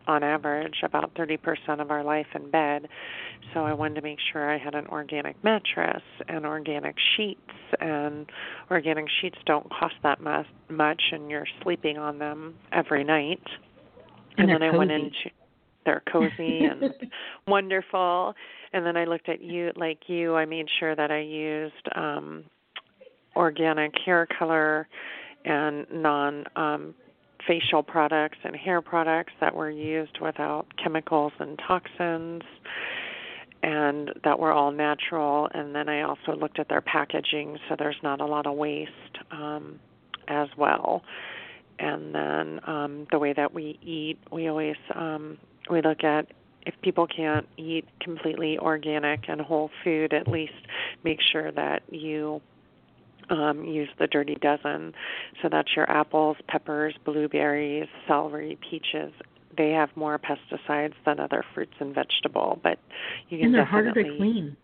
on 0.08 0.24
average 0.24 0.78
about 0.84 1.14
30% 1.16 1.82
of 1.82 1.92
our 1.92 2.04
life 2.04 2.28
in 2.34 2.50
bed. 2.50 2.88
So 3.54 3.62
I 3.62 3.74
wanted 3.74 3.96
to 3.96 4.02
make 4.02 4.20
sure 4.32 4.50
I 4.50 4.58
had 4.58 4.74
an 4.74 4.88
organic 4.88 5.42
mattress 5.44 6.02
and 6.28 6.46
organic 6.46 6.96
sheets. 7.16 7.42
And 7.80 8.26
organic 8.72 9.06
sheets 9.22 9.38
don't 9.46 9.70
cost 9.70 9.96
that 10.04 10.20
much, 10.22 11.02
and 11.12 11.30
you're 11.30 11.48
sleeping 11.64 11.98
on 11.98 12.20
them 12.20 12.56
every 12.72 13.04
night. 13.04 13.44
And, 14.38 14.50
and 14.50 14.62
then 14.62 14.70
cozy. 14.70 14.76
I 14.76 14.78
went 14.78 14.92
into 14.92 15.32
they're 15.88 16.04
cozy 16.12 16.66
and 16.66 16.94
wonderful. 17.48 18.34
And 18.74 18.86
then 18.86 18.98
I 18.98 19.06
looked 19.06 19.30
at 19.30 19.42
you 19.42 19.72
like 19.76 20.00
you. 20.08 20.36
I 20.36 20.46
made 20.46 20.68
sure 20.80 20.96
that 20.96 21.12
I 21.12 21.22
used 21.22 21.74
um 21.96 22.44
organic 23.36 23.94
hair 24.06 24.28
color 24.38 24.88
and 25.46 25.88
non 25.92 26.44
um 26.56 26.94
facial 27.48 27.82
products 27.82 28.38
and 28.44 28.56
hair 28.56 28.82
products 28.82 29.34
that 29.40 29.56
were 29.56 29.72
used 29.72 30.20
without 30.22 30.68
chemicals 30.82 31.32
and 31.40 31.60
toxins 31.66 32.44
and 33.64 34.12
that 34.24 34.38
were 34.38 34.52
all 34.52 34.72
natural. 34.72 35.50
And 35.54 35.74
then 35.74 35.90
I 35.90 36.02
also 36.02 36.36
looked 36.36 36.60
at 36.60 36.70
their 36.70 36.82
packaging 36.82 37.58
so 37.68 37.76
there's 37.78 37.98
not 38.04 38.22
a 38.22 38.26
lot 38.26 38.46
of 38.46 38.56
waste 38.56 38.92
um 39.32 39.80
as 40.28 40.50
well. 40.58 41.04
And 41.80 42.14
then 42.14 42.60
um 42.68 43.08
the 43.12 43.20
way 43.20 43.34
that 43.34 43.54
we 43.54 43.80
eat 43.82 44.20
we 44.32 44.48
always 44.48 44.76
um 44.94 45.38
we 45.70 45.82
look 45.82 46.04
at 46.04 46.28
if 46.66 46.76
people 46.82 47.08
can't 47.08 47.48
eat 47.56 47.86
completely 48.02 48.60
organic 48.60 49.30
and 49.30 49.40
whole 49.40 49.72
food 49.84 50.14
at 50.14 50.28
least 50.28 50.68
make 51.04 51.20
sure 51.22 51.52
that 51.52 51.82
you 51.90 52.42
um, 53.30 53.64
use 53.64 53.90
the 54.00 54.08
dirty 54.08 54.36
dozen. 54.36 54.94
So 55.42 55.50
that's 55.50 55.70
your 55.76 55.90
apples, 55.90 56.38
peppers, 56.48 56.96
blueberries, 57.06 57.88
celery, 58.08 58.58
peaches. 58.70 59.14
They 59.58 59.72
have 59.72 59.90
more 59.96 60.20
pesticides 60.20 60.94
than 61.06 61.20
other 61.20 61.44
fruits 61.54 61.74
and 61.80 61.94
vegetable, 61.94 62.60
but 62.64 62.80
you 63.30 63.40
can 63.40 63.48
and 63.48 63.56
they're 63.56 63.66
definitely 63.66 64.04
harder 64.04 64.12
to 64.12 64.18
clean. 64.18 64.58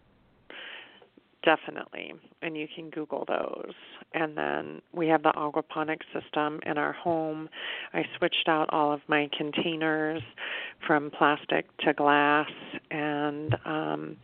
Definitely. 1.44 2.14
And 2.41 2.56
you 2.56 2.68
can 2.74 2.89
Google 2.89 3.26
those. 3.28 3.74
And 4.14 4.38
then 4.38 4.82
we 4.94 5.08
have 5.08 5.24
the 5.24 5.34
aquaponic 5.34 6.00
system 6.14 6.62
in 6.66 6.78
our 6.78 6.94
home. 6.94 7.50
I 7.94 8.04
switched 8.18 8.48
out 8.48 8.70
all 8.72 8.94
of 8.94 9.02
my 9.08 9.30
containers 9.38 10.22
from 10.88 11.12
plastic 11.12 11.66
to 11.80 11.94
glass. 11.94 12.50
And 12.91 13.58
um, 13.66 14.18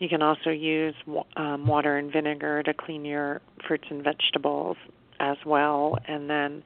you 0.00 0.08
can 0.08 0.20
also 0.20 0.50
use 0.50 0.94
um, 1.36 1.66
water 1.66 1.96
and 1.96 2.12
vinegar 2.12 2.62
to 2.64 2.74
clean 2.74 3.04
your 3.04 3.40
fruits 3.68 3.86
and 3.90 4.02
vegetables 4.02 4.76
as 5.20 5.36
well. 5.46 5.96
And 6.08 6.28
then 6.28 6.64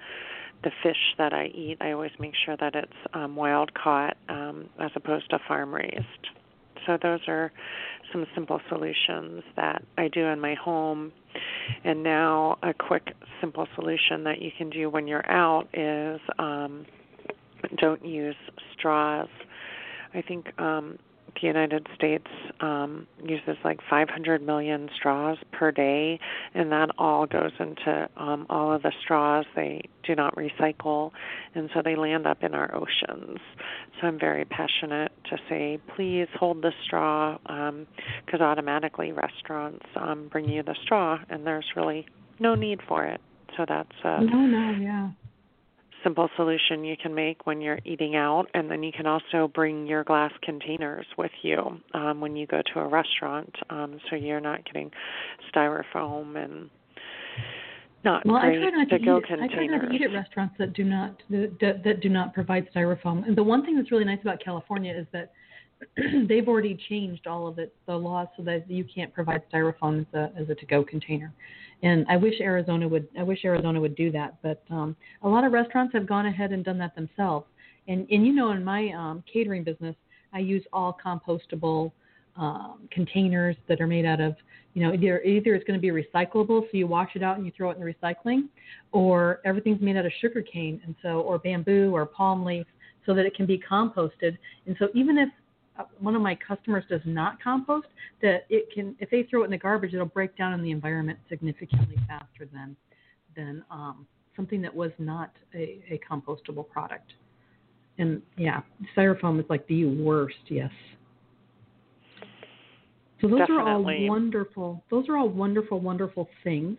the 0.65 0.71
fish 0.83 1.15
that 1.19 1.35
I 1.35 1.47
eat, 1.47 1.77
I 1.83 1.93
always 1.93 2.13
make 2.19 2.35
sure 2.47 2.57
that 2.57 2.75
it's 2.75 2.93
um, 3.13 3.37
wild 3.37 3.75
caught 3.75 4.17
um, 4.31 4.71
as 4.81 4.91
opposed 4.95 5.29
to 5.31 5.39
farm 5.47 5.75
raised. 5.75 6.29
So 6.89 6.97
those 7.03 7.21
are 7.29 7.53
some 8.13 8.27
simple 8.35 8.61
solutions 8.71 9.43
that 9.57 9.83
I 9.99 10.09
do 10.09 10.25
in 10.25 10.41
my 10.41 10.55
home. 10.55 11.13
And 11.85 12.03
now, 12.03 12.57
a 12.63 12.73
quick, 12.73 13.13
simple 13.43 13.69
solution 13.75 14.25
that 14.25 14.41
you 14.41 14.51
can 14.57 14.71
do 14.71 14.89
when 14.89 15.07
you're 15.07 15.31
out 15.31 15.69
is 15.75 16.19
um, 16.39 16.87
don't 17.77 18.03
use 18.03 18.37
straws. 18.73 19.29
I 20.15 20.23
think 20.23 20.47
um, 20.59 20.99
the 21.41 21.47
United 21.47 21.87
States 21.95 22.27
um, 22.61 23.07
uses 23.23 23.57
like 23.65 23.81
500 23.89 24.43
million 24.43 24.89
straws 24.95 25.39
per 25.53 25.71
day, 25.71 26.19
and 26.55 26.73
that 26.73 26.91
all 26.99 27.27
goes 27.27 27.53
into 27.59 28.09
um, 28.17 28.47
all 28.49 28.73
of 28.73 28.83
the 28.83 28.93
straws. 29.03 29.47
They 29.55 29.83
do 30.05 30.15
not 30.15 30.35
recycle, 30.37 31.13
and 31.55 31.71
so 31.75 31.83
they 31.83 31.97
land 31.97 32.27
up 32.27 32.43
in 32.43 32.55
our 32.55 32.75
oceans. 32.75 33.39
So 34.01 34.07
I'm 34.07 34.19
very 34.19 34.45
passionate 34.45 35.13
to 35.31 35.39
say, 35.49 35.79
please 35.95 36.29
hold 36.35 36.63
the 36.63 36.73
straw, 36.85 37.39
because 37.43 38.41
um, 38.41 38.43
automatically 38.43 39.13
restaurants 39.13 39.87
um, 39.97 40.29
bring 40.31 40.49
you 40.49 40.63
the 40.63 40.77
straw, 40.83 41.19
and 41.29 41.47
there's 41.47 41.67
really 41.77 42.07
no 42.39 42.55
need 42.55 42.81
for 42.87 43.05
it. 43.05 43.21
So 43.57 43.65
that's 43.69 43.91
uh, 44.05 44.21
no, 44.21 44.47
no, 44.47 44.71
yeah 44.71 45.11
simple 46.03 46.29
solution 46.37 46.85
you 46.85 46.97
can 47.01 47.15
make 47.15 47.47
when 47.47 47.61
you're 47.61 47.79
eating 47.85 48.17
out 48.17 48.47
and 48.55 48.71
then 48.71 48.83
you 48.83 48.93
can 48.93 49.07
also 49.07 49.49
bring 49.55 49.87
your 49.87 50.05
glass 50.05 50.33
containers 50.43 51.07
with 51.17 51.31
you 51.43 51.81
um, 51.95 52.21
when 52.21 52.37
you 52.37 52.47
go 52.47 52.63
to 52.73 52.81
a 52.81 52.89
restaurant 52.89 53.55
um, 53.71 53.99
so 54.09 54.17
you're 54.17 54.41
not 54.41 54.65
getting 54.65 54.91
styrofoam 55.53 56.37
and 56.43 56.71
not 58.05 58.25
well, 58.25 58.41
great 58.41 58.59
I 58.59 58.63
try 58.63 58.71
not 58.71 58.89
to, 58.91 58.99
to 58.99 59.05
go 59.05 59.21
containers. 59.21 59.51
I 59.53 59.55
try 59.55 59.67
not 59.67 59.89
to 59.89 59.93
eat 59.93 60.03
at 60.03 60.13
restaurants 60.13 60.55
that 60.59 60.73
do 60.73 60.85
not 60.85 61.21
that, 61.31 61.81
that 61.85 62.01
do 62.01 62.09
not 62.09 62.33
provide 62.33 62.69
styrofoam. 62.75 63.27
And 63.27 63.37
the 63.37 63.43
one 63.43 63.65
thing 63.65 63.77
that's 63.77 63.91
really 63.91 64.05
nice 64.05 64.21
about 64.23 64.43
California 64.43 64.95
is 64.97 65.07
that 65.13 65.33
they've 66.29 66.47
already 66.47 66.79
changed 66.89 67.27
all 67.27 67.47
of 67.47 67.59
it, 67.59 67.75
the 67.87 67.97
laws, 67.97 68.29
so 68.37 68.43
that 68.45 68.71
you 68.71 68.85
can't 68.85 69.13
provide 69.13 69.43
styrofoam 69.53 70.01
as 70.01 70.07
a 70.15 70.33
as 70.41 70.49
a 70.49 70.55
to-go 70.55 70.85
container. 70.85 71.33
And 71.83 72.05
I 72.09 72.17
wish 72.17 72.35
Arizona 72.41 72.89
would 72.89 73.07
I 73.19 73.23
wish 73.23 73.45
Arizona 73.45 73.81
would 73.81 73.95
do 73.95 74.11
that, 74.13 74.37
but 74.43 74.63
um, 74.71 74.97
a 75.23 75.29
lot 75.29 75.45
of 75.45 75.53
restaurants 75.53 75.95
have 75.95 76.07
gone 76.07 76.27
ahead 76.27 76.53
and 76.53 76.65
done 76.65 76.79
that 76.79 76.95
themselves. 76.95 77.47
And 77.87 78.07
and 78.11 78.27
you 78.27 78.33
know, 78.33 78.51
in 78.51 78.65
my 78.65 78.91
um, 78.91 79.23
catering 79.33 79.65
business, 79.65 79.95
I 80.33 80.41
use 80.41 80.65
all 80.73 80.99
compostable 81.05 81.93
um, 82.37 82.89
containers 82.91 83.57
that 83.69 83.81
are 83.81 83.87
made 83.87 84.05
out 84.05 84.21
of 84.21 84.35
you 84.75 84.83
know 84.83 84.93
either 84.93 85.23
either 85.23 85.55
it's 85.55 85.65
going 85.65 85.81
to 85.81 85.81
be 85.81 85.91
recyclable, 85.91 86.63
so 86.63 86.69
you 86.73 86.87
wash 86.87 87.11
it 87.15 87.23
out 87.23 87.37
and 87.37 87.47
you 87.47 87.53
throw 87.57 87.71
it 87.71 87.79
in 87.79 87.85
the 87.85 87.95
recycling, 87.95 88.49
or 88.93 89.41
everything's 89.45 89.81
made 89.81 89.97
out 89.97 90.07
of 90.07 90.13
sugar 90.21 90.43
cane 90.43 90.81
and 90.85 90.97
so 91.03 91.21
or 91.21 91.39
bamboo 91.39 91.95
or 91.95 92.07
palm 92.07 92.45
leaf 92.45 92.67
so 93.07 93.15
that 93.15 93.25
it 93.25 93.35
can 93.35 93.47
be 93.47 93.59
composted. 93.59 94.37
And 94.67 94.77
so 94.79 94.89
even 94.95 95.17
if 95.17 95.29
one 95.99 96.15
of 96.15 96.23
my 96.23 96.35
customers 96.35 96.85
does 96.89 97.01
not 97.05 97.43
compost, 97.43 97.89
that 98.23 98.47
it 98.49 98.73
can, 98.73 98.97
if 98.99 99.11
they 99.11 99.25
throw 99.25 99.43
it 99.43 99.47
in 99.47 99.51
the 99.51 99.59
garbage, 99.59 99.95
it'll 99.95 100.07
break 100.07 100.37
down 100.37 100.53
in 100.53 100.63
the 100.63 100.71
environment 100.71 101.19
significantly 101.29 101.97
faster 102.07 102.49
than 102.53 102.77
than 103.37 103.65
um, 103.71 104.07
something 104.35 104.61
that 104.63 104.75
was 104.75 104.91
not 104.99 105.31
a, 105.55 105.81
a 105.91 106.01
compostable 106.11 106.69
product. 106.69 107.13
And 107.99 108.23
yeah, 108.37 108.61
styrofoam 108.97 109.39
is 109.39 109.47
like 109.49 109.67
the 109.69 109.85
worst. 109.85 110.37
Yes. 110.49 110.71
So 113.21 113.29
those 113.29 113.41
Definitely. 113.41 113.65
are 113.65 113.69
all 113.69 114.09
wonderful. 114.09 114.85
Those 114.91 115.09
are 115.09 115.17
all 115.17 115.29
wonderful, 115.29 115.81
wonderful 115.81 116.29
things. 116.45 116.79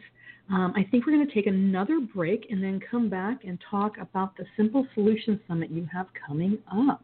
Um, 0.50 0.74
I 0.76 0.84
think 0.90 1.06
we're 1.06 1.14
going 1.14 1.28
to 1.28 1.34
take 1.34 1.48
another 1.48 2.00
break 2.00 2.48
and 2.50 2.64
then 2.64 2.80
come 2.90 3.10
back 3.10 3.44
and 3.44 3.60
talk 3.70 3.98
about 4.00 4.36
the 4.38 4.46
Simple 4.58 4.88
Solutions 4.94 5.40
Summit 5.48 5.70
you 5.70 5.88
have 5.94 6.08
coming 6.28 6.58
up. 6.72 7.04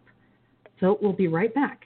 So 0.80 0.98
we'll 1.02 1.14
be 1.14 1.28
right 1.28 1.54
back. 1.54 1.86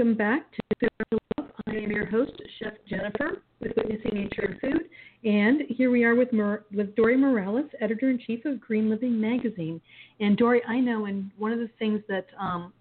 Welcome 0.00 0.16
back 0.16 0.46
to 0.80 0.88
Love. 1.12 1.50
I 1.66 1.72
am 1.72 1.90
your 1.90 2.06
host, 2.06 2.32
Chef 2.58 2.72
Jennifer, 2.88 3.42
with 3.60 3.72
Witnessing 3.76 4.14
Nature 4.14 4.46
and 4.46 4.58
Food, 4.58 4.88
and 5.24 5.60
here 5.68 5.90
we 5.90 6.04
are 6.04 6.14
with 6.14 6.32
Mer- 6.32 6.64
with 6.72 6.96
Dorie 6.96 7.18
Morales, 7.18 7.66
editor 7.82 8.08
in 8.08 8.18
chief 8.18 8.46
of 8.46 8.62
Green 8.62 8.88
Living 8.88 9.20
magazine. 9.20 9.78
And 10.18 10.38
Dorie, 10.38 10.62
I 10.66 10.80
know, 10.80 11.04
and 11.04 11.30
one 11.36 11.52
of 11.52 11.58
the 11.58 11.68
things 11.78 12.00
that 12.08 12.28
um, 12.40 12.72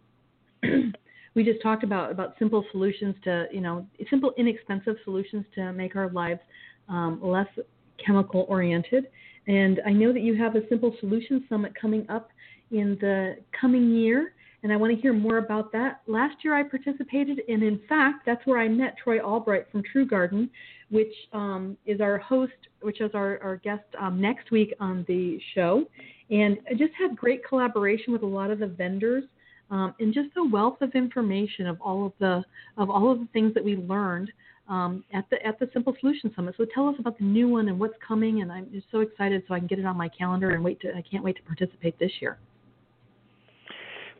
we 1.35 1.43
just 1.43 1.61
talked 1.61 1.83
about 1.83 2.09
about 2.09 2.35
simple 2.39 2.63
solutions 2.71 3.15
to, 3.25 3.47
you 3.51 3.59
know, 3.59 3.85
simple, 4.09 4.31
inexpensive 4.37 4.95
solutions 5.03 5.43
to 5.55 5.73
make 5.73 5.97
our 5.97 6.09
lives 6.11 6.39
um, 6.87 7.19
less 7.21 7.49
chemical 7.97 8.45
oriented. 8.47 9.07
And 9.45 9.81
I 9.85 9.91
know 9.91 10.13
that 10.13 10.21
you 10.21 10.37
have 10.37 10.55
a 10.55 10.65
Simple 10.69 10.95
solution 11.01 11.43
Summit 11.49 11.73
coming 11.75 12.05
up 12.09 12.29
in 12.71 12.97
the 13.01 13.39
coming 13.59 13.93
year 13.93 14.35
and 14.63 14.71
I 14.73 14.75
want 14.75 14.93
to 14.93 15.01
hear 15.01 15.13
more 15.13 15.37
about 15.37 15.71
that. 15.71 16.01
Last 16.07 16.43
year 16.43 16.53
I 16.53 16.63
participated, 16.63 17.41
and 17.47 17.63
in 17.63 17.79
fact, 17.87 18.25
that's 18.25 18.45
where 18.45 18.59
I 18.59 18.67
met 18.67 18.95
Troy 19.01 19.19
Albright 19.19 19.71
from 19.71 19.83
True 19.83 20.05
Garden, 20.05 20.49
which 20.89 21.13
um, 21.33 21.77
is 21.85 22.01
our 22.01 22.17
host, 22.17 22.53
which 22.81 22.99
is 22.99 23.11
our, 23.13 23.39
our 23.41 23.57
guest 23.57 23.83
um, 23.99 24.19
next 24.19 24.51
week 24.51 24.73
on 24.79 25.05
the 25.07 25.39
show. 25.55 25.85
And 26.29 26.57
I 26.69 26.73
just 26.73 26.93
had 26.99 27.15
great 27.15 27.47
collaboration 27.47 28.11
with 28.11 28.23
a 28.23 28.27
lot 28.27 28.51
of 28.51 28.59
the 28.59 28.67
vendors. 28.67 29.23
Um, 29.71 29.93
and 29.99 30.11
just 30.11 30.29
the 30.33 30.43
wealth 30.43 30.81
of 30.81 30.95
information 30.95 31.67
of 31.67 31.79
all 31.79 32.07
of 32.07 32.13
the 32.19 32.43
of 32.77 32.89
all 32.89 33.11
of 33.11 33.19
the 33.19 33.27
things 33.33 33.53
that 33.53 33.63
we 33.63 33.75
learned 33.75 34.31
um, 34.67 35.03
at 35.13 35.29
the 35.29 35.45
at 35.45 35.59
the 35.59 35.69
Simple 35.73 35.95
Solution 35.99 36.33
Summit. 36.35 36.55
So 36.57 36.65
tell 36.73 36.87
us 36.87 36.95
about 36.97 37.19
the 37.19 37.23
new 37.23 37.47
one 37.47 37.69
and 37.69 37.79
what's 37.79 37.93
coming. 38.05 38.41
And 38.41 38.51
I'm 38.51 38.67
just 38.71 38.87
so 38.91 39.01
excited, 39.01 39.43
so 39.47 39.53
I 39.53 39.59
can 39.59 39.67
get 39.67 39.77
it 39.77 39.85
on 39.85 39.95
my 39.95 40.09
calendar 40.09 40.51
and 40.51 40.63
wait 40.63 40.81
to 40.81 40.95
I 40.95 41.03
can't 41.03 41.23
wait 41.23 41.35
to 41.35 41.43
participate 41.43 41.99
this 41.99 42.11
year. 42.19 42.39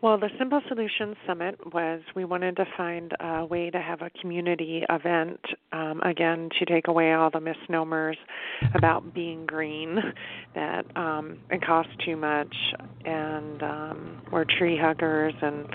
Well, 0.01 0.17
the 0.17 0.29
Simple 0.37 0.61
Solutions 0.69 1.17
Summit 1.27 1.73
was 1.73 1.99
we 2.15 2.23
wanted 2.23 2.55
to 2.55 2.65
find 2.77 3.11
a 3.19 3.45
way 3.45 3.69
to 3.69 3.81
have 3.81 4.01
a 4.01 4.09
community 4.21 4.85
event, 4.89 5.41
um, 5.73 5.99
again, 6.05 6.47
to 6.57 6.63
take 6.63 6.87
away 6.87 7.11
all 7.11 7.29
the 7.29 7.41
misnomers 7.41 8.15
about 8.73 9.13
being 9.13 9.45
green, 9.45 9.97
that 10.55 10.85
um, 10.95 11.39
it 11.49 11.61
costs 11.65 11.91
too 12.05 12.15
much, 12.15 12.55
and 13.03 13.61
um, 13.61 14.21
we're 14.31 14.45
tree 14.45 14.79
huggers. 14.81 15.33
And 15.41 15.67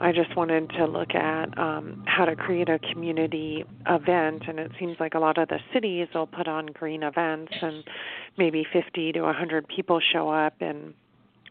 I 0.00 0.12
just 0.12 0.34
wanted 0.38 0.70
to 0.70 0.86
look 0.86 1.14
at 1.14 1.58
um, 1.58 2.02
how 2.06 2.24
to 2.24 2.34
create 2.36 2.70
a 2.70 2.78
community 2.78 3.66
event. 3.86 4.44
And 4.48 4.58
it 4.58 4.70
seems 4.78 4.96
like 4.98 5.12
a 5.12 5.18
lot 5.18 5.36
of 5.36 5.48
the 5.48 5.58
cities 5.74 6.08
will 6.14 6.26
put 6.26 6.48
on 6.48 6.68
green 6.68 7.02
events, 7.02 7.52
and 7.60 7.84
maybe 8.38 8.66
50 8.72 9.12
to 9.12 9.20
100 9.20 9.68
people 9.68 10.00
show 10.00 10.30
up 10.30 10.54
and 10.62 10.94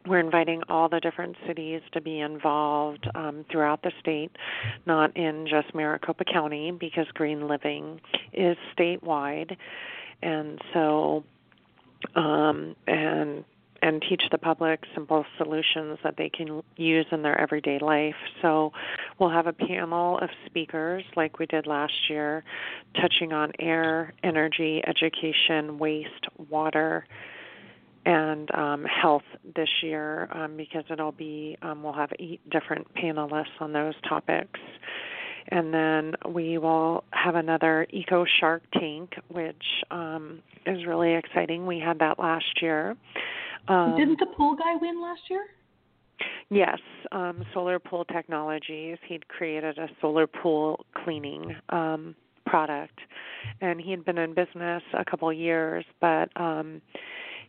we're 0.08 0.20
inviting 0.20 0.62
all 0.70 0.90
the 0.90 1.00
different 1.00 1.36
cities 1.48 1.82
to 1.94 2.02
be 2.02 2.20
involved 2.20 3.08
um, 3.16 3.46
throughout 3.52 3.82
the 3.84 3.92
state, 4.00 4.32
not 4.86 5.16
in 5.16 5.48
just 5.48 5.74
Maricopa 5.76 6.24
County, 6.26 6.72
because 6.72 7.06
Green 7.14 7.48
Living 7.48 8.00
is 8.34 8.58
statewide, 8.78 9.56
and 10.22 10.60
so 10.74 11.24
um, 12.16 12.76
and 12.88 13.44
and 13.82 14.04
teach 14.10 14.24
the 14.30 14.38
public 14.38 14.84
simple 14.94 15.26
solutions 15.38 15.98
that 16.04 16.16
they 16.18 16.30
can 16.30 16.62
use 16.76 17.06
in 17.12 17.22
their 17.22 17.40
everyday 17.40 17.80
life. 17.80 18.16
So 18.42 18.74
we'll 19.18 19.30
have 19.30 19.48
a 19.48 19.54
panel 19.54 20.18
of 20.20 20.30
speakers 20.46 21.04
like 21.16 21.40
we 21.40 21.46
did 21.46 21.66
last 21.66 21.94
year, 22.10 22.44
touching 23.00 23.32
on 23.32 23.54
air, 23.58 24.14
energy, 24.22 24.82
education, 24.86 25.80
waste, 25.80 26.28
water 26.50 27.06
and 28.06 28.50
um, 28.56 28.86
health 28.86 29.24
this 29.56 29.70
year 29.84 30.30
um, 30.32 30.56
because 30.58 30.84
it'll 30.90 31.12
be 31.12 31.58
um, 31.62 31.84
we'll 31.84 31.94
have 31.94 32.12
eight 32.20 32.42
different 32.50 32.88
panelists 32.96 33.60
on 33.60 33.74
those 33.74 33.94
topics. 34.08 34.60
And 35.52 35.74
then 35.74 36.14
we 36.32 36.58
will 36.60 37.04
have 37.12 37.36
another 37.36 37.88
eco 37.90 38.26
shark 38.40 38.62
tank 38.74 39.16
which 39.30 39.64
um, 39.90 40.42
is 40.66 40.86
really 40.86 41.16
exciting. 41.16 41.66
We 41.66 41.80
had 41.80 42.00
that 42.00 42.20
last 42.20 42.62
year. 42.62 42.96
Um, 43.68 43.96
didn't 43.98 44.20
the 44.20 44.28
pool 44.38 44.56
guy 44.56 44.76
win 44.80 45.02
last 45.02 45.22
year? 45.30 45.46
Yes, 46.50 46.80
um, 47.12 47.46
Solar 47.54 47.80
Pool 47.80 48.06
Technologies. 48.06 48.98
He'd 49.08 49.28
created 49.28 49.78
a 49.78 49.88
solar 50.02 50.28
pool 50.28 50.86
cleaning 51.04 51.56
um, 51.70 52.16
product, 52.46 53.00
and 53.62 53.80
he 53.80 53.92
had 53.92 54.04
been 54.04 54.18
in 54.18 54.34
business 54.34 54.82
a 54.94 55.06
couple 55.06 55.32
years, 55.32 55.86
but 56.02 56.30
um, 56.36 56.82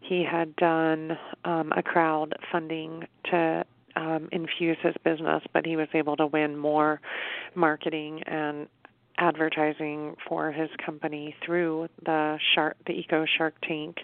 he 0.01 0.24
had 0.24 0.57
done 0.57 1.16
um, 1.44 1.72
a 1.76 1.82
crowd 1.82 2.34
funding 2.51 3.05
to 3.30 3.64
um, 3.96 4.28
infuse 4.32 4.78
his 4.82 4.94
business, 5.05 5.42
but 5.53 5.66
he 5.66 5.76
was 5.76 5.88
able 5.94 6.16
to 6.16 6.26
win 6.26 6.57
more 6.57 7.01
marketing 7.55 8.22
and 8.26 8.68
advertising 9.18 10.16
for 10.26 10.51
his 10.51 10.70
company 10.84 11.34
through 11.44 11.86
the 12.05 12.38
shark 12.55 12.76
the 12.86 12.92
eco 12.92 13.26
shark 13.38 13.55
tank. 13.66 13.98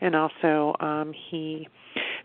And 0.00 0.16
also 0.16 0.74
um 0.80 1.12
he 1.30 1.68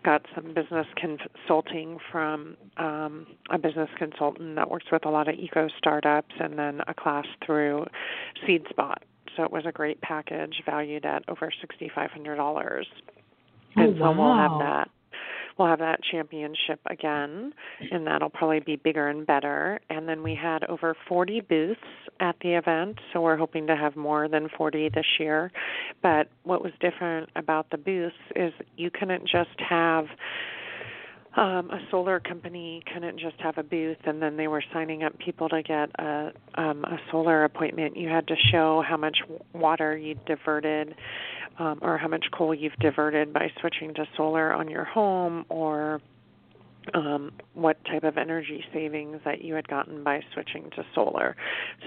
got 0.05 0.25
some 0.33 0.53
business 0.53 0.87
consulting 0.95 1.97
from 2.11 2.55
um 2.77 3.27
a 3.49 3.57
business 3.57 3.89
consultant 3.97 4.55
that 4.55 4.69
works 4.69 4.85
with 4.91 5.05
a 5.05 5.09
lot 5.09 5.27
of 5.27 5.35
eco 5.35 5.67
startups 5.77 6.33
and 6.39 6.57
then 6.57 6.81
a 6.87 6.93
class 6.93 7.25
through 7.45 7.85
seedspot. 8.47 8.97
So 9.35 9.43
it 9.43 9.51
was 9.51 9.65
a 9.65 9.71
great 9.71 9.99
package 10.01 10.61
valued 10.65 11.05
at 11.05 11.27
over 11.27 11.51
sixty 11.59 11.91
five 11.93 12.11
hundred 12.11 12.37
dollars 12.37 12.87
and 13.77 14.01
oh, 14.01 14.01
wow. 14.01 14.13
so 14.13 14.19
we'll 14.19 14.37
have 14.37 14.59
that 14.59 14.89
we'll 15.57 15.67
have 15.67 15.79
that 15.79 15.99
championship 16.11 16.79
again 16.85 17.51
and 17.91 18.05
that'll 18.05 18.29
probably 18.29 18.59
be 18.59 18.75
bigger 18.75 19.07
and 19.07 19.25
better 19.25 19.79
and 19.89 20.07
then 20.07 20.21
we 20.21 20.35
had 20.35 20.63
over 20.65 20.95
40 21.07 21.41
booths 21.41 21.81
at 22.19 22.35
the 22.41 22.53
event, 22.53 22.97
so 23.11 23.21
we're 23.21 23.37
hoping 23.37 23.67
to 23.67 23.75
have 23.75 23.95
more 23.95 24.27
than 24.27 24.49
40 24.57 24.89
this 24.89 25.05
year. 25.19 25.51
But 26.01 26.29
what 26.43 26.63
was 26.63 26.73
different 26.79 27.29
about 27.35 27.69
the 27.69 27.77
booths 27.77 28.15
is 28.35 28.53
you 28.75 28.89
couldn't 28.91 29.27
just 29.27 29.59
have 29.67 30.05
um, 31.35 31.69
a 31.69 31.79
solar 31.91 32.19
company 32.19 32.81
couldn't 32.91 33.19
just 33.19 33.39
have 33.39 33.59
a 33.59 33.63
booth 33.63 33.97
and 34.05 34.19
then 34.19 34.37
they 34.37 34.47
were 34.47 34.63
signing 34.73 35.03
up 35.03 35.15
people 35.19 35.47
to 35.49 35.61
get 35.61 35.91
a 35.99 36.31
um, 36.55 36.83
a 36.85 36.97
solar 37.11 37.43
appointment. 37.43 37.95
You 37.95 38.09
had 38.09 38.27
to 38.29 38.35
show 38.51 38.81
how 38.81 38.97
much 38.97 39.19
water 39.53 39.95
you 39.95 40.15
diverted 40.25 40.95
um, 41.59 41.79
or 41.81 41.97
how 41.97 42.07
much 42.07 42.25
coal 42.31 42.53
you've 42.53 42.75
diverted 42.79 43.33
by 43.33 43.51
switching 43.59 43.93
to 43.95 44.05
solar 44.15 44.53
on 44.53 44.69
your 44.69 44.83
home 44.83 45.45
or 45.49 46.01
um, 46.93 47.31
what 47.53 47.83
type 47.85 48.03
of 48.03 48.17
energy 48.17 48.63
savings 48.73 49.19
that 49.25 49.41
you 49.41 49.53
had 49.53 49.67
gotten 49.67 50.03
by 50.03 50.21
switching 50.33 50.69
to 50.75 50.85
solar. 50.95 51.35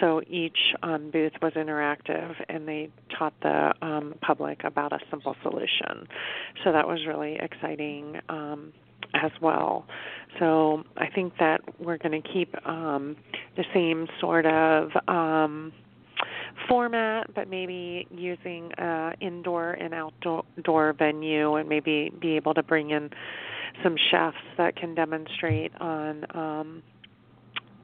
So 0.00 0.20
each 0.28 0.58
um, 0.82 1.10
booth 1.10 1.32
was 1.40 1.52
interactive 1.54 2.34
and 2.48 2.66
they 2.66 2.90
taught 3.18 3.34
the 3.42 3.72
um, 3.82 4.14
public 4.20 4.62
about 4.64 4.92
a 4.92 4.98
simple 5.10 5.36
solution. 5.42 6.06
So 6.64 6.72
that 6.72 6.86
was 6.86 7.00
really 7.06 7.38
exciting 7.40 8.20
um, 8.28 8.72
as 9.14 9.30
well. 9.40 9.86
So 10.38 10.84
I 10.96 11.08
think 11.08 11.34
that 11.38 11.60
we're 11.78 11.98
going 11.98 12.20
to 12.20 12.28
keep 12.28 12.54
um, 12.66 13.16
the 13.56 13.64
same 13.74 14.06
sort 14.20 14.46
of 14.46 14.90
um, 15.08 15.72
format, 16.68 17.32
but 17.34 17.48
maybe 17.48 18.06
using 18.10 18.72
uh, 18.74 19.12
indoor 19.20 19.72
and 19.72 19.94
outdoor 19.94 20.92
venue, 20.92 21.54
and 21.54 21.68
maybe 21.68 22.12
be 22.20 22.36
able 22.36 22.54
to 22.54 22.62
bring 22.62 22.90
in 22.90 23.10
some 23.82 23.96
chefs 24.10 24.36
that 24.56 24.76
can 24.76 24.94
demonstrate 24.94 25.72
on 25.80 26.24
um, 26.36 26.82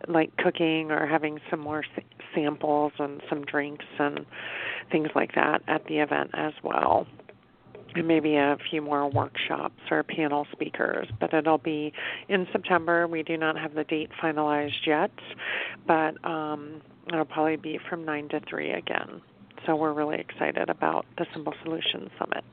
like 0.09 0.37
cooking 0.37 0.91
or 0.91 1.07
having 1.07 1.39
some 1.51 1.61
more 1.61 1.85
s- 1.97 2.05
samples 2.35 2.93
and 2.99 3.23
some 3.29 3.45
drinks 3.45 3.85
and 3.99 4.27
things 4.91 5.09
like 5.15 5.35
that 5.35 5.63
at 5.69 5.85
the 5.87 5.99
event 5.99 6.31
as 6.35 6.53
well. 6.63 7.07
And 7.97 8.07
maybe 8.07 8.37
a 8.37 8.59
few 8.71 8.83
more 8.83 9.09
workshops 9.11 9.81
or 9.91 10.03
panel 10.03 10.47
speakers, 10.53 11.09
but 11.19 11.33
it'll 11.33 11.57
be 11.57 11.93
in 12.29 12.47
September. 12.53 13.07
We 13.07 13.23
do 13.23 13.39
not 13.39 13.59
have 13.59 13.75
the 13.75 13.85
date 13.85 14.11
finalized 14.23 14.87
yet, 14.87 15.11
but 15.87 16.23
um, 16.25 16.83
it'll 17.09 17.25
probably 17.25 17.57
be 17.57 17.79
from 17.89 18.05
9 18.05 18.29
to 18.31 18.41
3 18.49 18.73
again. 18.73 19.23
So 19.65 19.77
we're 19.77 19.95
really 19.95 20.19
excited 20.19 20.69
about 20.69 21.07
the 21.17 21.27
Simple 21.33 21.55
Solutions 21.65 22.11
Summit. 22.19 22.45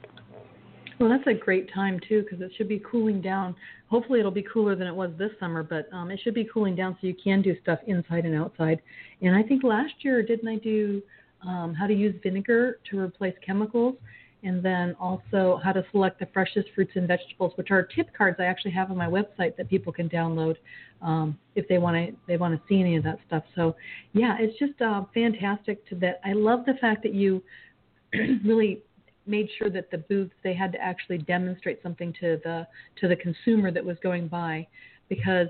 Well, 1.00 1.10
that's 1.10 1.28
a 1.28 1.34
great 1.34 1.70
time 1.74 2.00
too 2.08 2.24
because 2.24 2.40
it 2.40 2.52
should 2.58 2.70
be 2.70 2.80
cooling 2.80 3.20
down. 3.20 3.56
Hopefully, 3.90 4.20
it'll 4.20 4.32
be 4.32 4.46
cooler 4.52 4.76
than 4.76 4.88
it 4.88 4.96
was 4.96 5.12
this 5.18 5.32
summer, 5.40 5.62
but 5.62 5.90
um, 5.92 6.10
it 6.12 6.20
should 6.24 6.34
be 6.34 6.46
cooling 6.46 6.76
down 6.76 6.98
so 7.02 7.08
you 7.08 7.16
can 7.22 7.42
do 7.42 7.56
stuff 7.62 7.80
inside 7.88 8.26
and 8.26 8.36
outside. 8.36 8.82
And 9.22 9.36
I 9.36 9.44
think 9.44 9.64
last 9.64 9.94
year, 10.00 10.24
didn't 10.24 10.48
I 10.48 10.56
do 10.56 11.02
um, 11.46 11.74
how 11.74 11.88
to 11.88 11.94
use 11.94 12.16
vinegar 12.24 12.80
to 12.90 13.00
replace 13.00 13.36
chemicals? 13.46 13.96
And 14.44 14.62
then 14.62 14.96
also 15.00 15.60
how 15.64 15.72
to 15.72 15.86
select 15.92 16.20
the 16.20 16.28
freshest 16.34 16.68
fruits 16.76 16.92
and 16.96 17.08
vegetables, 17.08 17.54
which 17.56 17.72
are 17.72 17.84
tip 17.84 18.10
cards 18.16 18.38
I 18.40 18.46
actually 18.46 18.72
have 18.72 18.92
on 18.92 18.98
my 18.98 19.08
website 19.08 19.56
that 19.56 19.70
people 19.70 19.94
can 19.94 20.10
download 20.10 20.58
um, 21.02 21.38
if 21.56 21.68
they 21.68 21.78
want 21.78 21.96
to 21.96 22.16
they 22.28 22.38
want 22.38 22.54
to 22.54 22.62
see 22.68 22.80
any 22.80 22.96
of 22.98 23.04
that 23.04 23.20
stuff. 23.28 23.44
So 23.56 23.76
yeah, 24.14 24.36
it's 24.40 24.58
just 24.60 24.82
uh, 24.82 25.04
fantastic 25.14 25.88
to 25.90 25.96
that. 25.96 26.20
I 26.26 26.34
love 26.34 26.66
the 26.66 26.74
fact 26.82 27.04
that 27.04 27.14
you 27.14 27.42
really 28.44 28.82
made 29.26 29.48
sure 29.58 29.70
that 29.70 29.90
the 29.92 29.98
booths 29.98 30.34
they 30.44 30.54
had 30.54 30.72
to 30.74 30.82
actually 30.82 31.18
demonstrate 31.20 31.82
something 31.82 32.14
to 32.20 32.40
the 32.44 32.68
to 33.00 33.08
the 33.08 33.16
consumer 33.16 33.72
that 33.72 33.84
was 33.84 33.98
going 34.04 34.28
by 34.28 34.68
because 35.10 35.48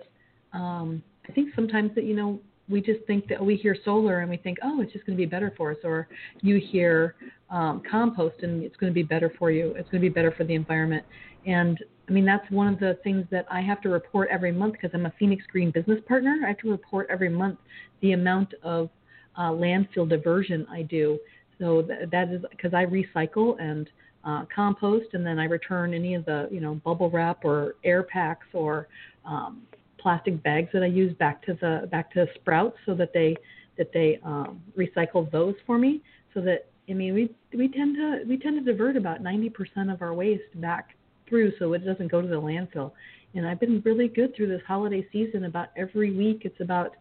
um, 0.53 1.01
I 1.27 1.31
think 1.31 1.53
sometimes 1.55 1.91
that 1.95 2.03
you 2.03 2.15
know 2.15 2.39
we 2.69 2.81
just 2.81 3.05
think 3.05 3.27
that 3.27 3.43
we 3.43 3.55
hear 3.55 3.75
solar 3.83 4.19
and 4.19 4.29
we 4.29 4.37
think 4.37 4.57
oh 4.63 4.81
it's 4.81 4.93
just 4.93 5.05
going 5.05 5.17
to 5.17 5.21
be 5.21 5.29
better 5.29 5.53
for 5.57 5.71
us 5.71 5.77
or 5.83 6.07
you 6.41 6.59
hear 6.71 7.15
um, 7.53 7.83
compost 7.89 8.41
and 8.41 8.63
it's 8.63 8.75
going 8.77 8.91
to 8.91 8.93
be 8.93 9.03
better 9.03 9.31
for 9.37 9.51
you. 9.51 9.67
It's 9.77 9.89
going 9.89 10.01
to 10.01 10.09
be 10.09 10.13
better 10.13 10.31
for 10.31 10.43
the 10.43 10.55
environment. 10.55 11.05
And 11.45 11.77
I 12.09 12.11
mean 12.11 12.25
that's 12.25 12.49
one 12.49 12.67
of 12.67 12.79
the 12.79 12.97
things 13.03 13.25
that 13.31 13.45
I 13.49 13.61
have 13.61 13.79
to 13.81 13.89
report 13.89 14.27
every 14.31 14.51
month 14.51 14.73
because 14.73 14.89
I'm 14.93 15.05
a 15.05 15.13
Phoenix 15.19 15.45
Green 15.51 15.71
business 15.71 15.99
partner. 16.07 16.41
I 16.43 16.49
have 16.49 16.57
to 16.59 16.71
report 16.71 17.07
every 17.09 17.29
month 17.29 17.59
the 18.01 18.13
amount 18.13 18.53
of 18.63 18.89
uh, 19.37 19.51
landfill 19.51 20.09
diversion 20.09 20.65
I 20.69 20.81
do. 20.81 21.19
So 21.59 21.83
th- 21.83 22.09
that 22.11 22.29
is 22.29 22.43
because 22.49 22.73
I 22.73 22.85
recycle 22.85 23.61
and 23.61 23.87
uh, 24.25 24.45
compost, 24.53 25.07
and 25.13 25.25
then 25.25 25.37
I 25.37 25.45
return 25.45 25.93
any 25.93 26.15
of 26.15 26.25
the 26.25 26.47
you 26.51 26.59
know 26.59 26.75
bubble 26.75 27.09
wrap 27.09 27.45
or 27.45 27.75
air 27.83 28.03
packs 28.03 28.47
or 28.53 28.87
um, 29.25 29.61
plastic 29.97 30.41
bags 30.43 30.69
that 30.73 30.81
I 30.81 30.87
use 30.87 31.13
back 31.17 31.45
to 31.45 31.53
the 31.53 31.87
back 31.91 32.11
to 32.13 32.25
Sprouts, 32.35 32.77
so 32.85 32.95
that 32.95 33.11
they 33.13 33.35
that 33.77 33.91
they 33.93 34.19
um, 34.23 34.61
recycle 34.77 35.29
those 35.31 35.55
for 35.65 35.77
me. 35.77 36.01
So 36.33 36.41
that 36.41 36.67
I 36.89 36.93
mean 36.93 37.13
we 37.13 37.35
we 37.57 37.67
tend 37.67 37.95
to 37.95 38.23
we 38.27 38.37
tend 38.37 38.63
to 38.63 38.71
divert 38.71 38.97
about 38.97 39.23
90% 39.23 39.91
of 39.91 40.01
our 40.01 40.13
waste 40.13 40.59
back 40.61 40.95
through, 41.27 41.53
so 41.57 41.73
it 41.73 41.85
doesn't 41.85 42.09
go 42.09 42.21
to 42.21 42.27
the 42.27 42.41
landfill. 42.41 42.91
And 43.35 43.47
I've 43.47 43.59
been 43.59 43.81
really 43.85 44.07
good 44.07 44.35
through 44.35 44.47
this 44.47 44.61
holiday 44.67 45.07
season. 45.11 45.45
About 45.45 45.69
every 45.75 46.15
week, 46.15 46.41
it's 46.43 46.59
about 46.59 46.91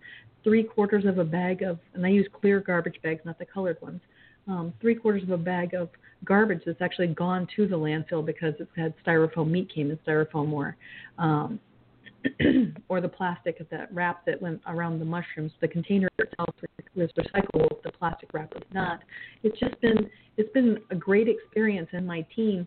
three 0.44 0.62
quarters 0.62 1.04
of 1.04 1.18
a 1.18 1.24
bag 1.24 1.62
of, 1.62 1.78
and 1.94 2.06
I 2.06 2.08
use 2.08 2.26
clear 2.32 2.60
garbage 2.60 2.98
bags, 3.02 3.20
not 3.24 3.38
the 3.38 3.44
colored 3.44 3.76
ones 3.82 4.00
um, 4.48 4.72
three 4.80 4.94
quarters 4.94 5.22
of 5.22 5.30
a 5.30 5.38
bag 5.38 5.74
of 5.74 5.88
garbage 6.24 6.62
that's 6.64 6.80
actually 6.80 7.08
gone 7.08 7.46
to 7.56 7.66
the 7.66 7.76
landfill 7.76 8.24
because 8.24 8.54
it's 8.58 8.70
had 8.76 8.94
styrofoam 9.04 9.50
meat 9.50 9.72
came 9.72 9.90
in 9.90 9.98
styrofoam 10.06 10.52
or 10.52 10.76
um, 11.18 11.60
or 12.88 13.00
the 13.00 13.08
plastic 13.08 13.60
of 13.60 13.68
that 13.70 13.92
wrap 13.92 14.24
that 14.26 14.40
went 14.40 14.60
around 14.66 14.98
the 14.98 15.04
mushrooms. 15.04 15.52
The 15.60 15.68
container 15.68 16.08
itself 16.18 16.54
was 16.94 17.10
recyclable, 17.18 17.82
the 17.82 17.92
plastic 17.92 18.32
wrap 18.32 18.52
was 18.54 18.64
not. 18.72 19.00
It's 19.42 19.58
just 19.58 19.80
been 19.80 20.10
it's 20.36 20.52
been 20.52 20.78
a 20.90 20.94
great 20.94 21.28
experience, 21.28 21.88
and 21.92 22.06
my 22.06 22.26
team 22.34 22.66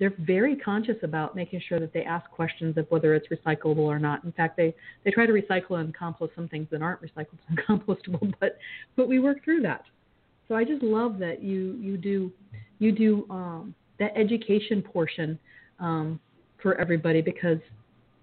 they're 0.00 0.14
very 0.20 0.56
conscious 0.56 0.96
about 1.02 1.36
making 1.36 1.60
sure 1.68 1.78
that 1.78 1.92
they 1.92 2.02
ask 2.04 2.28
questions 2.30 2.78
of 2.78 2.86
whether 2.88 3.14
it's 3.14 3.28
recyclable 3.28 3.80
or 3.80 3.98
not. 3.98 4.24
In 4.24 4.32
fact, 4.32 4.56
they 4.56 4.74
they 5.04 5.10
try 5.10 5.26
to 5.26 5.32
recycle 5.32 5.78
and 5.78 5.94
compost 5.94 6.32
some 6.34 6.48
things 6.48 6.66
that 6.70 6.82
aren't 6.82 7.02
recyclable 7.02 7.38
and 7.48 7.58
compostable, 7.68 8.32
but 8.40 8.58
but 8.96 9.08
we 9.08 9.20
work 9.20 9.44
through 9.44 9.60
that. 9.62 9.84
So 10.48 10.56
I 10.56 10.64
just 10.64 10.82
love 10.82 11.18
that 11.18 11.42
you 11.42 11.76
you 11.80 11.96
do 11.96 12.32
you 12.78 12.92
do 12.92 13.26
um, 13.30 13.74
that 13.98 14.16
education 14.16 14.82
portion 14.82 15.38
um, 15.78 16.18
for 16.62 16.74
everybody 16.80 17.20
because 17.20 17.58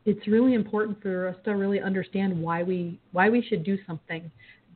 it's 0.07 0.25
really 0.25 0.53
important 0.53 0.99
for 1.01 1.27
us 1.27 1.35
to 1.43 1.51
really 1.51 1.81
understand 1.81 2.41
why 2.41 2.63
we 2.63 2.97
why 3.11 3.29
we 3.29 3.43
should 3.43 3.63
do 3.63 3.77
something 3.85 4.31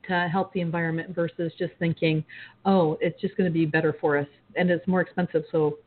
to 0.08 0.28
help 0.30 0.52
the 0.54 0.60
environment 0.60 1.16
versus 1.16 1.54
just 1.58 1.72
thinking, 1.80 2.24
oh, 2.66 2.98
it's 3.00 3.20
just 3.22 3.38
going 3.38 3.50
to 3.50 3.54
be 3.54 3.66
better 3.66 3.96
for 4.02 4.18
us 4.18 4.28
and 4.56 4.70
it's 4.70 4.86
more 4.88 5.00
expensive, 5.00 5.44
so 5.52 5.78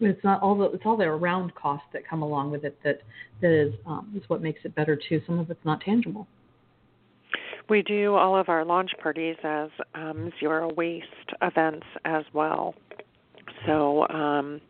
it's 0.00 0.22
not 0.22 0.42
all 0.42 0.56
the 0.56 0.66
it's 0.66 0.82
all 0.84 0.96
the 0.96 1.04
around 1.04 1.54
costs 1.54 1.86
that 1.94 2.06
come 2.06 2.22
along 2.22 2.50
with 2.50 2.64
it 2.64 2.78
that 2.84 3.00
that 3.40 3.50
is 3.50 3.72
um, 3.86 4.12
is 4.14 4.22
what 4.28 4.42
makes 4.42 4.60
it 4.64 4.74
better 4.74 4.98
too. 5.08 5.22
Some 5.26 5.38
of 5.38 5.50
it's 5.50 5.64
not 5.64 5.80
tangible. 5.80 6.28
We 7.70 7.82
do 7.82 8.14
all 8.14 8.36
of 8.36 8.50
our 8.50 8.64
launch 8.64 8.90
parties 9.02 9.36
as 9.42 9.70
um, 9.94 10.32
zero 10.38 10.70
waste 10.74 11.06
events 11.40 11.86
as 12.04 12.24
well. 12.34 12.74
So, 13.66 14.08
um, 14.08 14.60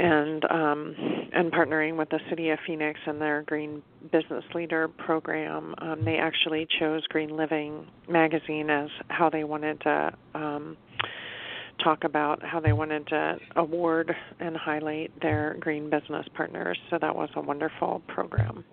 and 0.00 0.44
um, 0.50 0.96
and 1.32 1.52
partnering 1.52 1.96
with 1.96 2.08
the 2.08 2.18
city 2.28 2.50
of 2.50 2.58
Phoenix 2.66 2.98
and 3.06 3.20
their 3.20 3.42
Green 3.42 3.82
Business 4.10 4.44
Leader 4.54 4.88
program, 4.88 5.74
um, 5.78 6.04
they 6.04 6.16
actually 6.16 6.66
chose 6.78 7.06
Green 7.08 7.36
Living 7.36 7.86
magazine 8.08 8.70
as 8.70 8.88
how 9.08 9.28
they 9.28 9.44
wanted 9.44 9.80
to 9.82 10.12
um, 10.34 10.76
talk 11.84 12.04
about 12.04 12.42
how 12.42 12.60
they 12.60 12.72
wanted 12.72 13.06
to 13.08 13.36
award 13.56 14.14
and 14.40 14.56
highlight 14.56 15.12
their 15.20 15.56
green 15.60 15.90
business 15.90 16.26
partners. 16.34 16.78
So 16.88 16.98
that 17.00 17.14
was 17.14 17.28
a 17.36 17.40
wonderful 17.40 18.02
program. 18.08 18.64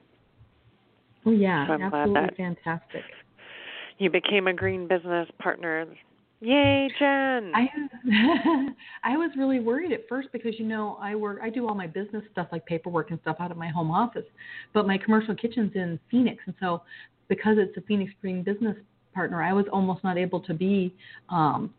Oh 1.26 1.32
yeah, 1.32 1.68
so 1.68 1.74
I'm 1.74 1.82
absolutely 1.84 2.14
glad 2.14 2.30
that 2.30 2.38
fantastic. 2.38 3.04
You 3.98 4.10
became 4.10 4.48
a 4.48 4.54
green 4.54 4.88
business 4.88 5.28
partner. 5.40 5.86
Yay, 6.40 6.88
Jen! 7.00 7.52
I 7.56 7.68
I 9.04 9.18
was 9.18 9.32
really 9.36 9.60
worried 9.60 9.92
at 9.92 10.08
first 10.08 10.30
because 10.32 10.54
you 10.60 10.66
know 10.66 10.98
I 11.02 11.16
work 11.16 11.40
I 11.42 11.50
do 11.50 11.68
all 11.68 11.74
my 11.74 11.88
business 11.88 12.24
stuff 12.32 12.48
like 12.52 12.66
paperwork 12.66 13.10
and 13.10 13.20
stuff 13.22 13.38
out 13.40 13.50
of 13.50 13.58
my 13.58 13.70
home 13.70 13.90
office, 13.90 14.26
but 14.74 14.86
my 14.86 15.00
commercial 15.00 15.34
kitchen's 15.36 15.72
in 15.74 16.00
Phoenix, 16.12 16.44
and 16.46 16.54
so 16.60 16.84
because 17.28 17.58
it's 17.58 17.76
a 17.78 17.82
Phoenix 17.82 18.12
Green 18.22 18.44
business 18.44 18.76
partner, 19.16 19.42
I 19.42 19.52
was 19.52 19.66
almost 19.74 20.04
not 20.04 20.18
able 20.18 20.40
to 20.42 20.54
be 20.54 20.94
um, 21.30 21.74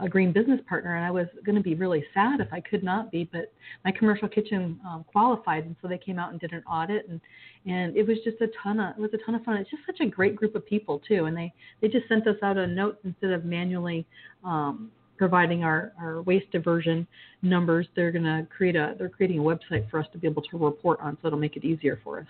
a 0.00 0.08
green 0.08 0.32
business 0.32 0.60
partner, 0.68 0.96
and 0.96 1.04
I 1.04 1.10
was 1.10 1.26
going 1.44 1.56
to 1.56 1.62
be 1.62 1.74
really 1.74 2.04
sad 2.12 2.40
if 2.40 2.48
I 2.52 2.60
could 2.60 2.82
not 2.82 3.10
be. 3.10 3.28
But 3.30 3.52
my 3.84 3.92
commercial 3.92 4.28
kitchen 4.28 4.80
um, 4.86 5.04
qualified, 5.10 5.64
and 5.64 5.76
so 5.80 5.88
they 5.88 5.98
came 5.98 6.18
out 6.18 6.32
and 6.32 6.40
did 6.40 6.52
an 6.52 6.62
audit, 6.64 7.08
and 7.08 7.20
and 7.66 7.96
it 7.96 8.06
was 8.06 8.18
just 8.24 8.40
a 8.40 8.48
ton 8.62 8.80
of 8.80 8.96
it 8.96 9.00
was 9.00 9.10
a 9.14 9.18
ton 9.24 9.34
of 9.34 9.44
fun. 9.44 9.56
It's 9.56 9.70
just 9.70 9.82
such 9.86 10.00
a 10.00 10.06
great 10.06 10.36
group 10.36 10.54
of 10.54 10.66
people 10.66 11.00
too, 11.06 11.26
and 11.26 11.36
they 11.36 11.52
they 11.80 11.88
just 11.88 12.08
sent 12.08 12.26
us 12.26 12.36
out 12.42 12.56
a 12.56 12.66
note 12.66 12.98
instead 13.04 13.30
of 13.30 13.44
manually 13.44 14.06
um, 14.44 14.90
providing 15.16 15.62
our 15.62 15.92
our 16.00 16.22
waste 16.22 16.50
diversion 16.50 17.06
numbers. 17.42 17.86
They're 17.94 18.12
going 18.12 18.24
to 18.24 18.46
create 18.54 18.76
a 18.76 18.94
they're 18.98 19.08
creating 19.08 19.38
a 19.38 19.42
website 19.42 19.88
for 19.90 20.00
us 20.00 20.06
to 20.12 20.18
be 20.18 20.26
able 20.26 20.42
to 20.42 20.58
report 20.58 20.98
on, 21.00 21.16
so 21.22 21.28
it'll 21.28 21.38
make 21.38 21.56
it 21.56 21.64
easier 21.64 22.00
for 22.02 22.20
us. 22.20 22.26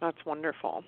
That's 0.00 0.18
wonderful. 0.24 0.84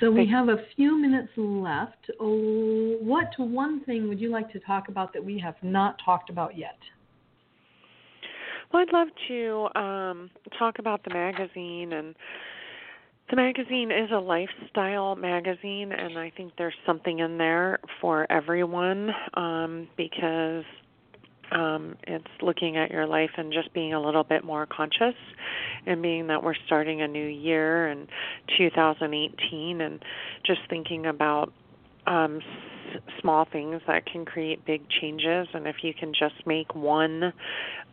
So 0.00 0.10
we 0.10 0.26
have 0.28 0.48
a 0.48 0.58
few 0.76 1.00
minutes 1.00 1.30
left. 1.36 2.10
Oh, 2.20 2.98
what 3.00 3.28
one 3.38 3.82
thing 3.84 4.08
would 4.08 4.20
you 4.20 4.30
like 4.30 4.50
to 4.52 4.60
talk 4.60 4.88
about 4.88 5.12
that 5.14 5.24
we 5.24 5.38
have 5.38 5.54
not 5.62 5.96
talked 6.04 6.28
about 6.28 6.56
yet? 6.56 6.76
Well, 8.72 8.82
I'd 8.82 8.92
love 8.92 9.08
to 9.28 9.80
um, 9.80 10.30
talk 10.58 10.78
about 10.78 11.02
the 11.04 11.14
magazine 11.14 11.92
and 11.92 12.14
the 13.30 13.36
magazine 13.36 13.90
is 13.90 14.10
a 14.12 14.18
lifestyle 14.18 15.16
magazine, 15.16 15.90
and 15.90 16.16
I 16.16 16.30
think 16.36 16.52
there's 16.58 16.76
something 16.86 17.18
in 17.18 17.38
there 17.38 17.80
for 18.00 18.30
everyone 18.30 19.10
um, 19.34 19.88
because 19.96 20.62
um, 21.52 21.96
it's 22.04 22.26
looking 22.42 22.76
at 22.76 22.90
your 22.90 23.06
life 23.06 23.30
and 23.36 23.52
just 23.52 23.72
being 23.72 23.94
a 23.94 24.00
little 24.00 24.24
bit 24.24 24.44
more 24.44 24.66
conscious 24.66 25.14
and 25.86 26.02
being 26.02 26.26
that 26.26 26.42
we're 26.42 26.54
starting 26.66 27.02
a 27.02 27.08
new 27.08 27.26
year 27.26 27.88
in 27.88 28.08
2018 28.58 29.80
and 29.80 30.02
just 30.44 30.60
thinking 30.68 31.06
about 31.06 31.52
um, 32.06 32.40
s- 32.94 33.02
small 33.20 33.46
things 33.50 33.80
that 33.86 34.06
can 34.06 34.24
create 34.24 34.64
big 34.64 34.82
changes. 35.00 35.48
And 35.54 35.66
if 35.66 35.76
you 35.82 35.94
can 35.94 36.12
just 36.12 36.46
make 36.46 36.74
one 36.74 37.32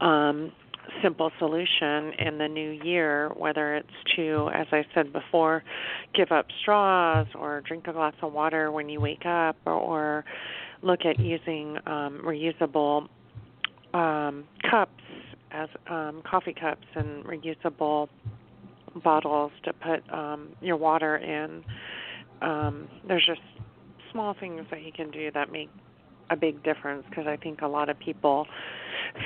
um, 0.02 0.52
simple 1.02 1.32
solution 1.40 2.14
in 2.20 2.38
the 2.38 2.48
new 2.48 2.72
year 2.84 3.30
whether 3.38 3.76
it's 3.76 3.88
to 4.16 4.50
as 4.54 4.68
i 4.72 4.84
said 4.94 5.14
before 5.14 5.64
give 6.14 6.32
up 6.32 6.46
straws 6.62 7.28
or 7.36 7.62
drink 7.62 7.88
a 7.88 7.94
glass 7.94 8.14
of 8.22 8.34
water 8.34 8.72
when 8.72 8.90
you 8.90 9.00
wake 9.00 9.26
up 9.26 9.56
or, 9.66 9.74
or 9.74 10.26
look 10.82 11.06
at 11.06 11.20
using 11.20 11.78
um, 11.86 12.22
reusable 12.26 13.08
um, 13.94 14.46
cups 14.70 14.92
as 15.52 15.70
um, 15.90 16.22
coffee 16.30 16.54
cups 16.54 16.88
and 16.96 17.24
reusable 17.26 18.10
bottles 19.04 19.52
to 19.64 19.74
put 19.74 20.02
um, 20.14 20.50
your 20.62 20.78
water 20.78 21.18
in. 21.18 21.64
Um, 22.42 22.88
there's 23.08 23.26
just 23.26 23.42
small 24.12 24.36
things 24.40 24.66
that 24.72 24.84
you 24.84 24.92
can 24.92 25.12
do 25.12 25.32
that 25.32 25.52
make 25.52 25.70
a 26.30 26.36
big 26.36 26.64
difference 26.64 27.04
because 27.10 27.28
I 27.28 27.38
think 27.38 27.62
a 27.62 27.68
lot 27.68 27.90
of 27.90 28.00
people 28.00 28.48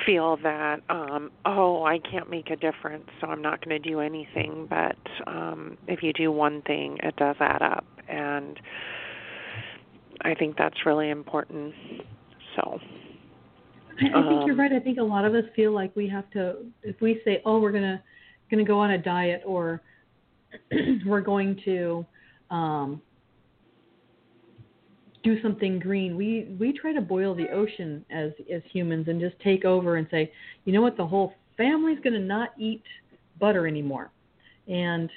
feel 0.04 0.36
that 0.42 0.80
um 0.90 1.30
oh 1.44 1.84
I 1.84 1.98
can't 1.98 2.28
make 2.28 2.50
a 2.50 2.56
difference 2.56 3.04
so 3.20 3.28
I'm 3.28 3.40
not 3.40 3.64
going 3.64 3.80
to 3.80 3.88
do 3.90 4.00
anything 4.00 4.66
but 4.68 4.96
um 5.26 5.78
if 5.86 6.02
you 6.02 6.12
do 6.12 6.32
one 6.32 6.62
thing 6.62 6.98
it 7.02 7.16
does 7.16 7.36
add 7.40 7.62
up 7.62 7.84
and 8.08 8.58
I 10.22 10.34
think 10.34 10.56
that's 10.56 10.84
really 10.84 11.10
important 11.10 11.74
so 12.56 12.80
I, 14.00 14.18
I 14.18 14.28
think 14.28 14.46
you're 14.46 14.56
right. 14.56 14.72
I 14.72 14.80
think 14.80 14.98
a 14.98 15.02
lot 15.02 15.24
of 15.24 15.34
us 15.34 15.44
feel 15.56 15.72
like 15.72 15.94
we 15.96 16.08
have 16.08 16.30
to 16.30 16.66
if 16.82 17.00
we 17.00 17.20
say, 17.24 17.42
"Oh, 17.44 17.58
we're 17.58 17.72
gonna 17.72 18.02
gonna 18.50 18.64
go 18.64 18.78
on 18.78 18.92
a 18.92 18.98
diet," 18.98 19.42
or 19.44 19.82
we're 21.06 21.20
going 21.20 21.60
to 21.64 22.06
um, 22.50 23.02
do 25.22 25.40
something 25.42 25.78
green. 25.78 26.16
We 26.16 26.56
we 26.58 26.72
try 26.72 26.92
to 26.92 27.00
boil 27.00 27.34
the 27.34 27.48
ocean 27.50 28.04
as 28.10 28.32
as 28.52 28.62
humans 28.72 29.08
and 29.08 29.20
just 29.20 29.38
take 29.40 29.64
over 29.64 29.96
and 29.96 30.06
say, 30.10 30.32
you 30.64 30.72
know 30.72 30.82
what, 30.82 30.96
the 30.96 31.06
whole 31.06 31.34
family's 31.56 31.98
going 32.00 32.14
to 32.14 32.20
not 32.20 32.50
eat 32.58 32.82
butter 33.40 33.66
anymore, 33.66 34.10
and 34.68 35.10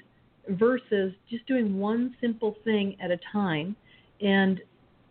versus 0.49 1.13
just 1.29 1.45
doing 1.45 1.77
one 1.77 2.15
simple 2.19 2.55
thing 2.63 2.95
at 2.99 3.11
a 3.11 3.19
time. 3.31 3.75
And 4.21 4.59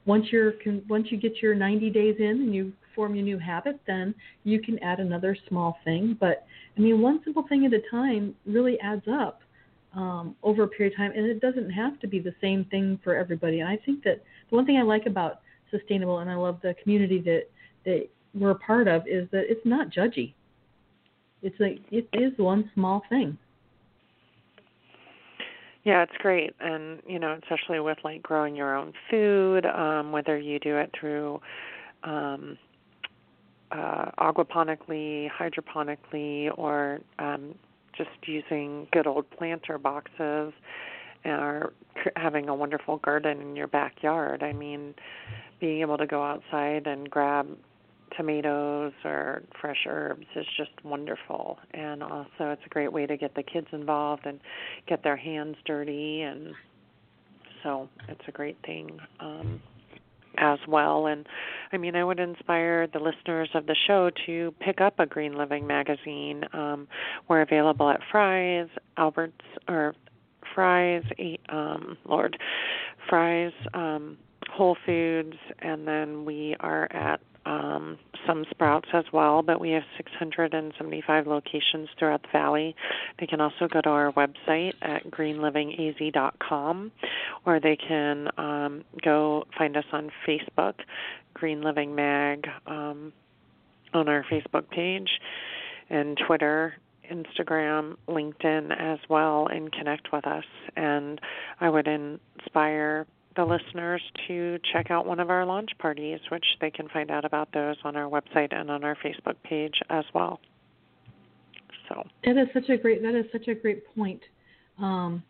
once 0.06 0.26
you're 0.30 0.54
once 0.88 1.06
you 1.10 1.18
get 1.18 1.40
your 1.40 1.54
90 1.54 1.90
days 1.90 2.16
in 2.18 2.26
and 2.26 2.54
you 2.54 2.72
form 3.00 3.14
your 3.14 3.24
new 3.24 3.38
habit, 3.38 3.80
then 3.86 4.14
you 4.44 4.60
can 4.60 4.78
add 4.80 5.00
another 5.00 5.34
small 5.48 5.78
thing. 5.86 6.18
But 6.20 6.44
I 6.76 6.80
mean, 6.80 7.00
one 7.00 7.22
simple 7.24 7.46
thing 7.48 7.64
at 7.64 7.72
a 7.72 7.80
time 7.90 8.34
really 8.44 8.78
adds 8.80 9.04
up 9.10 9.40
um, 9.96 10.36
over 10.42 10.64
a 10.64 10.68
period 10.68 10.92
of 10.92 10.98
time, 10.98 11.12
and 11.16 11.24
it 11.24 11.40
doesn't 11.40 11.70
have 11.70 11.98
to 12.00 12.06
be 12.06 12.18
the 12.18 12.34
same 12.42 12.66
thing 12.66 13.00
for 13.02 13.14
everybody. 13.16 13.60
And 13.60 13.68
I 13.70 13.78
think 13.86 14.04
that 14.04 14.22
the 14.50 14.56
one 14.56 14.66
thing 14.66 14.76
I 14.76 14.82
like 14.82 15.06
about 15.06 15.40
sustainable, 15.70 16.18
and 16.18 16.30
I 16.30 16.34
love 16.34 16.58
the 16.62 16.74
community 16.82 17.22
that 17.22 17.44
that 17.86 18.06
we're 18.34 18.50
a 18.50 18.58
part 18.58 18.86
of, 18.86 19.04
is 19.06 19.26
that 19.30 19.44
it's 19.48 19.64
not 19.64 19.88
judgy. 19.88 20.34
It's 21.40 21.58
like 21.58 21.78
it 21.90 22.06
is 22.12 22.34
one 22.36 22.70
small 22.74 23.00
thing. 23.08 23.38
Yeah, 25.84 26.02
it's 26.02 26.12
great, 26.18 26.54
and 26.60 27.00
you 27.08 27.18
know, 27.18 27.38
especially 27.42 27.80
with 27.80 27.96
like 28.04 28.22
growing 28.22 28.54
your 28.54 28.76
own 28.76 28.92
food, 29.10 29.64
um, 29.64 30.12
whether 30.12 30.38
you 30.38 30.58
do 30.58 30.76
it 30.76 30.90
through 31.00 31.40
um, 32.04 32.58
uh, 33.72 34.10
aquaponically, 34.18 35.30
hydroponically, 35.30 36.50
or 36.56 37.00
um, 37.18 37.54
just 37.96 38.10
using 38.24 38.86
good 38.92 39.06
old 39.06 39.28
planter 39.30 39.78
boxes, 39.78 40.52
or 41.24 41.72
having 42.16 42.48
a 42.48 42.54
wonderful 42.54 42.98
garden 42.98 43.40
in 43.40 43.56
your 43.56 43.66
backyard. 43.66 44.42
I 44.42 44.52
mean, 44.52 44.94
being 45.60 45.80
able 45.82 45.98
to 45.98 46.06
go 46.06 46.22
outside 46.22 46.86
and 46.86 47.10
grab 47.10 47.46
tomatoes 48.16 48.92
or 49.04 49.42
fresh 49.60 49.86
herbs 49.86 50.26
is 50.34 50.46
just 50.56 50.72
wonderful 50.84 51.58
and 51.72 52.02
also 52.02 52.28
it's 52.40 52.62
a 52.66 52.68
great 52.68 52.92
way 52.92 53.06
to 53.06 53.16
get 53.16 53.34
the 53.34 53.42
kids 53.42 53.68
involved 53.72 54.26
and 54.26 54.40
get 54.88 55.02
their 55.02 55.16
hands 55.16 55.56
dirty 55.64 56.22
and 56.22 56.54
so 57.62 57.88
it's 58.08 58.22
a 58.26 58.32
great 58.32 58.56
thing 58.64 58.98
um 59.20 59.62
as 60.38 60.58
well. 60.68 61.06
And 61.06 61.26
i 61.72 61.76
mean 61.76 61.94
i 61.96 62.04
would 62.04 62.20
inspire 62.20 62.86
the 62.86 62.98
listeners 62.98 63.48
of 63.54 63.66
the 63.66 63.76
show 63.86 64.10
to 64.26 64.54
pick 64.60 64.80
up 64.80 64.98
a 64.98 65.06
green 65.06 65.36
living 65.36 65.66
magazine 65.66 66.44
um 66.52 66.88
we're 67.28 67.42
available 67.42 67.88
at 67.88 68.00
fry's 68.10 68.68
alberts 68.96 69.44
or 69.68 69.94
fry's 70.54 71.04
um 71.48 71.96
lord 72.08 72.36
fry's 73.08 73.52
um 73.74 74.16
whole 74.50 74.76
foods 74.84 75.36
and 75.60 75.86
then 75.86 76.24
we 76.24 76.56
are 76.60 76.88
at 76.92 77.20
um, 77.46 77.98
some 78.26 78.44
sprouts 78.50 78.88
as 78.92 79.04
well, 79.12 79.42
but 79.42 79.60
we 79.60 79.70
have 79.70 79.82
675 79.96 81.26
locations 81.26 81.88
throughout 81.98 82.22
the 82.22 82.28
valley. 82.32 82.74
They 83.18 83.26
can 83.26 83.40
also 83.40 83.66
go 83.68 83.80
to 83.80 83.88
our 83.88 84.12
website 84.12 84.74
at 84.82 85.10
greenlivingaz.com, 85.10 86.92
or 87.46 87.60
they 87.60 87.76
can 87.76 88.28
um, 88.38 88.84
go 89.02 89.44
find 89.56 89.76
us 89.76 89.84
on 89.92 90.10
Facebook, 90.26 90.74
Green 91.34 91.62
Living 91.62 91.94
Mag, 91.94 92.46
um, 92.66 93.12
on 93.94 94.08
our 94.08 94.24
Facebook 94.30 94.68
page, 94.70 95.08
and 95.88 96.18
Twitter. 96.26 96.74
Instagram, 97.10 97.96
LinkedIn 98.08 98.70
as 98.70 99.00
well, 99.08 99.48
and 99.48 99.72
connect 99.72 100.12
with 100.12 100.24
us. 100.28 100.44
And 100.76 101.20
I 101.60 101.68
would 101.68 101.88
inspire 101.88 103.04
the 103.36 103.44
listeners 103.44 104.02
to 104.26 104.58
check 104.72 104.90
out 104.90 105.06
one 105.06 105.20
of 105.20 105.30
our 105.30 105.46
launch 105.46 105.70
parties, 105.78 106.18
which 106.30 106.44
they 106.60 106.70
can 106.70 106.88
find 106.88 107.10
out 107.10 107.24
about 107.24 107.52
those 107.52 107.76
on 107.84 107.96
our 107.96 108.08
website 108.08 108.54
and 108.54 108.70
on 108.70 108.82
our 108.84 108.96
Facebook 108.96 109.36
page 109.44 109.80
as 109.88 110.04
well. 110.14 110.40
So 111.88 112.02
that 112.24 112.36
is 112.36 112.48
such 112.52 112.68
a 112.68 112.76
great 112.76 113.02
that 113.02 113.14
is 113.14 113.26
such 113.32 113.48
a 113.48 113.54
great 113.54 113.82
point. 113.94 114.20
Um, 114.78 115.22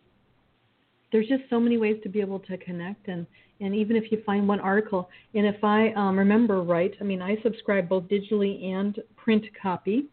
there's 1.13 1.27
just 1.27 1.43
so 1.51 1.59
many 1.59 1.77
ways 1.77 1.97
to 2.03 2.09
be 2.09 2.21
able 2.21 2.39
to 2.41 2.57
connect 2.59 3.09
and 3.09 3.27
and 3.61 3.75
even 3.75 3.97
if 3.97 4.11
you 4.11 4.23
find 4.25 4.49
one 4.49 4.61
article 4.61 5.09
and 5.35 5.47
if 5.47 5.63
I 5.63 5.93
um, 5.95 6.19
remember 6.19 6.63
right, 6.63 6.95
I 7.01 7.05
mean 7.05 7.23
I 7.23 7.37
subscribe 7.43 7.89
both 7.89 8.05
digitally 8.05 8.73
and 8.73 8.99
print 9.17 9.45
copy, 9.61 10.07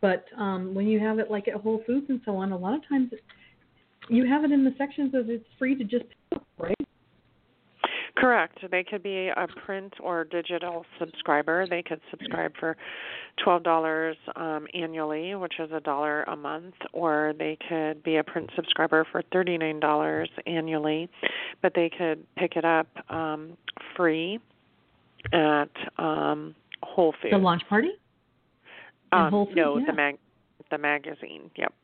but 0.00 0.26
um, 0.36 0.74
when 0.74 0.86
you 0.86 1.00
have 1.00 1.18
it 1.18 1.30
like 1.30 1.48
at 1.48 1.54
Whole 1.54 1.82
Foods 1.86 2.06
and 2.08 2.20
so 2.24 2.36
on, 2.36 2.52
a 2.52 2.56
lot 2.56 2.74
of 2.74 2.88
times 2.88 3.10
you 4.08 4.26
have 4.26 4.44
it 4.44 4.52
in 4.52 4.64
the 4.64 4.74
sections 4.76 5.12
that 5.12 5.28
it's 5.28 5.46
free 5.58 5.74
to 5.76 5.84
just 5.84 6.04
pick 6.04 6.18
up, 6.34 6.46
right? 6.58 6.83
Correct. 8.16 8.58
They 8.70 8.84
could 8.84 9.02
be 9.02 9.28
a 9.28 9.46
print 9.66 9.92
or 10.00 10.22
digital 10.24 10.86
subscriber. 11.00 11.66
They 11.68 11.82
could 11.82 12.00
subscribe 12.10 12.52
for 12.60 12.76
twelve 13.42 13.64
dollars 13.64 14.16
um, 14.36 14.68
annually, 14.72 15.34
which 15.34 15.54
is 15.58 15.70
a 15.72 15.80
dollar 15.80 16.22
a 16.24 16.36
month, 16.36 16.74
or 16.92 17.34
they 17.38 17.58
could 17.68 18.04
be 18.04 18.16
a 18.16 18.24
print 18.24 18.50
subscriber 18.54 19.04
for 19.10 19.22
thirty 19.32 19.58
nine 19.58 19.80
dollars 19.80 20.30
annually. 20.46 21.10
But 21.60 21.72
they 21.74 21.90
could 21.90 22.24
pick 22.36 22.54
it 22.54 22.64
up 22.64 22.86
um, 23.10 23.56
free 23.96 24.38
at 25.32 25.70
um, 25.98 26.54
Whole 26.84 27.14
Foods. 27.20 27.32
The 27.32 27.38
launch 27.38 27.62
party. 27.68 27.90
Um, 29.10 29.30
Whole 29.30 29.46
Foods, 29.46 29.56
no, 29.56 29.78
yeah. 29.78 29.86
the 29.86 29.92
mag, 29.92 30.18
the 30.70 30.78
magazine. 30.78 31.50
Yep. 31.56 31.74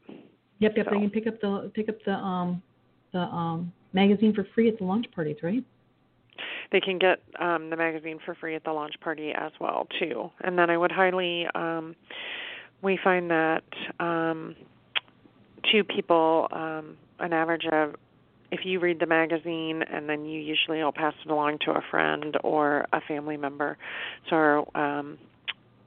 Yep, 0.60 0.72
yep. 0.76 0.86
So- 0.86 0.90
They 0.94 1.00
can 1.00 1.10
pick 1.10 1.26
up 1.26 1.40
the 1.40 1.72
pick 1.74 1.88
up 1.88 1.96
the 2.04 2.12
um 2.12 2.62
the 3.12 3.18
um 3.18 3.72
magazine 3.92 4.32
for 4.32 4.46
free 4.54 4.68
at 4.68 4.78
the 4.78 4.84
launch 4.84 5.06
parties, 5.12 5.36
right? 5.42 5.64
They 6.72 6.80
can 6.80 6.98
get 6.98 7.20
um, 7.40 7.70
the 7.70 7.76
magazine 7.76 8.18
for 8.24 8.34
free 8.34 8.54
at 8.54 8.64
the 8.64 8.72
launch 8.72 8.94
party 9.00 9.32
as 9.32 9.52
well 9.60 9.86
too. 9.98 10.30
And 10.40 10.58
then 10.58 10.70
I 10.70 10.76
would 10.76 10.92
highly 10.92 11.46
um, 11.54 11.96
we 12.82 12.98
find 13.02 13.30
that 13.30 13.64
um, 13.98 14.56
two 15.70 15.84
people 15.84 16.48
um, 16.52 16.96
an 17.18 17.32
average 17.32 17.66
of 17.70 17.94
if 18.50 18.64
you 18.64 18.80
read 18.80 18.98
the 18.98 19.06
magazine 19.06 19.82
and 19.82 20.08
then 20.08 20.24
you 20.24 20.40
usually 20.40 20.82
will 20.82 20.92
pass 20.92 21.14
it 21.24 21.30
along 21.30 21.58
to 21.64 21.70
a 21.70 21.82
friend 21.90 22.36
or 22.42 22.86
a 22.92 23.00
family 23.06 23.36
member. 23.36 23.78
So 24.28 24.68
um, 24.74 25.18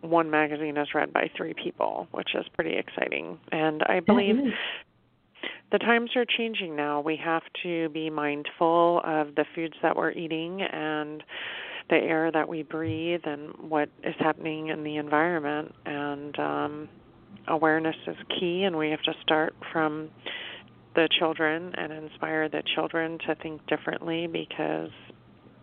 one 0.01 0.29
magazine 0.29 0.77
is 0.77 0.87
read 0.93 1.11
by 1.11 1.29
three 1.35 1.53
people, 1.53 2.07
which 2.11 2.29
is 2.35 2.45
pretty 2.53 2.77
exciting. 2.77 3.37
And 3.51 3.83
I 3.83 3.99
believe. 3.99 4.35
The 5.73 5.79
times 5.79 6.11
are 6.15 6.23
changing 6.23 6.75
now. 6.75 7.01
We 7.01 7.17
have 7.17 7.41
to 7.63 7.89
be 7.89 8.11
mindful 8.11 9.01
of 9.03 9.33
the 9.35 9.43
foods 9.55 9.73
that 9.81 9.97
we're 9.97 10.11
eating 10.11 10.61
and 10.61 11.23
the 11.89 11.95
air 11.95 12.31
that 12.31 12.47
we 12.47 12.61
breathe 12.61 13.21
and 13.25 13.51
what 13.57 13.89
is 14.03 14.13
happening 14.19 14.67
in 14.67 14.83
the 14.83 14.95
environment 14.95 15.73
and 15.85 16.39
um 16.39 16.89
awareness 17.49 17.95
is 18.07 18.15
key 18.39 18.63
and 18.63 18.77
we 18.77 18.89
have 18.89 19.01
to 19.01 19.13
start 19.21 19.53
from 19.73 20.09
the 20.95 21.09
children 21.19 21.73
and 21.77 21.91
inspire 21.91 22.47
the 22.47 22.63
children 22.73 23.17
to 23.27 23.35
think 23.35 23.59
differently 23.67 24.27
because 24.27 24.91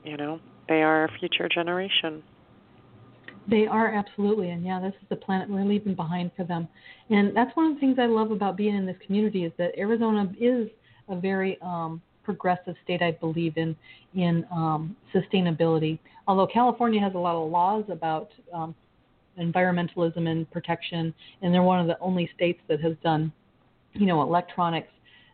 you 0.05 0.17
know 0.19 0.39
they 0.69 0.83
are 0.83 1.03
our 1.03 1.11
future 1.19 1.49
generation 1.49 2.23
they 3.49 3.67
are 3.67 3.93
absolutely 3.95 4.51
and 4.51 4.65
yeah 4.65 4.81
this 4.81 4.93
is 5.01 5.09
the 5.09 5.17
planet 5.17 5.49
we're 5.49 5.65
leaving 5.65 5.95
behind 5.95 6.31
for 6.37 6.45
them. 6.45 6.69
And 7.09 7.37
that's 7.37 7.55
one 7.57 7.67
of 7.67 7.75
the 7.75 7.81
things 7.81 7.99
i 7.99 8.07
love 8.07 8.31
about 8.31 8.57
being 8.57 8.77
in 8.77 8.87
this 8.87 8.97
community 9.05 9.45
is 9.45 9.53
that 9.59 9.77
arizona 9.79 10.31
is 10.41 10.69
a 11.09 11.17
very 11.17 11.59
um, 11.63 12.01
progressive 12.23 12.77
state 12.85 13.03
i 13.03 13.13
believe 13.13 13.57
in 13.57 13.75
in 14.15 14.45
um, 14.53 14.97
sustainability. 15.15 15.99
Although 16.27 16.47
california 16.47 17.01
has 17.01 17.15
a 17.15 17.19
lot 17.19 17.37
of 17.37 17.51
laws 17.51 17.85
about 17.91 18.31
um, 18.53 18.75
environmentalism 19.39 20.29
and 20.29 20.51
protection 20.51 21.15
and 21.43 21.55
they're 21.55 21.63
one 21.63 21.81
of 21.81 21.87
the 21.87 21.99
only 22.01 22.31
states 22.35 22.61
that 22.69 22.81
has 22.81 22.95
done 23.03 23.33
you 23.95 24.07
know 24.07 24.23
electronics 24.23 24.93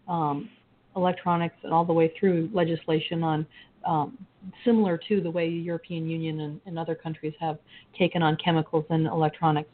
um, 0.09 0.49
electronics 0.97 1.57
and 1.63 1.73
all 1.73 1.85
the 1.85 1.93
way 1.93 2.13
through 2.19 2.49
legislation 2.53 3.23
on 3.23 3.47
um, 3.87 4.19
similar 4.65 4.99
to 5.09 5.21
the 5.21 5.31
way 5.31 5.49
the 5.49 5.57
European 5.57 6.09
Union 6.09 6.41
and, 6.41 6.61
and, 6.67 6.79
other 6.79 6.95
countries 6.95 7.35
have 7.41 7.59
taken 7.99 8.23
on 8.23 8.37
chemicals 8.37 8.85
and 8.91 9.07
electronics 9.07 9.71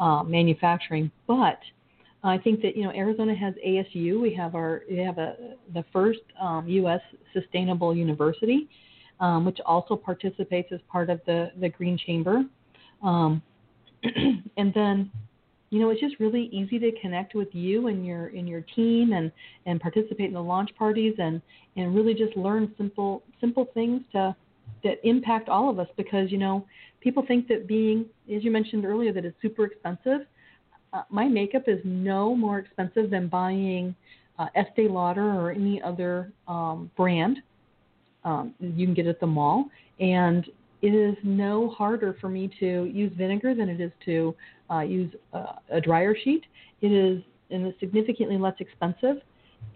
uh, 0.00 0.22
manufacturing. 0.22 1.10
But 1.26 1.58
I 2.22 2.38
think 2.38 2.60
that 2.62 2.76
you 2.76 2.84
know 2.84 2.90
Arizona 2.90 3.34
has 3.34 3.54
ASU. 3.66 4.20
We 4.20 4.34
have 4.34 4.54
our 4.54 4.82
we 4.90 4.98
have 4.98 5.18
a 5.18 5.36
the 5.74 5.84
first 5.92 6.20
um, 6.40 6.66
U.S. 6.68 7.00
sustainable 7.32 7.94
university, 7.94 8.68
um, 9.20 9.44
which 9.44 9.58
also 9.64 9.96
participates 9.96 10.72
as 10.72 10.80
part 10.90 11.10
of 11.10 11.20
the 11.26 11.52
the 11.60 11.68
Green 11.68 11.98
Chamber. 11.98 12.44
Um, 13.02 13.42
and 14.56 14.72
then 14.74 15.10
you 15.76 15.82
know, 15.82 15.90
it's 15.90 16.00
just 16.00 16.18
really 16.18 16.48
easy 16.52 16.78
to 16.78 16.90
connect 17.02 17.34
with 17.34 17.54
you 17.54 17.88
and 17.88 18.06
your 18.06 18.28
in 18.28 18.46
your 18.46 18.62
team 18.62 19.12
and 19.12 19.30
and 19.66 19.78
participate 19.78 20.28
in 20.28 20.32
the 20.32 20.42
launch 20.42 20.70
parties 20.74 21.14
and 21.18 21.42
and 21.76 21.94
really 21.94 22.14
just 22.14 22.34
learn 22.34 22.74
simple 22.78 23.22
simple 23.42 23.68
things 23.74 24.00
to 24.12 24.34
that 24.84 25.06
impact 25.06 25.50
all 25.50 25.68
of 25.68 25.78
us 25.78 25.88
because 25.98 26.32
you 26.32 26.38
know 26.38 26.64
people 27.02 27.22
think 27.28 27.46
that 27.48 27.68
being 27.68 28.06
as 28.34 28.42
you 28.42 28.50
mentioned 28.50 28.86
earlier 28.86 29.12
that 29.12 29.26
it's 29.26 29.36
super 29.42 29.66
expensive. 29.66 30.22
Uh, 30.94 31.02
my 31.10 31.28
makeup 31.28 31.64
is 31.66 31.78
no 31.84 32.34
more 32.34 32.58
expensive 32.58 33.10
than 33.10 33.28
buying 33.28 33.94
uh, 34.38 34.46
Estee 34.54 34.88
Lauder 34.88 35.30
or 35.30 35.50
any 35.50 35.82
other 35.82 36.32
um, 36.48 36.90
brand. 36.96 37.42
Um, 38.24 38.54
you 38.60 38.86
can 38.86 38.94
get 38.94 39.06
at 39.06 39.20
the 39.20 39.26
mall, 39.26 39.66
and 40.00 40.48
it 40.82 40.94
is 40.94 41.16
no 41.22 41.70
harder 41.70 42.16
for 42.20 42.28
me 42.28 42.50
to 42.60 42.84
use 42.84 43.12
vinegar 43.16 43.54
than 43.54 43.68
it 43.68 43.80
is 43.80 43.92
to 44.04 44.34
uh, 44.70 44.80
use 44.80 45.12
a, 45.32 45.44
a, 45.72 45.80
dryer 45.80 46.14
sheet. 46.24 46.44
It 46.80 46.92
is 46.92 47.22
and 47.50 47.66
it's 47.66 47.78
significantly 47.78 48.36
less 48.38 48.54
expensive, 48.58 49.16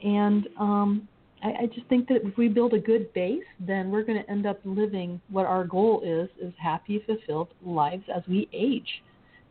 and 0.02 0.48
um, 0.58 1.08
I, 1.42 1.48
I, 1.62 1.66
just 1.72 1.86
think 1.86 2.08
that 2.08 2.26
if 2.26 2.36
we 2.36 2.48
build 2.48 2.74
a 2.74 2.80
good 2.80 3.12
base, 3.12 3.44
then 3.60 3.90
we're 3.90 4.02
going 4.02 4.20
to 4.20 4.28
end 4.28 4.44
up 4.44 4.58
living 4.64 5.20
what 5.28 5.46
our 5.46 5.64
goal 5.64 6.02
is: 6.04 6.28
is 6.44 6.52
happy, 6.58 7.02
fulfilled 7.06 7.48
lives 7.64 8.04
as 8.14 8.22
we 8.28 8.48
age, 8.52 9.02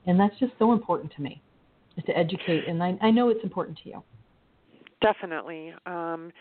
and 0.05 0.19
that's 0.19 0.37
just 0.37 0.51
so 0.59 0.73
important 0.73 1.13
to 1.15 1.21
me, 1.21 1.41
is 1.97 2.03
to 2.05 2.17
educate, 2.17 2.67
and 2.67 2.83
I, 2.83 2.97
I 3.01 3.11
know 3.11 3.29
it's 3.29 3.43
important 3.43 3.79
to 3.83 3.89
you. 3.89 4.03
Definitely. 5.01 5.73
Um, 5.85 6.31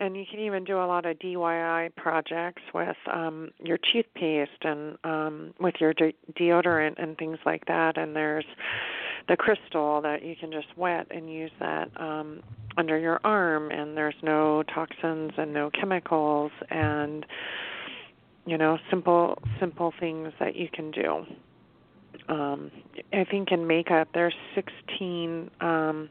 and 0.00 0.16
you 0.16 0.24
can 0.30 0.38
even 0.40 0.64
do 0.64 0.76
a 0.78 0.86
lot 0.86 1.06
of 1.06 1.18
DIY 1.18 1.94
projects 1.96 2.62
with 2.72 2.96
um, 3.12 3.50
your 3.62 3.78
toothpaste 3.92 4.62
and 4.62 4.96
um, 5.04 5.54
with 5.60 5.74
your 5.80 5.92
de- 5.92 6.14
deodorant 6.38 7.02
and 7.02 7.16
things 7.18 7.38
like 7.44 7.66
that. 7.66 7.98
And 7.98 8.14
there's 8.14 8.44
the 9.28 9.36
crystal 9.36 10.00
that 10.02 10.22
you 10.24 10.36
can 10.36 10.52
just 10.52 10.68
wet 10.76 11.08
and 11.10 11.32
use 11.32 11.50
that 11.58 11.90
um, 12.00 12.42
under 12.76 12.98
your 12.98 13.20
arm, 13.24 13.70
and 13.70 13.96
there's 13.96 14.14
no 14.22 14.62
toxins 14.62 15.32
and 15.36 15.52
no 15.52 15.70
chemicals, 15.70 16.52
and 16.70 17.26
you 18.46 18.56
know 18.56 18.78
simple 18.88 19.36
simple 19.58 19.92
things 19.98 20.32
that 20.38 20.54
you 20.56 20.68
can 20.72 20.90
do. 20.90 21.26
Um, 22.28 22.70
I 23.12 23.24
think 23.24 23.50
in 23.50 23.66
makeup 23.66 24.08
there's 24.14 24.34
16 24.54 25.50
um, 25.60 26.08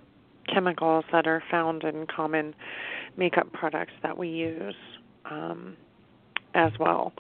chemicals 0.48 1.06
that 1.12 1.28
are 1.28 1.44
found 1.50 1.84
in 1.84 2.06
common 2.08 2.54
makeup 3.18 3.52
products 3.54 3.94
that 4.04 4.18
we 4.18 4.30
use 4.30 4.76
um, 5.30 5.76
as 6.54 6.72
well. 6.80 7.14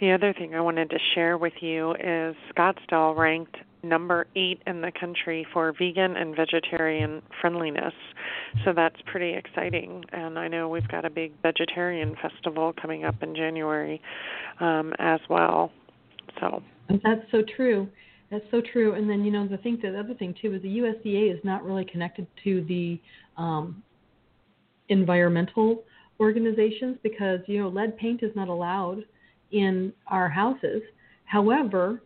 The 0.00 0.12
other 0.12 0.34
thing 0.34 0.54
I 0.54 0.60
wanted 0.60 0.90
to 0.90 0.98
share 1.14 1.38
with 1.38 1.54
you 1.60 1.92
is 1.92 2.36
Scottsdale 2.54 3.16
ranked 3.16 3.56
number 3.82 4.26
eight 4.36 4.60
in 4.66 4.80
the 4.80 4.92
country 4.98 5.46
for 5.52 5.72
vegan 5.72 6.16
and 6.16 6.34
vegetarian 6.36 7.22
friendliness. 7.40 7.94
So 8.64 8.72
that's 8.74 8.96
pretty 9.06 9.34
exciting. 9.34 10.04
And 10.12 10.38
I 10.38 10.48
know 10.48 10.68
we've 10.68 10.88
got 10.88 11.04
a 11.04 11.10
big 11.10 11.32
vegetarian 11.42 12.14
festival 12.20 12.74
coming 12.80 13.04
up 13.04 13.22
in 13.22 13.34
January 13.34 14.00
um, 14.60 14.92
as 14.98 15.20
well. 15.30 15.70
So 16.40 16.62
that's 16.88 17.22
so 17.30 17.42
true. 17.56 17.88
That's 18.30 18.44
so 18.50 18.60
true. 18.72 18.94
And 18.94 19.08
then 19.08 19.24
you 19.24 19.30
know 19.30 19.46
the 19.46 19.56
thing, 19.58 19.78
the 19.80 19.98
other 19.98 20.14
thing 20.14 20.34
too 20.40 20.54
is 20.54 20.62
the 20.62 20.78
USDA 20.78 21.32
is 21.32 21.40
not 21.44 21.64
really 21.64 21.84
connected 21.84 22.26
to 22.44 22.64
the 22.68 23.00
um, 23.36 23.82
environmental 24.88 25.84
organizations 26.20 26.96
because 27.02 27.40
you 27.46 27.60
know 27.60 27.68
lead 27.68 27.96
paint 27.98 28.22
is 28.22 28.34
not 28.34 28.48
allowed 28.48 29.04
in 29.52 29.92
our 30.08 30.28
houses. 30.28 30.82
However, 31.24 32.02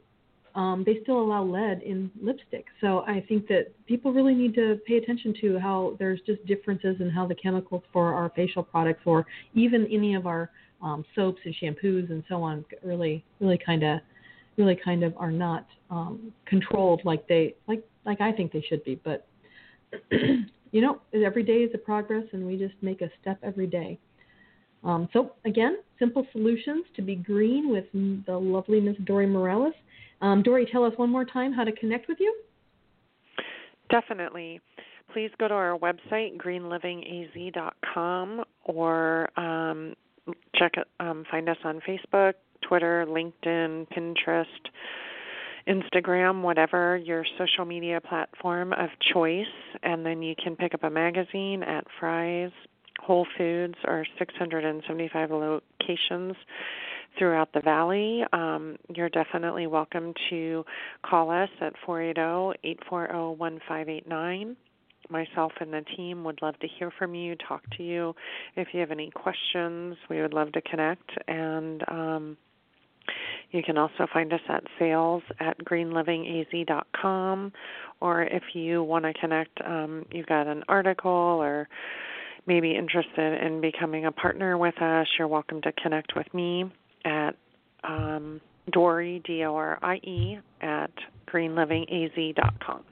um, 0.55 0.83
they 0.85 0.99
still 1.03 1.21
allow 1.21 1.45
lead 1.45 1.83
in 1.83 2.11
lipstick. 2.21 2.67
So 2.81 3.01
I 3.01 3.25
think 3.29 3.47
that 3.49 3.73
people 3.87 4.13
really 4.13 4.35
need 4.35 4.55
to 4.55 4.81
pay 4.87 4.97
attention 4.97 5.35
to 5.41 5.59
how 5.59 5.97
there's 5.99 6.21
just 6.27 6.45
differences 6.47 6.97
in 7.01 7.09
how 7.09 7.27
the 7.27 7.37
chemicals 7.37 7.83
for 7.93 8.15
our 8.15 8.31
facial 8.35 8.63
products 8.63 9.03
or 9.05 9.27
even 9.55 9.87
any 9.91 10.15
of 10.15 10.27
our 10.27 10.51
um, 10.83 11.05
soaps 11.15 11.41
and 11.45 11.55
shampoos 11.63 12.11
and 12.11 12.25
so 12.29 12.43
on 12.43 12.65
really 12.83 13.23
really 13.39 13.59
kind 13.65 13.83
of 13.83 14.01
really 14.57 14.79
kind 14.83 15.05
of 15.05 15.15
are 15.17 15.31
not 15.31 15.67
um, 15.91 16.33
controlled 16.47 17.01
like 17.05 17.27
they 17.29 17.55
like 17.69 17.85
like 18.05 18.21
I 18.21 18.33
think 18.33 18.53
they 18.53 18.65
should 18.69 18.83
be. 18.85 19.01
But 19.03 19.27
you 20.73 20.81
know, 20.81 21.01
every 21.15 21.43
day 21.43 21.59
is 21.59 21.71
a 21.75 21.79
progress, 21.79 22.25
and 22.33 22.47
we 22.47 22.57
just 22.57 22.75
make 22.83 23.01
a 23.01 23.11
step 23.21 23.39
every 23.43 23.67
day. 23.67 23.99
Um, 24.83 25.09
so 25.13 25.33
again, 25.45 25.79
simple 25.99 26.27
solutions 26.33 26.87
to 26.97 27.03
be 27.03 27.17
green 27.17 27.71
with 27.71 27.85
the 27.93 28.39
lovely 28.39 28.81
Miss 28.81 28.97
Dorie 29.05 29.27
Morales. 29.27 29.75
Um, 30.23 30.43
Dorie, 30.43 30.67
tell 30.71 30.85
us 30.85 30.93
one 30.97 31.11
more 31.11 31.25
time 31.25 31.53
how 31.53 31.65
to 31.65 31.73
connect 31.73 32.09
with 32.09 32.19
you. 32.21 32.35
Definitely. 33.91 34.61
Please 35.13 35.31
go 35.39 35.49
to 35.49 35.55
our 35.55 35.79
website, 35.79 36.37
greenlivingaz.com, 36.37 38.45
or 38.65 39.29
um, 39.39 39.95
check 40.55 40.73
um, 41.01 41.25
find 41.31 41.49
us 41.49 41.57
on 41.65 41.81
Facebook, 41.87 42.35
Twitter, 42.63 43.05
LinkedIn, 43.09 43.87
Pinterest 43.89 44.45
Instagram, 45.69 46.43
whatever 46.43 46.97
your 46.97 47.25
social 47.39 47.65
media 47.65 48.01
platform 48.01 48.73
of 48.73 48.89
choice, 49.13 49.47
and 49.83 50.05
then 50.05 50.23
you 50.23 50.35
can 50.43 50.57
pick 50.57 50.75
up 50.75 50.83
a 50.85 50.91
magazine 50.91 51.63
at 51.63 51.85
Fry's, 51.99 52.51
Whole 53.01 53.27
Foods, 53.37 53.75
or 53.87 54.05
675 54.19 55.31
locations 55.31 56.35
throughout 57.19 57.53
the 57.53 57.61
valley. 57.61 58.23
Um, 58.33 58.77
you're 58.95 59.09
definitely 59.09 59.67
welcome 59.67 60.15
to 60.31 60.65
call 61.05 61.31
us 61.31 61.51
at 61.61 61.75
480-840-1589. 61.87 64.57
Myself 65.09 65.53
and 65.61 65.73
the 65.73 65.83
team 65.97 66.25
would 66.25 66.41
love 66.41 66.59
to 66.61 66.69
hear 66.79 66.93
from 66.97 67.15
you, 67.15 67.35
talk 67.49 67.63
to 67.77 67.83
you. 67.83 68.15
If 68.55 68.69
you 68.73 68.81
have 68.81 68.93
any 68.93 69.11
questions, 69.11 69.97
we 70.09 70.23
would 70.23 70.33
love 70.33 70.53
to 70.53 70.63
connect 70.63 71.11
and 71.27 71.83
um, 71.89 72.37
you 73.51 73.63
can 73.63 73.77
also 73.77 74.07
find 74.13 74.33
us 74.33 74.41
at 74.49 74.63
sales 74.79 75.23
at 75.41 75.59
greenlivingaz.com, 75.65 77.53
or 78.01 78.23
if 78.23 78.43
you 78.55 78.83
want 78.83 79.05
to 79.05 79.13
connect, 79.15 79.61
um, 79.65 80.05
you've 80.11 80.27
got 80.27 80.47
an 80.47 80.63
article 80.69 81.11
or 81.11 81.69
maybe 82.47 82.75
interested 82.75 83.45
in 83.45 83.61
becoming 83.61 84.07
a 84.07 84.13
partner 84.13 84.57
with 84.57 84.81
us, 84.81 85.07
you're 85.19 85.29
welcome 85.29 85.61
to 85.63 85.73
connect 85.73 86.15
with 86.17 86.33
me 86.33 86.65
at 87.05 87.33
um, 87.85 88.41
Dorie, 88.73 89.23
D 89.25 89.45
O 89.45 89.55
R 89.55 89.79
I 89.83 89.97
E, 89.97 90.39
at 90.61 90.91
greenlivingaz.com. 91.33 92.83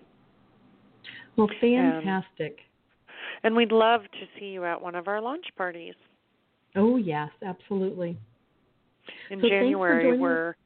Well, 1.37 1.49
fantastic. 1.61 2.59
And, 2.59 3.45
and 3.45 3.57
we'd 3.57 3.73
love 3.73 4.03
to 4.03 4.27
see 4.39 4.47
you 4.47 4.65
at 4.65 4.81
one 4.81 4.95
of 4.95 5.09
our 5.09 5.21
launch 5.21 5.45
parties. 5.57 5.95
Oh, 6.77 6.97
yes, 6.97 7.31
absolutely 7.45 8.19
in 9.31 9.41
so 9.41 9.49
January 9.49 10.17
we're 10.17 10.57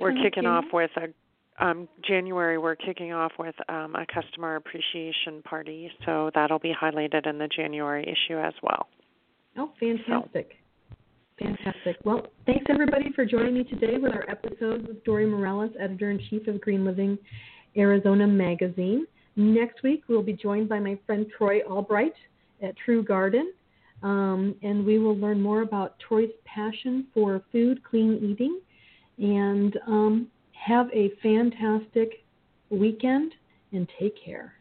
we're 0.00 0.14
kicking 0.22 0.46
off 0.46 0.64
with 0.72 0.90
a 0.96 1.64
um, 1.64 1.88
January 2.06 2.56
we're 2.58 2.76
kicking 2.76 3.12
off 3.12 3.32
with 3.38 3.54
um, 3.68 3.94
a 3.96 4.06
customer 4.12 4.56
appreciation 4.56 5.42
party, 5.42 5.90
so 6.06 6.30
that'll 6.34 6.60
be 6.60 6.72
highlighted 6.72 7.26
in 7.28 7.38
the 7.38 7.48
January 7.48 8.02
issue 8.02 8.38
as 8.38 8.54
well. 8.62 8.86
Oh, 9.56 9.72
fantastic. 9.80 10.52
So. 10.52 11.44
Fantastic. 11.44 11.96
Well, 12.04 12.26
thanks 12.46 12.64
everybody 12.68 13.12
for 13.14 13.24
joining 13.24 13.54
me 13.54 13.64
today 13.64 13.96
with 13.98 14.12
our 14.12 14.28
episode 14.28 14.86
with 14.88 15.02
Dorie 15.04 15.26
Morales, 15.26 15.70
editor 15.78 16.10
in 16.10 16.20
chief 16.30 16.46
of 16.48 16.60
Green 16.60 16.84
Living 16.84 17.16
Arizona 17.76 18.26
Magazine. 18.26 19.06
Next 19.36 19.82
week, 19.84 20.02
we'll 20.08 20.22
be 20.22 20.32
joined 20.32 20.68
by 20.68 20.80
my 20.80 20.98
friend 21.06 21.26
Troy 21.36 21.60
Albright 21.60 22.14
at 22.60 22.74
True 22.84 23.04
Garden, 23.04 23.52
um, 24.02 24.54
and 24.62 24.84
we 24.84 24.98
will 24.98 25.16
learn 25.16 25.40
more 25.40 25.62
about 25.62 25.98
Troy's 25.98 26.30
passion 26.44 27.06
for 27.12 27.42
food, 27.50 27.82
clean 27.82 28.18
eating, 28.22 28.60
and 29.18 29.78
um, 29.86 30.28
have 30.52 30.86
a 30.92 31.10
fantastic 31.22 32.24
weekend 32.70 33.32
and 33.72 33.88
take 33.98 34.14
care. 34.24 34.54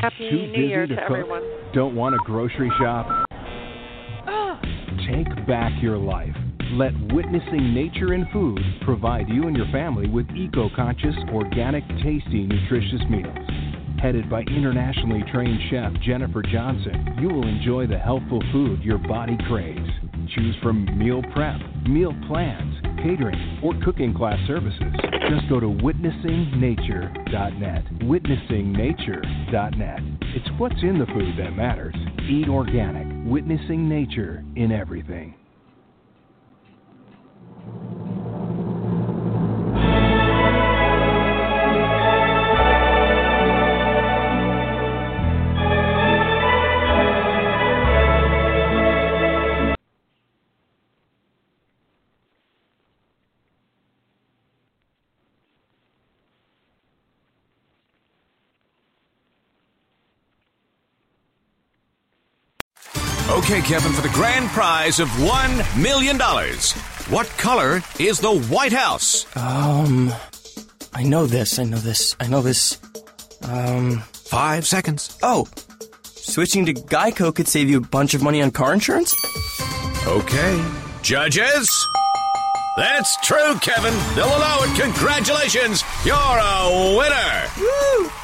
Happy 0.00 0.30
Too 0.30 0.46
New 0.46 0.66
Year 0.66 0.86
to, 0.86 0.94
to 0.94 1.02
cook? 1.02 1.10
everyone. 1.10 1.42
Don't 1.72 1.94
want 1.94 2.14
a 2.14 2.18
grocery 2.24 2.70
shop? 2.78 3.26
Take 5.08 5.46
back 5.46 5.72
your 5.82 5.96
life. 5.96 6.34
Let 6.72 6.92
Witnessing 7.12 7.74
Nature 7.74 8.12
and 8.12 8.26
Food 8.32 8.60
provide 8.82 9.28
you 9.28 9.48
and 9.48 9.56
your 9.56 9.66
family 9.72 10.08
with 10.08 10.28
eco 10.36 10.70
conscious, 10.76 11.16
organic, 11.32 11.82
tasty, 12.02 12.46
nutritious 12.46 13.00
meals. 13.10 13.59
Headed 14.00 14.30
by 14.30 14.40
internationally 14.42 15.24
trained 15.30 15.58
chef 15.68 15.92
Jennifer 16.02 16.42
Johnson, 16.42 17.18
you 17.20 17.28
will 17.28 17.46
enjoy 17.46 17.86
the 17.86 17.98
healthful 17.98 18.42
food 18.50 18.82
your 18.82 18.96
body 18.96 19.36
craves. 19.46 19.90
Choose 20.34 20.56
from 20.62 20.86
meal 20.98 21.22
prep, 21.34 21.60
meal 21.86 22.14
plans, 22.26 22.76
catering, 23.02 23.58
or 23.62 23.74
cooking 23.84 24.14
class 24.14 24.38
services. 24.46 24.94
Just 25.28 25.50
go 25.50 25.60
to 25.60 25.66
witnessingnature.net. 25.66 27.84
Witnessingnature.net. 28.00 30.00
It's 30.34 30.48
what's 30.56 30.82
in 30.82 30.98
the 30.98 31.06
food 31.06 31.36
that 31.38 31.54
matters. 31.54 31.94
Eat 32.26 32.48
organic, 32.48 33.06
witnessing 33.30 33.86
nature 33.86 34.42
in 34.56 34.72
everything. 34.72 35.34
Okay, 63.50 63.62
Kevin, 63.62 63.90
for 63.92 64.02
the 64.02 64.14
grand 64.14 64.48
prize 64.50 65.00
of 65.00 65.08
$1 65.08 65.82
million. 65.82 66.16
What 67.12 67.26
color 67.30 67.82
is 67.98 68.20
the 68.20 68.38
White 68.42 68.72
House? 68.72 69.26
Um, 69.36 70.12
I 70.94 71.02
know 71.02 71.26
this. 71.26 71.58
I 71.58 71.64
know 71.64 71.78
this. 71.78 72.14
I 72.20 72.28
know 72.28 72.42
this. 72.42 72.78
Um, 73.42 74.04
Five 74.12 74.68
seconds. 74.68 75.18
oh, 75.24 75.48
switching 76.04 76.64
to 76.66 76.74
Geico 76.74 77.34
could 77.34 77.48
save 77.48 77.68
you 77.68 77.78
a 77.78 77.80
bunch 77.80 78.14
of 78.14 78.22
money 78.22 78.40
on 78.40 78.52
car 78.52 78.72
insurance? 78.72 79.16
Okay. 80.06 80.64
Judges? 81.02 81.68
That's 82.76 83.16
true, 83.26 83.56
Kevin. 83.60 83.94
They'll 84.14 84.26
allow 84.26 84.58
it. 84.62 84.80
Congratulations. 84.80 85.82
You're 86.04 86.14
a 86.14 86.96
winner. 86.96 87.48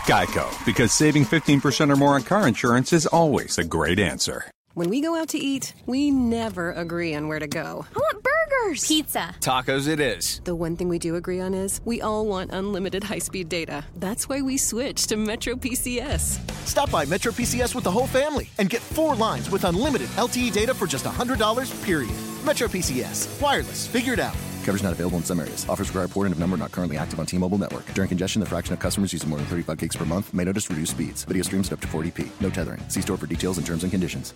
Geico, 0.07 0.65
because 0.65 0.93
saving 0.93 1.25
15% 1.25 1.93
or 1.93 1.97
more 1.97 2.15
on 2.15 2.23
car 2.23 2.47
insurance 2.47 2.93
is 2.93 3.07
always 3.07 3.59
a 3.59 3.65
great 3.65 3.99
answer. 3.99 4.45
When 4.77 4.91
we 4.91 5.01
go 5.01 5.17
out 5.17 5.29
to 5.29 5.39
eat, 5.39 5.73
we 5.87 6.11
never 6.11 6.71
agree 6.73 7.15
on 7.15 7.29
where 7.29 7.39
to 7.39 7.47
go. 7.47 7.87
I 7.97 7.99
want 7.99 8.23
burgers! 8.23 8.87
Pizza. 8.87 9.35
Tacos 9.41 9.89
it 9.89 10.01
is. 10.01 10.41
The 10.45 10.55
one 10.55 10.77
thing 10.77 10.91
we 10.91 10.99
do 10.99 11.17
agree 11.17 11.41
on 11.41 11.55
is 11.55 11.81
we 11.87 12.03
all 12.03 12.27
want 12.27 12.51
unlimited 12.51 13.03
high 13.03 13.21
speed 13.21 13.49
data. 13.49 13.87
That's 13.97 14.29
why 14.29 14.43
we 14.43 14.59
switched 14.59 15.09
to 15.09 15.17
Metro 15.17 15.55
PCS. 15.55 16.41
Stop 16.67 16.91
by 16.91 17.07
Metro 17.07 17.33
PCS 17.33 17.75
with 17.75 17.85
the 17.85 17.91
whole 17.91 18.07
family 18.07 18.51
and 18.59 18.69
get 18.69 18.83
four 18.83 19.15
lines 19.15 19.49
with 19.49 19.65
unlimited 19.65 20.11
LTE 20.11 20.53
data 20.53 20.75
for 20.75 20.87
just 20.87 21.07
$100, 21.07 21.83
period. 21.83 22.15
Metro 22.45 22.69
PCS. 22.69 23.41
Wireless. 23.41 23.87
Figured 23.87 24.19
it 24.19 24.23
out. 24.23 24.37
Coverage 24.65 24.83
not 24.83 24.93
available 24.93 25.17
in 25.17 25.25
some 25.25 25.41
areas. 25.41 25.67
Offers 25.71 25.89
require 25.89 26.07
porting 26.07 26.35
of 26.35 26.39
number 26.39 26.59
not 26.59 26.71
currently 26.71 26.99
active 26.99 27.19
on 27.19 27.25
T-Mobile 27.25 27.57
network. 27.57 27.91
During 27.95 28.09
congestion, 28.09 28.41
the 28.41 28.47
fraction 28.47 28.75
of 28.75 28.81
customers 28.81 29.11
using 29.11 29.31
more 29.31 29.39
than 29.39 29.47
35 29.49 29.79
gigs 29.79 29.97
per 29.97 30.05
month 30.05 30.35
may 30.35 30.45
notice 30.45 30.69
reduced 30.69 30.93
speeds. 30.93 31.25
Video 31.25 31.43
streams 31.45 31.73
up 31.73 31.81
to 31.81 31.87
40p. 31.87 32.29
No 32.43 32.51
tethering. 32.51 32.87
See 32.91 33.01
store 33.01 33.17
for 33.17 33.27
details 33.27 33.57
and 33.57 33.67
terms 33.67 33.83
and 33.83 33.91
conditions. 33.91 34.35